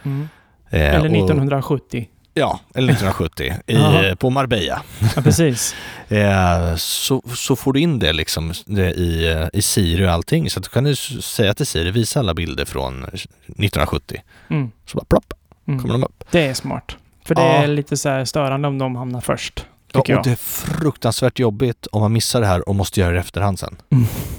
Mm. 0.04 0.28
Eh, 0.70 0.80
Eller 0.94 0.98
och- 0.98 1.04
1970. 1.16 2.08
Ja, 2.34 2.60
eller 2.74 2.92
1970 2.92 3.54
i, 3.66 3.74
Ja. 3.74 4.16
på 4.18 4.30
Marbella. 4.30 4.82
Ja, 5.16 5.22
precis. 5.22 5.74
Eh, 6.10 6.74
så, 6.76 7.22
så 7.34 7.56
får 7.56 7.72
du 7.72 7.80
in 7.80 7.98
det 7.98 8.12
liksom 8.12 8.52
det 8.66 8.92
i, 8.92 9.28
eh, 9.32 9.46
i 9.52 9.62
Siri 9.62 10.06
och 10.06 10.10
allting. 10.10 10.50
Så 10.50 10.58
att 10.58 10.64
du 10.64 10.68
kan 10.70 10.84
du 10.84 10.90
s- 10.90 11.24
säga 11.26 11.54
till 11.54 11.66
Siri, 11.66 11.90
visa 11.90 12.20
alla 12.20 12.34
bilder 12.34 12.64
från 12.64 13.04
1970. 13.04 14.20
Mm. 14.50 14.70
Så 14.86 14.96
bara 14.98 15.04
plopp, 15.04 15.32
Mm. 15.68 15.80
kommer 15.80 15.94
de 15.94 16.04
upp. 16.04 16.24
Det 16.30 16.46
är 16.46 16.54
smart. 16.54 16.96
För 17.24 17.34
det 17.34 17.40
Ja. 17.40 17.48
är 17.62 17.66
lite 17.66 17.96
så 17.96 18.08
här 18.08 18.24
störande 18.24 18.68
om 18.68 18.78
de 18.78 18.96
hamnar 18.96 19.20
först. 19.20 19.66
Ja, 19.92 20.00
och 20.00 20.08
jag. 20.08 20.24
det 20.24 20.30
är 20.30 20.36
fruktansvärt 20.36 21.38
jobbigt 21.38 21.86
om 21.92 22.00
man 22.00 22.12
missar 22.12 22.40
det 22.40 22.46
här 22.46 22.68
och 22.68 22.74
måste 22.76 23.00
göra 23.00 23.10
det 23.10 23.16
i 23.16 23.20
efterhand 23.20 23.58
sen. 23.58 23.76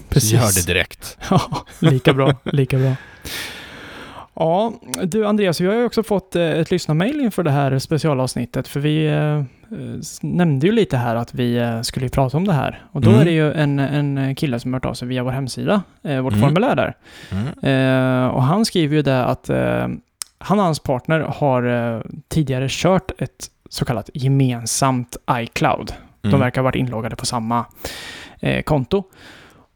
Precis. 0.10 0.30
Så 0.30 0.36
gör 0.36 0.56
det 0.56 0.74
direkt. 0.74 1.18
Ja, 1.30 1.42
lika 1.80 2.14
bra. 2.14 2.36
Lika 2.44 2.78
bra. 2.78 2.94
Ja, 4.34 4.74
du 5.04 5.26
Andreas, 5.28 5.62
vi 5.62 5.68
har 5.68 5.74
ju 5.74 5.86
också 5.86 6.04
fått 6.04 6.36
eh, 6.36 6.44
ett 6.44 6.72
lyssnarmail 6.72 7.20
inför 7.22 7.44
det 7.44 7.52
här 7.52 7.80
specialavsnittet, 7.80 8.68
för 8.68 8.80
vi 8.80 9.08
eh, 9.08 9.44
nämnde 10.22 10.66
ju 10.68 10.72
lite 10.74 10.98
här 10.98 11.16
att 11.16 11.34
vi 11.34 11.56
eh, 11.58 11.82
skulle 11.82 12.10
prata 12.10 12.38
om 12.38 12.48
det 12.48 12.54
här. 12.54 12.84
Och 12.92 13.02
då 13.02 13.10
Mm. 13.10 13.22
är 13.22 13.26
det 13.26 13.32
ju 13.32 13.54
en, 13.54 13.80
en 13.80 14.36
kille 14.36 14.60
som 14.60 14.74
hört 14.74 14.86
av 14.86 14.94
sig 14.94 15.08
via 15.08 15.24
vår 15.24 15.32
hemsida, 15.32 15.82
eh, 16.04 16.22
vårt 16.22 16.34
Mm. 16.34 16.46
formulär 16.46 16.76
där. 16.76 16.96
Mm. 17.32 18.24
Eh, 18.24 18.28
och 18.28 18.44
han 18.44 18.66
skriver 18.66 18.96
ju 18.96 19.02
det 19.02 19.26
att 19.26 19.50
han 20.42 20.60
och 20.60 20.66
hans 20.66 20.80
partner 20.80 21.20
har 21.20 22.04
tidigare 22.28 22.68
kört 22.70 23.12
ett 23.22 23.48
så 23.70 23.86
kallat 23.86 24.10
gemensamt 24.14 25.18
iCloud. 25.32 25.94
De 26.22 26.28
Mm. 26.28 26.40
verkar 26.40 26.62
ha 26.62 26.64
varit 26.64 26.76
inloggade 26.76 27.16
på 27.16 27.26
samma 27.26 27.66
eh, 28.40 28.62
konto. 28.64 29.04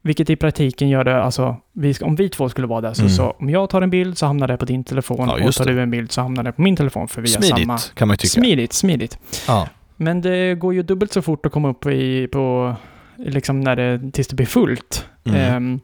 Vilket 0.02 0.30
i 0.30 0.36
praktiken 0.36 0.90
gör 0.90 1.04
det, 1.04 1.24
alltså, 1.24 1.56
vi, 1.74 1.94
om 2.02 2.16
vi 2.16 2.30
två 2.30 2.50
skulle 2.50 2.68
vara 2.68 2.82
där, 2.82 2.94
så, 2.94 3.02
Mm. 3.02 3.10
så 3.14 3.32
om 3.40 3.50
jag 3.50 3.70
tar 3.70 3.82
en 3.82 3.90
bild 3.90 4.18
så 4.18 4.26
hamnar 4.26 4.48
det 4.48 4.58
på 4.58 4.66
din 4.66 4.84
telefon 4.84 5.18
Ja, 5.30 5.48
och 5.48 5.54
tar 5.54 5.66
det. 5.66 5.74
du 5.74 5.82
en 5.82 5.92
bild 5.92 6.12
så 6.12 6.22
hamnar 6.22 6.44
det 6.44 6.52
på 6.52 6.62
min 6.62 6.76
telefon 6.76 7.08
för 7.08 7.22
vi 7.22 7.28
Smidigt 7.28 7.58
samma... 7.60 7.78
kan 7.78 8.08
man 8.08 8.14
ju 8.14 8.18
tycka. 8.18 8.30
Smidigt, 8.42 8.74
smidigt. 8.74 9.20
Ja. 9.48 9.68
Men 9.98 10.22
det 10.22 10.56
går 10.56 10.74
ju 10.74 10.84
dubbelt 10.84 11.14
så 11.14 11.22
fort 11.22 11.46
att 11.46 11.52
komma 11.52 11.70
upp 11.70 11.86
i, 11.86 12.28
på, 12.28 12.76
liksom 13.18 13.62
när 13.62 13.76
det, 13.76 14.12
tills 14.12 14.28
det 14.28 14.36
blir 14.36 14.46
fullt. 14.46 15.06
Mm. 15.26 15.40
Ehm, 15.56 15.80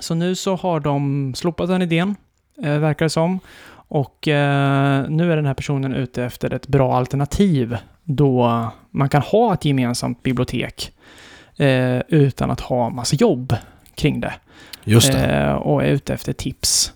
så 0.00 0.14
nu 0.14 0.34
så 0.34 0.54
har 0.56 0.80
de 0.80 1.32
slopat 1.34 1.68
den 1.68 1.82
idén, 1.82 2.16
eh, 2.64 2.78
verkar 2.78 3.04
det 3.04 3.10
som. 3.10 3.40
Och 3.88 4.28
eh, 4.28 5.08
nu 5.08 5.32
är 5.32 5.36
den 5.36 5.46
här 5.46 5.54
personen 5.54 5.94
ute 5.94 6.24
efter 6.24 6.54
ett 6.54 6.68
bra 6.68 6.96
alternativ 6.96 7.76
då 8.04 8.70
man 8.90 9.08
kan 9.08 9.22
ha 9.22 9.54
ett 9.54 9.64
gemensamt 9.64 10.22
bibliotek 10.22 10.92
eh, 11.56 11.98
utan 12.08 12.50
att 12.50 12.60
ha 12.60 12.90
massa 12.90 13.16
jobb 13.16 13.56
kring 13.94 14.20
det. 14.20 14.34
Just 14.84 15.12
det. 15.12 15.26
Eh, 15.26 15.52
och 15.52 15.82
är 15.82 15.86
ute 15.86 16.14
efter 16.14 16.32
tips. 16.32 16.92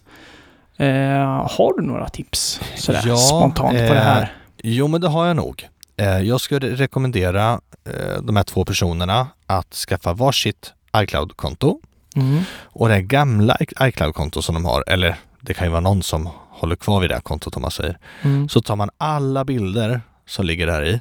Eh, 0.76 1.46
har 1.50 1.80
du 1.80 1.86
några 1.86 2.08
tips 2.08 2.60
sådär 2.76 3.02
Ja, 3.06 3.16
spontant 3.16 3.70
på 3.70 3.74
det 3.76 3.96
eh, 3.96 4.02
här? 4.02 4.32
Jo, 4.62 4.88
men 4.88 5.00
det 5.00 5.08
har 5.08 5.26
jag 5.26 5.36
nog. 5.36 5.68
Eh, 5.96 6.18
Jag 6.18 6.40
skulle 6.40 6.76
rekommendera 6.76 7.60
eh, 7.84 8.22
de 8.22 8.36
här 8.36 8.42
två 8.44 8.64
personerna 8.64 9.26
att 9.46 9.74
skaffa 9.74 10.12
varsitt 10.12 10.72
iCloud-konto. 10.96 11.80
Mm. 12.16 12.42
Och 12.62 12.88
det 12.88 13.02
gamla 13.02 13.56
iCloud-konto 13.80 14.42
som 14.42 14.54
de 14.54 14.64
har, 14.64 14.84
eller 14.86 15.16
det 15.40 15.54
kan 15.54 15.66
ju 15.66 15.70
vara 15.70 15.80
någon 15.80 16.02
som 16.02 16.28
håller 16.60 16.76
kvar 16.76 17.00
vid 17.00 17.10
det 17.10 17.14
här 17.14 17.20
kontot 17.22 17.56
om 17.56 17.62
man 17.62 17.70
säger, 17.70 17.98
Mm. 18.22 18.48
så 18.48 18.60
tar 18.60 18.76
man 18.76 18.90
alla 18.98 19.44
bilder 19.44 20.00
som 20.26 20.46
ligger 20.46 20.66
där 20.66 20.84
i, 20.84 21.00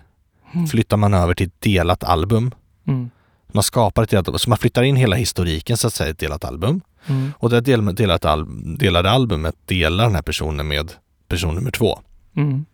Mm. 0.54 0.68
flyttar 0.68 0.98
man 0.98 1.14
över 1.14 1.34
till 1.34 1.48
ett 1.48 1.62
delat 1.62 2.04
album. 2.04 2.52
Mm. 2.88 3.10
Man 3.52 3.64
skapar 3.64 4.04
ett 4.04 4.10
delat 4.10 4.28
album, 4.28 4.40
så 4.40 4.50
man 4.50 4.58
flyttar 4.58 4.84
in 4.84 4.96
hela 4.96 5.16
historiken 5.16 5.78
så 5.78 5.88
att 5.88 5.94
säga 5.94 6.08
i 6.08 6.12
ett 6.12 6.20
delat 6.20 6.44
album. 6.46 6.82
Mm. 7.08 7.34
Och 7.38 7.50
det 7.50 7.62
del, 7.62 7.96
delat 7.96 8.26
al, 8.26 8.48
delade 8.78 9.12
albumet 9.12 9.56
delar 9.66 10.04
den 10.06 10.16
här 10.16 10.22
personen 10.22 10.68
med 10.68 10.92
person 11.28 11.56
nummer 11.56 11.72
två. 11.72 12.00
Mm. 12.36 12.66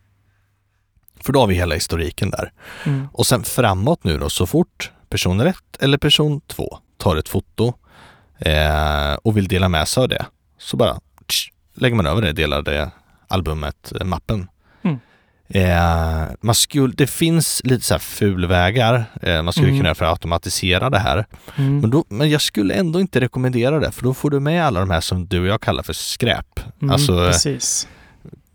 För 1.20 1.32
då 1.32 1.40
har 1.40 1.46
vi 1.46 1.54
hela 1.54 1.74
historiken 1.74 2.30
där. 2.30 2.52
Och 3.12 3.26
sen 3.26 3.44
framåt 3.44 4.04
nu 4.04 4.18
då, 4.18 4.30
så 4.30 4.46
fort 4.46 4.90
person 5.08 5.40
ett 5.40 5.56
eller 5.80 5.98
person 5.98 6.40
två 6.40 6.78
tar 6.96 7.16
ett 7.16 7.28
foto 7.28 7.74
eh, 8.38 9.14
och 9.22 9.36
vill 9.36 9.48
dela 9.48 9.68
med 9.68 9.88
sig 9.88 10.02
av 10.02 10.08
det, 10.08 10.26
så 10.58 10.76
bara 10.76 11.00
tsch, 11.26 11.50
lägger 11.76 11.96
man 11.96 12.06
över 12.06 12.22
det 12.22 12.32
delade 12.32 12.90
albumet, 13.28 13.92
mappen. 14.04 14.48
Mm. 14.82 14.98
Eh, 15.48 16.24
man 16.40 16.54
skulle, 16.54 16.92
det 16.96 17.06
finns 17.06 17.60
lite 17.64 17.84
så 17.84 17.94
här 17.94 17.98
fulvägar 17.98 19.04
eh, 19.22 19.42
man 19.42 19.52
skulle 19.52 19.66
Mm. 19.68 19.78
kunna 19.78 19.88
göra 19.88 19.94
för 19.94 20.04
att 20.04 20.10
automatisera 20.10 20.90
det 20.90 20.98
här. 20.98 21.26
Mm. 21.56 21.80
Men, 21.80 21.90
då, 21.90 22.04
men 22.08 22.30
jag 22.30 22.40
skulle 22.40 22.74
ändå 22.74 23.00
inte 23.00 23.20
rekommendera 23.20 23.78
det, 23.80 23.92
för 23.92 24.02
då 24.02 24.14
får 24.14 24.30
du 24.30 24.40
med 24.40 24.66
alla 24.66 24.80
de 24.80 24.90
här 24.90 25.00
som 25.00 25.26
du 25.26 25.40
och 25.40 25.46
jag 25.46 25.60
kallar 25.60 25.82
för 25.82 25.92
skräp. 25.92 26.60
Mm, 26.82 26.92
alltså 26.92 27.12
eh, 27.20 27.26
precis. 27.26 27.88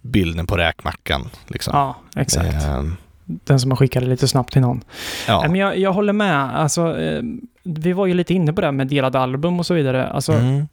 bilden 0.02 0.48
på 0.48 0.58
räkmackan. 0.58 1.30
Liksom. 1.48 1.74
Ja, 1.76 1.96
exakt. 2.16 2.54
Eh, 2.66 2.84
Den 3.26 3.60
som 3.60 3.72
har 3.72 3.76
skickat 3.78 4.04
det 4.04 4.10
lite 4.10 4.28
snabbt 4.28 4.54
till 4.54 4.62
någon. 4.62 4.84
ja. 5.28 5.42
Men 5.48 5.56
jag, 5.56 5.78
jag 5.78 5.94
håller 5.94 6.14
med. 6.14 6.56
Alltså, 6.56 6.96
vi 7.64 7.94
var 7.94 8.06
ju 8.06 8.14
lite 8.14 8.34
inne 8.34 8.54
på 8.54 8.62
det 8.62 8.68
här 8.68 8.72
med 8.72 8.88
delade 8.88 9.20
album 9.20 9.60
och 9.60 9.66
så 9.66 9.74
vidare. 9.74 10.08
Alltså, 10.08 10.32
Mm. 10.34 10.68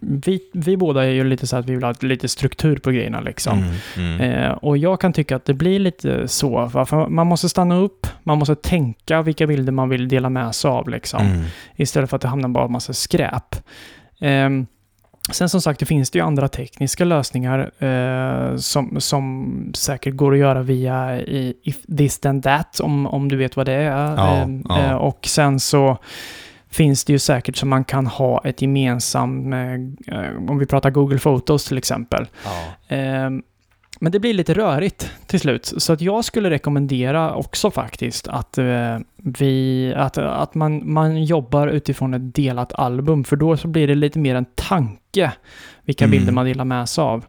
Vi, 0.00 0.40
vi 0.52 0.76
båda 0.76 1.04
är 1.04 1.08
ju 1.10 1.24
lite 1.24 1.46
så 1.46 1.56
att 1.56 1.66
vi 1.68 1.74
vill 1.74 1.84
ha 1.84 1.94
lite 2.00 2.28
struktur 2.28 2.76
på 2.76 2.90
grejerna 2.90 3.20
liksom. 3.20 3.58
Mm. 3.58 4.20
Mm. 4.20 4.20
Eh, 4.20 4.50
och 4.52 4.78
jag 4.78 5.00
kan 5.00 5.12
tycka 5.12 5.36
att 5.36 5.44
det 5.44 5.54
blir 5.54 5.78
lite 5.78 6.28
så. 6.28 6.66
va? 6.66 6.86
För 6.86 7.08
man 7.08 7.26
måste 7.26 7.48
stanna 7.48 7.76
upp, 7.76 8.06
man 8.22 8.38
måste 8.38 8.54
tänka 8.54 9.22
vilka 9.22 9.46
bilder 9.46 9.72
man 9.72 9.88
vill 9.88 10.08
dela 10.08 10.30
med 10.30 10.54
sig 10.54 10.68
av 10.68 10.88
liksom. 10.88 11.26
Mm. 11.26 11.44
Istället 11.76 12.10
för 12.10 12.16
att 12.16 12.22
det 12.22 12.28
hamnar 12.28 12.48
bara 12.48 12.64
en 12.64 12.72
massa 12.72 12.92
skräp. 12.92 13.56
Ehm, 14.20 14.66
sen 15.32 15.48
som 15.48 15.60
sagt, 15.60 15.80
det 15.80 15.86
finns 15.86 16.10
det 16.10 16.18
ju 16.18 16.24
andra 16.24 16.48
tekniska 16.48 17.04
lösningar 17.04 17.70
eh, 17.78 18.56
som, 18.56 19.00
som 19.00 19.52
säkert 19.74 20.14
går 20.14 20.32
att 20.32 20.38
göra 20.38 20.62
via 20.62 21.20
if 21.62 21.76
this 21.98 22.18
then 22.18 22.42
that, 22.42 22.80
om, 22.80 23.06
om 23.06 23.28
du 23.28 23.36
vet 23.36 23.56
vad 23.56 23.66
det 23.66 23.72
är. 23.72 24.16
Ja, 24.16 24.36
Ehm, 24.36 24.64
ja. 24.68 24.80
eh, 24.80 24.92
och 24.94 25.18
sen 25.26 25.60
så 25.60 25.98
finns 26.74 27.04
det 27.04 27.12
ju 27.12 27.18
säkert 27.18 27.56
som 27.56 27.68
man 27.68 27.84
kan 27.84 28.06
ha 28.06 28.40
ett 28.44 28.62
gemensamt, 28.62 29.54
eh, 29.54 30.18
eh, 30.18 30.36
om 30.48 30.58
vi 30.58 30.66
pratar 30.66 30.90
Google 30.90 31.18
Photos 31.18 31.64
till 31.64 31.78
exempel. 31.78 32.26
Ja. 32.44 32.50
Ehm, 32.96 33.42
men 34.00 34.12
det 34.12 34.20
blir 34.20 34.34
lite 34.34 34.54
rörigt 34.54 35.10
till 35.26 35.40
slut. 35.40 35.72
Så 35.76 35.92
att 35.92 36.00
jag 36.00 36.24
skulle 36.24 36.50
rekommendera 36.50 37.34
också 37.34 37.70
faktiskt 37.70 38.28
att, 38.28 38.58
eh, 38.58 38.98
vi, 39.16 39.92
att, 39.96 40.18
att 40.18 40.54
man, 40.54 40.92
man 40.92 41.24
jobbar 41.24 41.68
utifrån 41.68 42.14
ett 42.14 42.34
delat 42.34 42.72
album. 42.74 43.24
För 43.24 43.36
då 43.36 43.56
så 43.56 43.68
blir 43.68 43.88
det 43.88 43.94
lite 43.94 44.18
mer 44.18 44.34
en 44.34 44.46
tanke 44.54 45.32
vilka 45.84 46.04
Mm. 46.04 46.10
bilder 46.18 46.32
man 46.32 46.46
delar 46.46 46.64
med 46.64 46.88
sig 46.88 47.02
av. 47.02 47.24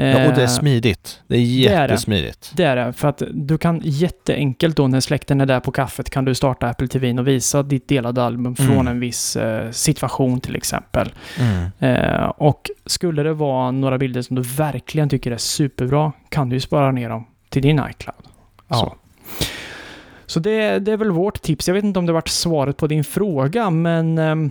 Ja, 0.00 0.28
och 0.28 0.34
det 0.34 0.40
är 0.40 0.40
Eh, 0.42 0.46
smidigt. 0.46 1.20
Det 1.26 1.36
är 1.36 1.38
det 1.38 1.44
är 1.74 1.78
det. 1.78 1.92
jättesmidigt. 1.92 2.52
det 2.56 2.64
är 2.64 2.76
det, 2.76 2.92
för 2.92 3.08
att 3.08 3.22
du 3.30 3.58
kan 3.58 3.80
jätteenkelt 3.84 4.76
då 4.76 4.86
när 4.88 5.00
släkten 5.00 5.40
är 5.40 5.46
där 5.46 5.60
på 5.60 5.72
kaffet 5.72 6.10
kan 6.10 6.24
du 6.24 6.34
starta 6.34 6.66
Apple 6.68 6.88
TV 6.88 7.12
och 7.18 7.28
visa 7.28 7.62
ditt 7.62 7.88
delade 7.88 8.22
album 8.22 8.56
från 8.56 8.70
Mm. 8.70 8.88
en 8.88 9.00
viss 9.00 9.36
eh, 9.36 9.70
situation 9.70 10.40
till 10.40 10.56
exempel. 10.56 11.12
Mm. 11.40 11.70
Eh, 11.96 12.24
och 12.28 12.70
skulle 12.86 13.22
det 13.22 13.32
vara 13.32 13.70
några 13.70 13.98
bilder 13.98 14.22
som 14.22 14.36
du 14.36 14.42
verkligen 14.42 15.08
tycker 15.08 15.30
är 15.32 15.36
superbra 15.36 16.12
kan 16.28 16.48
du 16.48 16.56
ju 16.56 16.60
spara 16.60 16.92
ner 16.92 17.08
dem 17.08 17.26
till 17.48 17.62
din 17.62 17.80
iCloud. 17.90 18.22
Ja. 18.68 18.76
Så, 18.76 18.94
så 20.26 20.40
det, 20.40 20.78
det 20.78 20.92
är 20.92 20.96
väl 20.96 21.10
vårt 21.10 21.42
tips. 21.42 21.68
Jag 21.68 21.74
vet 21.74 21.84
inte 21.84 21.98
om 21.98 22.06
det 22.06 22.12
varit 22.12 22.28
svaret 22.28 22.76
på 22.76 22.86
din 22.86 23.04
fråga, 23.04 23.70
men 23.70 24.18
ehm, 24.18 24.50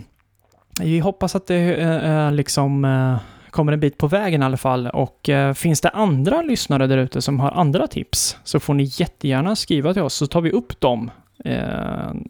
vi 0.80 0.98
hoppas 0.98 1.34
att 1.34 1.46
det 1.46 1.74
eh, 1.74 2.10
eh, 2.26 2.32
liksom 2.32 2.84
eh, 2.84 3.16
kommer 3.58 3.72
en 3.72 3.80
bit 3.80 3.98
på 3.98 4.06
vägen 4.06 4.42
i 4.42 4.44
alla 4.46 4.56
fall. 4.56 4.86
Och 4.86 5.28
eh, 5.28 5.54
finns 5.54 5.80
det 5.80 5.88
andra 5.88 6.42
lyssnare 6.42 6.86
där 6.86 6.98
ute 6.98 7.22
som 7.22 7.40
har 7.40 7.50
andra 7.50 7.86
tips 7.86 8.36
så 8.44 8.60
får 8.60 8.74
ni 8.74 8.82
jättegärna 8.92 9.56
skriva 9.56 9.92
till 9.92 10.02
oss 10.02 10.14
så 10.14 10.26
tar 10.26 10.40
vi 10.40 10.50
upp 10.50 10.80
dem 10.80 11.10
eh, 11.44 11.58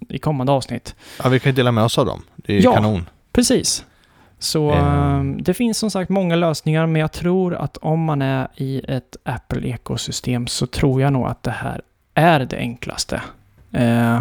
i 0.09 0.19
kommande 0.19 0.53
avsnitt. 0.53 0.95
ja, 1.23 1.29
vi 1.29 1.41
kan 1.41 1.53
ju 1.53 1.57
dela 1.57 1.73
med 1.73 1.85
oss 1.85 1.99
av 1.99 2.07
dem. 2.07 2.23
Det 2.37 2.53
är 2.53 2.57
ju 2.57 2.62
Ja. 2.62 2.75
kanon. 2.75 3.09
Precis. 3.33 3.85
Så 4.38 4.71
Ehm. 4.73 5.31
eh, 5.38 5.43
det 5.43 5.55
finns 5.55 5.79
som 5.79 5.91
sagt 5.91 6.09
många 6.11 6.37
lösningar, 6.37 6.87
men 6.87 7.01
jag 7.01 7.12
tror 7.12 7.55
att 7.55 7.76
om 7.76 8.05
man 8.05 8.22
är 8.22 8.49
i 8.57 8.83
ett 8.89 9.16
Apple-ekosystem 9.24 10.47
så 10.47 10.66
tror 10.66 11.03
jag 11.03 11.12
nog 11.12 11.26
att 11.26 11.43
det 11.43 11.51
här 11.51 11.81
är 12.14 12.41
det 12.41 12.57
enklaste. 12.57 13.22
Eh, 13.72 14.20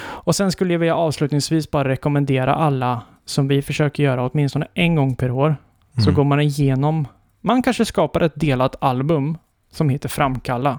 och 0.00 0.34
sen 0.36 0.52
skulle 0.52 0.72
jag 0.74 0.78
vilja 0.78 0.94
avslutningsvis 0.96 1.70
bara 1.70 1.88
rekommendera 1.88 2.54
alla 2.54 3.00
som 3.24 3.48
vi 3.48 3.62
försöker 3.62 4.02
göra 4.02 4.26
åtminstone 4.32 4.66
en 4.74 4.94
gång 4.94 5.16
per 5.16 5.30
år. 5.30 5.56
Så 5.98 6.02
Mm. 6.10 6.14
går 6.14 6.24
man 6.24 6.40
igenom, 6.40 7.06
man 7.40 7.62
kanske 7.62 7.84
skapar 7.84 8.20
ett 8.20 8.32
delat 8.40 8.76
album 8.80 9.38
som 9.72 9.88
heter 9.88 10.08
Framkalla. 10.08 10.78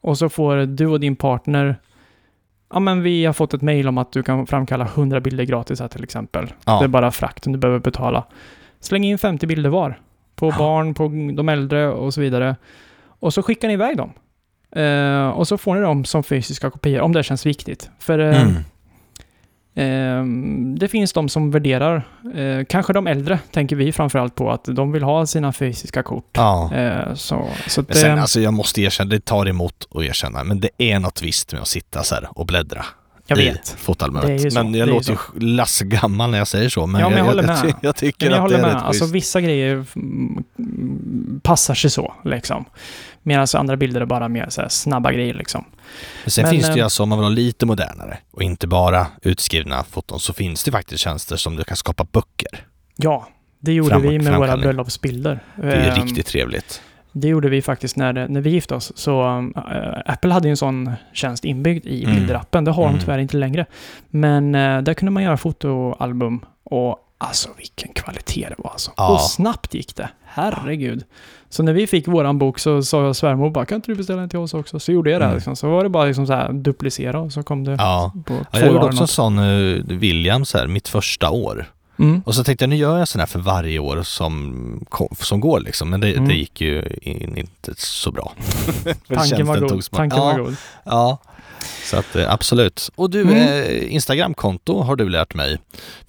Och 0.00 0.18
så 0.18 0.28
får 0.28 0.56
du 0.66 0.86
och 0.86 1.00
din 1.00 1.16
partner, 1.16 1.76
ja 2.72 2.78
men 2.80 3.02
vi 3.02 3.24
har 3.24 3.32
fått 3.32 3.54
ett 3.54 3.62
mail 3.62 3.88
om 3.88 3.98
att 3.98 4.12
du 4.12 4.22
kan 4.22 4.46
framkalla 4.46 4.84
100 4.84 5.20
bilder 5.20 5.44
gratis 5.44 5.80
här 5.80 5.88
till 5.88 6.04
exempel. 6.04 6.52
Ja. 6.64 6.78
Det 6.78 6.84
är 6.84 6.88
bara 6.88 7.10
frakten 7.10 7.52
du 7.52 7.58
behöver 7.58 7.80
betala. 7.80 8.24
Släng 8.80 9.04
in 9.04 9.18
50 9.18 9.46
bilder 9.46 9.70
var 9.70 10.00
på 10.34 10.46
Ja. 10.46 10.54
barn, 10.58 10.94
på 10.94 11.08
de 11.36 11.48
äldre 11.48 11.88
och 11.88 12.14
så 12.14 12.20
vidare. 12.20 12.56
Och 13.20 13.34
så 13.34 13.42
skickar 13.42 13.68
ni 13.68 13.74
iväg 13.74 13.96
dem. 13.96 14.12
Eh, 14.82 15.28
och 15.28 15.48
så 15.48 15.58
får 15.58 15.74
ni 15.74 15.80
dem 15.80 16.04
som 16.04 16.22
fysiska 16.22 16.70
kopior, 16.70 17.00
om 17.00 17.12
det 17.12 17.22
känns 17.22 17.46
viktigt. 17.46 17.90
För 17.98 18.18
eh, 18.18 18.42
Mm. 18.42 18.62
Eh, 19.76 20.24
det 20.78 20.88
finns 20.88 21.12
de 21.12 21.28
som 21.28 21.50
värderar, 21.50 22.08
eh, 22.34 22.64
kanske 22.68 22.92
de 22.92 23.06
äldre 23.06 23.38
tänker 23.50 23.76
vi 23.76 23.92
framförallt 23.92 24.34
på, 24.34 24.50
att 24.50 24.64
de 24.64 24.92
vill 24.92 25.02
ha 25.02 25.26
sina 25.26 25.52
fysiska 25.52 26.02
kort. 26.02 26.30
Ja. 26.32 26.74
Eh, 26.74 27.14
så, 27.14 27.48
så 27.66 27.84
Men 27.88 27.96
sen, 27.96 28.10
eh, 28.16 28.22
alltså 28.22 28.40
jag 28.40 28.54
måste 28.54 28.82
erkänna, 28.82 29.10
det 29.10 29.24
tar 29.24 29.48
emot 29.48 29.88
att 29.94 30.02
erkänna, 30.02 30.44
men 30.44 30.60
det 30.60 30.70
är 30.78 30.98
något 30.98 31.22
visst 31.22 31.52
med 31.52 31.62
att 31.62 31.68
sitta 31.68 32.02
så 32.02 32.14
här 32.14 32.28
och 32.30 32.46
bläddra 32.46 32.84
jag 33.28 33.36
vet. 33.36 33.76
Det 34.26 34.50
så, 34.50 34.62
Men 34.62 34.72
det 34.72 34.78
jag 34.78 34.88
låter 34.88 35.12
ju 35.12 35.40
lassgammal 35.40 36.30
när 36.30 36.38
jag 36.38 36.48
säger 36.48 36.68
så, 36.68 36.86
men 36.86 37.00
Ja, 37.00 37.08
men 37.08 37.18
jag 37.18 37.24
håller 37.24 37.42
jag, 37.42 37.46
med. 37.46 37.58
jag, 37.64 37.74
jag 37.82 37.96
tycker 37.96 38.26
Men 38.26 38.36
jag 38.36 38.44
att 38.44 38.50
det 38.50 38.56
håller 38.56 38.68
är 38.68 38.72
med. 38.72 38.80
rätt 38.80 38.86
Alltså 38.88 39.06
vissa 39.06 39.40
grejer 39.40 39.84
passar 41.42 41.74
sig 41.74 41.90
så, 41.90 42.14
liksom. 42.24 42.64
Medan 43.28 43.46
andra 43.54 43.76
bilder 43.76 44.00
är 44.00 44.04
bara 44.06 44.28
mer 44.28 44.46
så 44.48 44.62
snabba 44.68 45.12
grejer, 45.12 45.34
liksom. 45.34 45.64
Men 46.24 46.30
sen 46.30 46.42
men, 46.42 46.50
finns 46.50 46.66
det 46.66 46.72
ju 46.74 46.78
eh, 46.80 46.84
alltså, 46.84 47.02
om 47.02 47.08
man 47.08 47.18
vill 47.18 47.24
ha 47.24 47.30
lite 47.30 47.66
modernare 47.66 48.18
och 48.30 48.42
inte 48.42 48.66
bara 48.66 49.06
utskrivna 49.22 49.84
foton, 49.84 50.20
så 50.20 50.32
finns 50.32 50.64
det 50.64 50.70
faktiskt 50.72 51.00
tjänster 51.04 51.36
som 51.36 51.56
du 51.56 51.64
kan 51.64 51.76
skapa 51.76 52.04
böcker. 52.04 52.66
Ja, 52.96 53.28
det 53.60 53.72
gjorde 53.72 53.90
Framåt- 53.90 54.10
vi 54.10 54.18
med 54.18 54.36
våra 54.38 54.56
bröllopsbilder. 54.56 55.40
Det 55.56 55.72
är 55.72 55.98
Ehm, 55.98 56.04
riktigt 56.06 56.26
trevligt. 56.26 56.82
Det 57.12 57.28
gjorde 57.28 57.48
vi 57.48 57.62
faktiskt 57.62 57.96
när, 57.96 58.28
när 58.28 58.40
vi 58.40 58.50
gifte 58.50 58.74
oss. 58.74 58.92
Så 58.96 59.22
äh, 59.56 60.12
Apple 60.12 60.32
hade 60.32 60.48
ju 60.48 60.50
en 60.50 60.56
sån 60.56 60.92
tjänst 61.12 61.44
inbyggd 61.44 61.86
i 61.86 62.04
Mm. 62.04 62.16
bilderappen. 62.16 62.64
Det 62.64 62.70
har 62.70 62.82
Mm. 62.84 62.94
de 62.98 63.00
tyvärr 63.04 63.18
inte 63.18 63.36
längre. 63.36 63.66
Men 64.10 64.54
äh, 64.54 64.82
där 64.82 64.94
kunde 64.94 65.12
man 65.12 65.22
göra 65.22 65.36
fotoalbum 65.36 66.44
och 66.64 66.98
alltså 67.18 67.48
vilken 67.58 67.92
kvalitet 67.92 68.46
det 68.48 68.54
var 68.58 68.70
alltså. 68.70 68.90
Ja. 68.96 69.12
Och 69.14 69.20
snabbt 69.20 69.74
gick 69.74 69.96
det. 69.96 70.08
Herregud. 70.24 71.04
Så 71.50 71.62
när 71.62 71.72
vi 71.72 71.86
fick 71.86 72.08
våran 72.08 72.38
bok 72.38 72.58
så 72.58 72.82
sa 72.82 73.04
jag 73.04 73.16
svärmor 73.16 73.50
bara, 73.50 73.66
kan 73.66 73.76
inte 73.76 73.90
du 73.90 73.94
beställa 73.94 74.22
en 74.22 74.28
till 74.28 74.38
oss 74.38 74.54
också? 74.54 74.80
Så 74.80 74.92
gjorde 74.92 75.10
jag 75.10 75.20
det. 75.20 75.24
Mm. 75.24 75.36
Liksom. 75.36 75.56
Så 75.56 75.70
var 75.70 75.82
det 75.84 75.88
bara 75.90 76.04
liksom 76.04 76.26
så 76.26 76.32
här 76.32 76.52
duplicera 76.52 77.20
och 77.20 77.32
så 77.32 77.42
kom 77.42 77.64
det 77.64 77.72
Ja. 77.78 78.12
på 78.26 78.34
två 78.34 78.44
Ja, 78.50 78.58
jag 78.58 78.66
gjorde 78.72 78.84
också 78.84 79.02
en 79.02 79.08
sån 79.08 79.38
uh, 79.38 79.82
Williams 79.86 80.54
här, 80.54 80.66
mitt 80.66 80.88
första 80.88 81.30
år. 81.30 81.70
Mm. 81.98 82.22
Och 82.26 82.34
så 82.34 82.44
tänkte 82.44 82.62
jag, 82.62 82.68
nu 82.68 82.76
gör 82.76 82.98
jag 82.98 83.08
sån 83.08 83.18
här 83.20 83.26
för 83.26 83.38
varje 83.38 83.78
år 83.78 84.02
som, 84.02 84.86
som 85.20 85.40
går 85.40 85.60
liksom. 85.60 85.90
Men 85.90 86.00
det, 86.00 86.12
Mm. 86.12 86.28
det 86.28 86.34
gick 86.34 86.60
ju 86.60 86.98
in, 87.02 87.36
inte 87.38 87.74
så 87.76 88.10
bra. 88.10 88.32
Tanken 89.14 89.46
var 89.46 89.56
god. 89.58 89.84
Tanken 89.90 90.18
ja, 90.18 90.24
var 90.24 90.38
god. 90.38 90.56
Ja, 90.84 91.18
så 91.84 91.96
att 91.98 92.16
eh, 92.16 92.32
absolut. 92.32 92.90
Och 92.94 93.10
du, 93.10 93.20
Mm. 93.22 93.36
eh, 93.36 93.94
Instagramkonto 93.94 94.80
har 94.82 94.96
du 94.96 95.08
lärt 95.08 95.34
mig. 95.34 95.58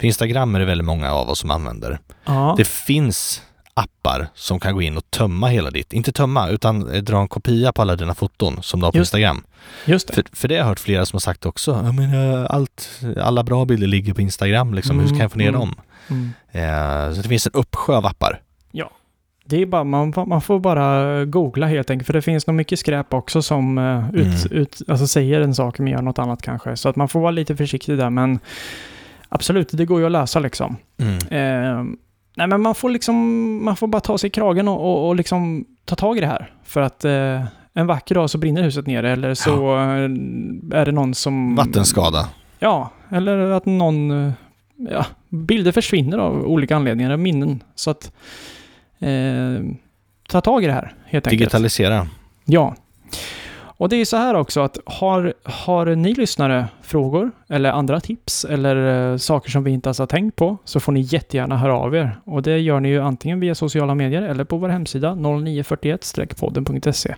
För 0.00 0.06
Instagram 0.06 0.54
är 0.54 0.58
det 0.60 0.64
väldigt 0.66 0.84
många 0.86 1.12
av 1.12 1.28
oss 1.30 1.38
som 1.38 1.50
använder. 1.50 1.98
Ja. 2.24 2.54
Det 2.58 2.66
finns 2.66 3.42
appar 3.78 4.26
som 4.34 4.60
kan 4.60 4.74
gå 4.74 4.82
in 4.82 4.96
och 4.96 5.10
tömma 5.10 5.48
hela 5.48 5.70
ditt, 5.70 5.92
inte 5.92 6.12
tömma, 6.12 6.48
utan 6.48 6.90
eh, 6.94 7.02
dra 7.02 7.18
en 7.20 7.28
kopia 7.28 7.72
på 7.72 7.82
alla 7.82 7.96
dina 7.96 8.14
foton 8.14 8.62
som 8.62 8.80
du 8.80 8.86
har 8.86 8.92
på 8.92 8.98
Just 8.98 9.08
Instagram. 9.14 9.44
Just 9.84 10.08
det. 10.08 10.14
För, 10.14 10.24
för 10.32 10.48
det 10.48 10.54
har 10.54 10.58
jag 10.58 10.66
hört 10.66 10.80
flera 10.80 11.06
som 11.06 11.16
har 11.16 11.20
sagt 11.20 11.46
också, 11.46 11.70
jag 11.84 11.94
menar, 11.94 12.44
allt, 12.46 13.00
alla 13.20 13.42
bra 13.44 13.64
bilder 13.64 13.86
ligger 13.86 14.14
på 14.14 14.20
Instagram 14.20 14.74
liksom, 14.74 15.00
hur 15.00 15.06
ska 15.06 15.16
jag 15.18 15.32
få 15.32 15.38
ner 15.38 15.48
Mm, 15.48 15.60
dem? 15.60 15.74
Mm. 16.10 16.30
Eh, 16.52 17.14
så 17.14 17.22
det 17.22 17.28
finns 17.28 17.46
en 17.46 17.52
uppsjö 17.52 17.96
av 17.96 18.06
appar. 18.06 18.40
Det 19.50 19.62
är 19.62 19.66
bara, 19.66 19.84
man, 19.84 20.12
man 20.26 20.40
får 20.40 20.60
bara 20.60 21.24
googla 21.24 21.66
helt 21.66 21.90
enkelt, 21.90 22.06
för 22.06 22.12
det 22.12 22.22
finns 22.22 22.46
nog 22.46 22.56
mycket 22.56 22.78
skräp 22.78 23.14
också 23.14 23.42
som 23.42 23.78
eh, 23.78 24.08
ut, 24.14 24.46
Mm. 24.50 24.62
ut, 24.62 24.82
alltså 24.88 25.06
säger 25.06 25.40
en 25.40 25.54
sak 25.54 25.78
men 25.78 25.92
gör 25.92 26.02
något 26.02 26.18
annat 26.18 26.42
kanske. 26.42 26.76
Så 26.76 26.88
att 26.88 26.96
man 26.96 27.08
får 27.08 27.20
vara 27.20 27.30
lite 27.30 27.56
försiktig 27.56 27.98
där, 27.98 28.10
men 28.10 28.38
absolut, 29.28 29.68
det 29.72 29.84
går 29.84 30.00
ju 30.00 30.06
att 30.06 30.12
lösa 30.12 30.38
liksom. 30.38 30.76
Eh, 31.30 31.84
nej, 32.38 32.46
men 32.46 32.60
man 32.60 32.74
får 32.74 32.90
liksom, 32.90 33.16
man 33.64 33.76
får 33.76 33.86
bara 33.86 34.00
ta 34.00 34.18
sig 34.18 34.28
i 34.28 34.30
kragen 34.30 34.68
och, 34.68 34.80
och, 34.80 35.08
och 35.08 35.16
liksom 35.16 35.64
ta 35.84 35.96
tag 35.96 36.16
i 36.16 36.20
det 36.20 36.26
här. 36.26 36.52
För 36.64 36.80
att 36.80 37.04
eh, 37.04 37.44
en 37.74 37.86
vacker 37.86 38.14
dag 38.14 38.30
så 38.30 38.38
brinner 38.38 38.62
huset 38.62 38.86
ner 38.86 39.02
eller 39.02 39.34
så 39.34 39.76
eh, 39.76 40.78
är 40.80 40.84
det 40.84 40.92
någon 40.92 41.14
som... 41.14 41.54
Vattenskada. 41.56 42.28
Ja, 42.58 42.90
eller 43.10 43.38
att 43.50 43.66
någon... 43.66 44.26
eh, 44.26 44.32
Ja, 44.90 45.04
bilder 45.28 45.72
försvinner 45.72 46.18
av 46.18 46.46
olika 46.46 46.76
anledningar, 46.76 47.16
minnen. 47.16 47.62
Så 47.74 47.90
att... 47.90 48.12
Eh, 48.98 49.64
ta 50.28 50.40
tag 50.40 50.64
i 50.64 50.66
det 50.66 50.72
här, 50.72 50.94
helt 51.04 51.26
enkelt. 51.26 51.38
Digitalisera. 51.40 52.06
Ja. 52.44 52.74
Och 53.80 53.88
det 53.88 53.96
är 53.96 54.04
så 54.04 54.16
här 54.16 54.34
också 54.34 54.60
att 54.60 54.78
har, 54.86 55.34
har 55.44 55.86
ni 55.86 56.14
lyssnare 56.14 56.68
frågor 56.82 57.30
eller 57.48 57.70
andra 57.72 58.00
tips 58.00 58.44
eller 58.44 59.10
eh, 59.12 59.16
saker 59.16 59.50
som 59.50 59.64
vi 59.64 59.70
inte 59.70 59.88
ens 59.88 59.98
har 59.98 60.06
tänkt 60.06 60.36
på 60.36 60.56
så 60.64 60.80
får 60.80 60.92
ni 60.92 61.00
jättegärna 61.00 61.56
höra 61.56 61.76
av 61.76 61.94
er. 61.96 62.20
Och 62.24 62.42
det 62.42 62.58
gör 62.58 62.80
ni 62.80 62.88
ju 62.88 63.02
antingen 63.02 63.40
via 63.40 63.54
sociala 63.54 63.94
medier 63.94 64.22
eller 64.22 64.44
på 64.44 64.56
vår 64.56 64.68
hemsida 64.68 65.10
0941-podden.se. 65.14 67.14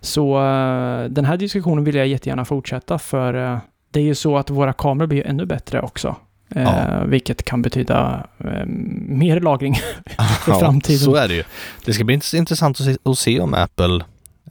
Så 0.00 0.36
eh, 0.36 1.04
den 1.04 1.24
här 1.24 1.36
diskussionen 1.36 1.84
vill 1.84 1.94
jag 1.94 2.06
jättegärna 2.06 2.44
fortsätta 2.44 2.98
för 2.98 3.52
eh, 3.52 3.58
det 3.90 4.00
är 4.00 4.04
ju 4.04 4.14
så 4.14 4.36
att 4.38 4.50
våra 4.50 4.72
kameror 4.72 5.06
blir 5.06 5.26
ännu 5.26 5.46
bättre 5.46 5.80
också. 5.80 6.16
Eh, 6.54 6.62
Ja. 6.62 7.04
Vilket 7.06 7.44
kan 7.44 7.62
betyda 7.62 8.26
eh, 8.38 8.66
mer 9.08 9.40
lagring 9.40 9.74
för 10.44 10.52
framtiden. 10.52 10.98
Så 10.98 11.14
är 11.14 11.28
det 11.28 11.34
ju. 11.34 11.42
Det 11.84 11.92
ska 11.92 12.04
bli 12.04 12.16
int- 12.16 12.36
intressant 12.36 12.80
att 12.80 12.86
se, 12.86 12.96
att 13.04 13.18
se 13.18 13.40
om 13.40 13.54
Apple 13.54 14.04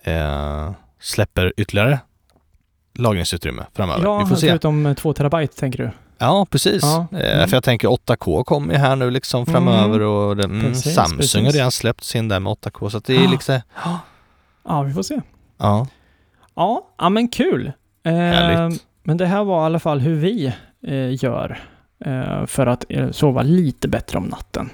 eh, 0.04 0.72
släpper 1.04 1.54
ytterligare 1.58 2.00
lagringsutrymme 2.98 3.64
framöver. 3.76 4.04
Ja, 4.04 4.20
Vi 4.20 4.26
får 4.26 4.36
se. 4.36 4.48
förutom 4.50 4.86
eh, 4.86 4.94
två 4.94 5.14
terabyte 5.14 5.60
tänker 5.60 5.84
du? 5.84 5.92
Ja, 6.18 6.46
precis. 6.50 6.84
Ja. 6.84 7.08
Eh, 7.12 7.34
Mm. 7.36 7.50
För 7.50 7.56
jag 7.58 7.64
tänker 7.64 7.88
8K 7.88 8.44
kommer 8.44 8.74
ju 8.74 8.80
här 8.80 8.96
nu 8.96 9.12
liksom 9.12 9.46
framöver 9.46 10.00
och 10.02 10.38
det, 10.38 10.44
mm, 10.44 10.62
Precis, 10.62 10.96
Samsung 10.96 11.18
precis. 11.18 11.44
har 11.46 11.52
redan 11.52 11.72
släppt 11.72 12.04
sin 12.04 12.28
där 12.28 12.40
med 12.40 12.52
8K 12.52 12.90
så 12.90 12.98
att 12.98 13.06
det 13.06 13.16
är 13.16 13.28
Ah. 13.28 13.32
liksom, 13.32 13.60
Ja, 14.68 14.82
vi 14.82 14.94
får 14.94 15.04
se. 15.04 15.22
ja, 15.58 15.88
Ja, 16.56 16.88
ja 16.98 17.10
men 17.10 17.28
kul. 17.28 17.68
Eh, 18.04 18.14
men 19.04 19.18
det 19.18 19.26
här 19.26 19.44
var 19.44 19.62
i 19.64 19.66
alla 19.66 19.80
fall 19.80 20.00
hur 20.00 20.16
vi 20.16 20.46
eh, 20.88 21.24
gör 21.24 21.60
eh, 22.06 22.46
för 22.46 22.68
att 22.68 22.86
eh, 22.90 23.12
sova 23.12 23.42
lite 23.42 23.88
bättre 23.88 24.18
om 24.18 24.24
natten. 24.24 24.70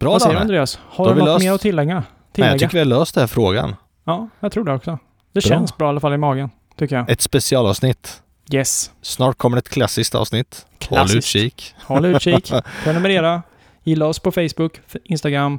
bra 0.00 0.10
Vad 0.12 0.22
säger 0.22 0.34
du. 0.34 0.40
Andreas? 0.40 0.78
Har 0.88 1.08
du 1.08 1.14
något 1.14 1.24
löst- 1.28 1.44
mer 1.44 1.52
att 1.52 1.60
tillägga? 1.60 1.94
Nej, 1.94 2.02
tillägga? 2.32 2.52
jag 2.52 2.60
tycker 2.60 2.72
vi 2.72 2.78
har 2.78 2.84
löst 2.98 3.14
den 3.14 3.22
här 3.22 3.26
frågan. 3.28 3.74
Ja, 4.04 4.28
jag 4.40 4.52
tror 4.52 4.64
det 4.64 4.72
också. 4.72 4.98
Det 5.42 5.48
Bra. 5.48 5.56
känns 5.56 5.76
bra 5.76 5.86
i 5.86 5.88
alla 5.88 6.00
fall 6.00 6.12
i 6.14 6.16
magen, 6.16 6.50
tycker 6.78 6.96
jag. 6.96 7.10
Ett 7.10 7.20
specialavsnitt. 7.20 8.22
Yes. 8.52 8.90
Snart 9.02 9.38
kommer 9.38 9.56
ett 9.58 9.68
klassiskt 9.68 10.14
avsnitt. 10.14 10.66
Håll 10.88 10.98
Klassiskt. 10.98 11.36
utkik. 11.36 11.74
Håll 11.84 12.04
utkik, 12.04 12.52
prenumerera, 12.84 13.42
gilla 13.82 14.06
oss 14.06 14.18
på 14.18 14.32
Facebook, 14.32 14.72
Instagram 15.04 15.58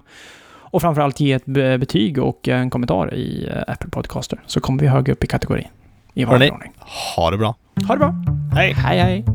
och 0.62 0.82
framförallt 0.82 1.20
ge 1.20 1.34
ett 1.34 1.46
be- 1.46 1.78
betyg 1.78 2.18
och 2.18 2.48
en 2.48 2.70
kommentar 2.70 3.14
i 3.14 3.48
eh, 3.52 3.64
Apple 3.74 3.90
Podcaster 3.90 4.40
så 4.46 4.60
kommer 4.60 4.82
vi 4.82 4.88
högre 4.88 5.14
upp 5.14 5.24
i 5.24 5.28
kategori. 5.28 5.68
I 6.14 6.24
Hörrni. 6.26 6.32
vanlig 6.32 6.54
ordning. 6.54 6.72
Ha 7.16 7.32
det 7.32 7.38
bra. 7.38 7.56
Ha 7.88 7.94
det 7.96 8.00
bra. 8.00 8.14
Hej! 8.56 8.74
Hej, 8.74 9.00
hej. 9.00 9.26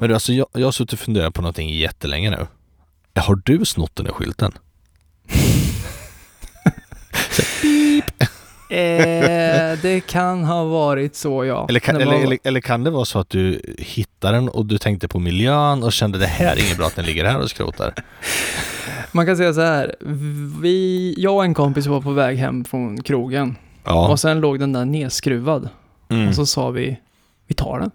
Men 0.00 0.08
du, 0.08 0.14
alltså 0.14 0.32
jag, 0.32 0.46
jag 0.52 0.66
har 0.66 0.72
suttit 0.72 0.92
och 0.92 0.98
funderat 0.98 1.34
på 1.34 1.42
någonting 1.42 1.70
jättelänge 1.70 2.30
nu. 2.30 2.46
Har 3.20 3.40
du 3.44 3.64
snott 3.64 3.96
den 3.96 4.06
där 4.06 4.12
skylten? 4.12 4.52
Eh, 8.70 9.78
det 9.82 10.00
kan 10.06 10.44
ha 10.44 10.64
varit 10.64 11.16
så, 11.16 11.44
ja. 11.44 11.66
Eller 11.68 11.80
kan, 11.80 11.96
eller, 11.96 12.06
var- 12.06 12.14
eller, 12.22 12.38
eller 12.44 12.60
kan 12.60 12.84
det 12.84 12.90
vara 12.90 13.04
så 13.04 13.18
att 13.18 13.30
du 13.30 13.60
hittade 13.78 14.36
den 14.36 14.48
och 14.48 14.66
du 14.66 14.78
tänkte 14.78 15.08
på 15.08 15.18
miljön 15.18 15.82
och 15.82 15.92
kände 15.92 16.18
det 16.18 16.26
här 16.26 16.56
är 16.56 16.64
inget 16.66 16.76
bra 16.76 16.86
att 16.86 16.96
den 16.96 17.04
ligger 17.04 17.24
här 17.24 17.38
och 17.40 17.50
skrotar? 17.50 17.94
Man 19.12 19.26
kan 19.26 19.36
säga 19.36 19.52
så 19.54 19.60
här, 19.60 19.96
vi, 20.62 21.14
jag 21.18 21.34
och 21.36 21.44
en 21.44 21.54
kompis 21.54 21.86
var 21.86 22.00
på 22.00 22.10
väg 22.12 22.38
hem 22.38 22.64
från 22.64 23.02
krogen 23.02 23.56
Ja. 23.84 24.08
och 24.08 24.20
sen 24.20 24.40
låg 24.40 24.60
den 24.60 24.72
där 24.72 24.84
nedskruvad 24.84 25.68
Mm. 26.10 26.28
och 26.28 26.34
så 26.34 26.46
sa 26.46 26.70
vi, 26.70 26.98
vi 27.46 27.54
tar 27.54 27.78
den. 27.80 27.90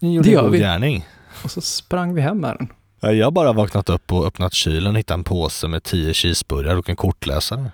Ni 0.00 0.14
gjorde 0.14 0.28
det 0.28 0.32
en 0.32 0.34
gör 0.34 0.42
god 0.42 0.52
vi. 0.52 0.58
gärning. 0.58 1.06
Och 1.44 1.50
så 1.50 1.60
sprang 1.60 2.14
vi 2.14 2.20
hem 2.20 2.38
med 2.40 2.56
den. 2.58 2.68
Ja, 3.00 3.12
Jag 3.12 3.26
har 3.26 3.30
bara 3.30 3.52
vaknat 3.52 3.88
upp 3.90 4.12
och 4.12 4.26
öppnat 4.26 4.52
kylen 4.54 4.92
och 4.92 4.98
hittat 4.98 5.14
en 5.14 5.24
påse 5.24 5.68
med 5.68 5.82
tio 5.82 6.14
cheeseburgare 6.14 6.78
och 6.78 6.88
en 6.88 6.96
kortläsare. 6.96 7.70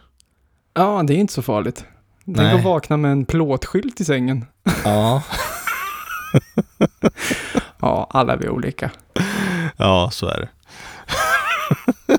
Ja, 0.75 1.03
det 1.07 1.15
är 1.15 1.17
inte 1.19 1.33
så 1.33 1.43
farligt. 1.43 1.85
Tänk 2.25 2.39
att 2.59 2.65
vakna 2.65 2.97
med 2.97 3.13
en 3.13 3.25
plåtskylt 3.25 4.01
i 4.01 4.05
sängen. 4.05 4.45
Ja, 4.85 5.23
Ja, 7.81 8.07
alla 8.11 8.33
är 8.33 8.37
vi 8.37 8.49
olika. 8.49 8.91
ja 9.77 10.09
så 10.13 10.27
är 10.27 10.41
det. 10.41 10.49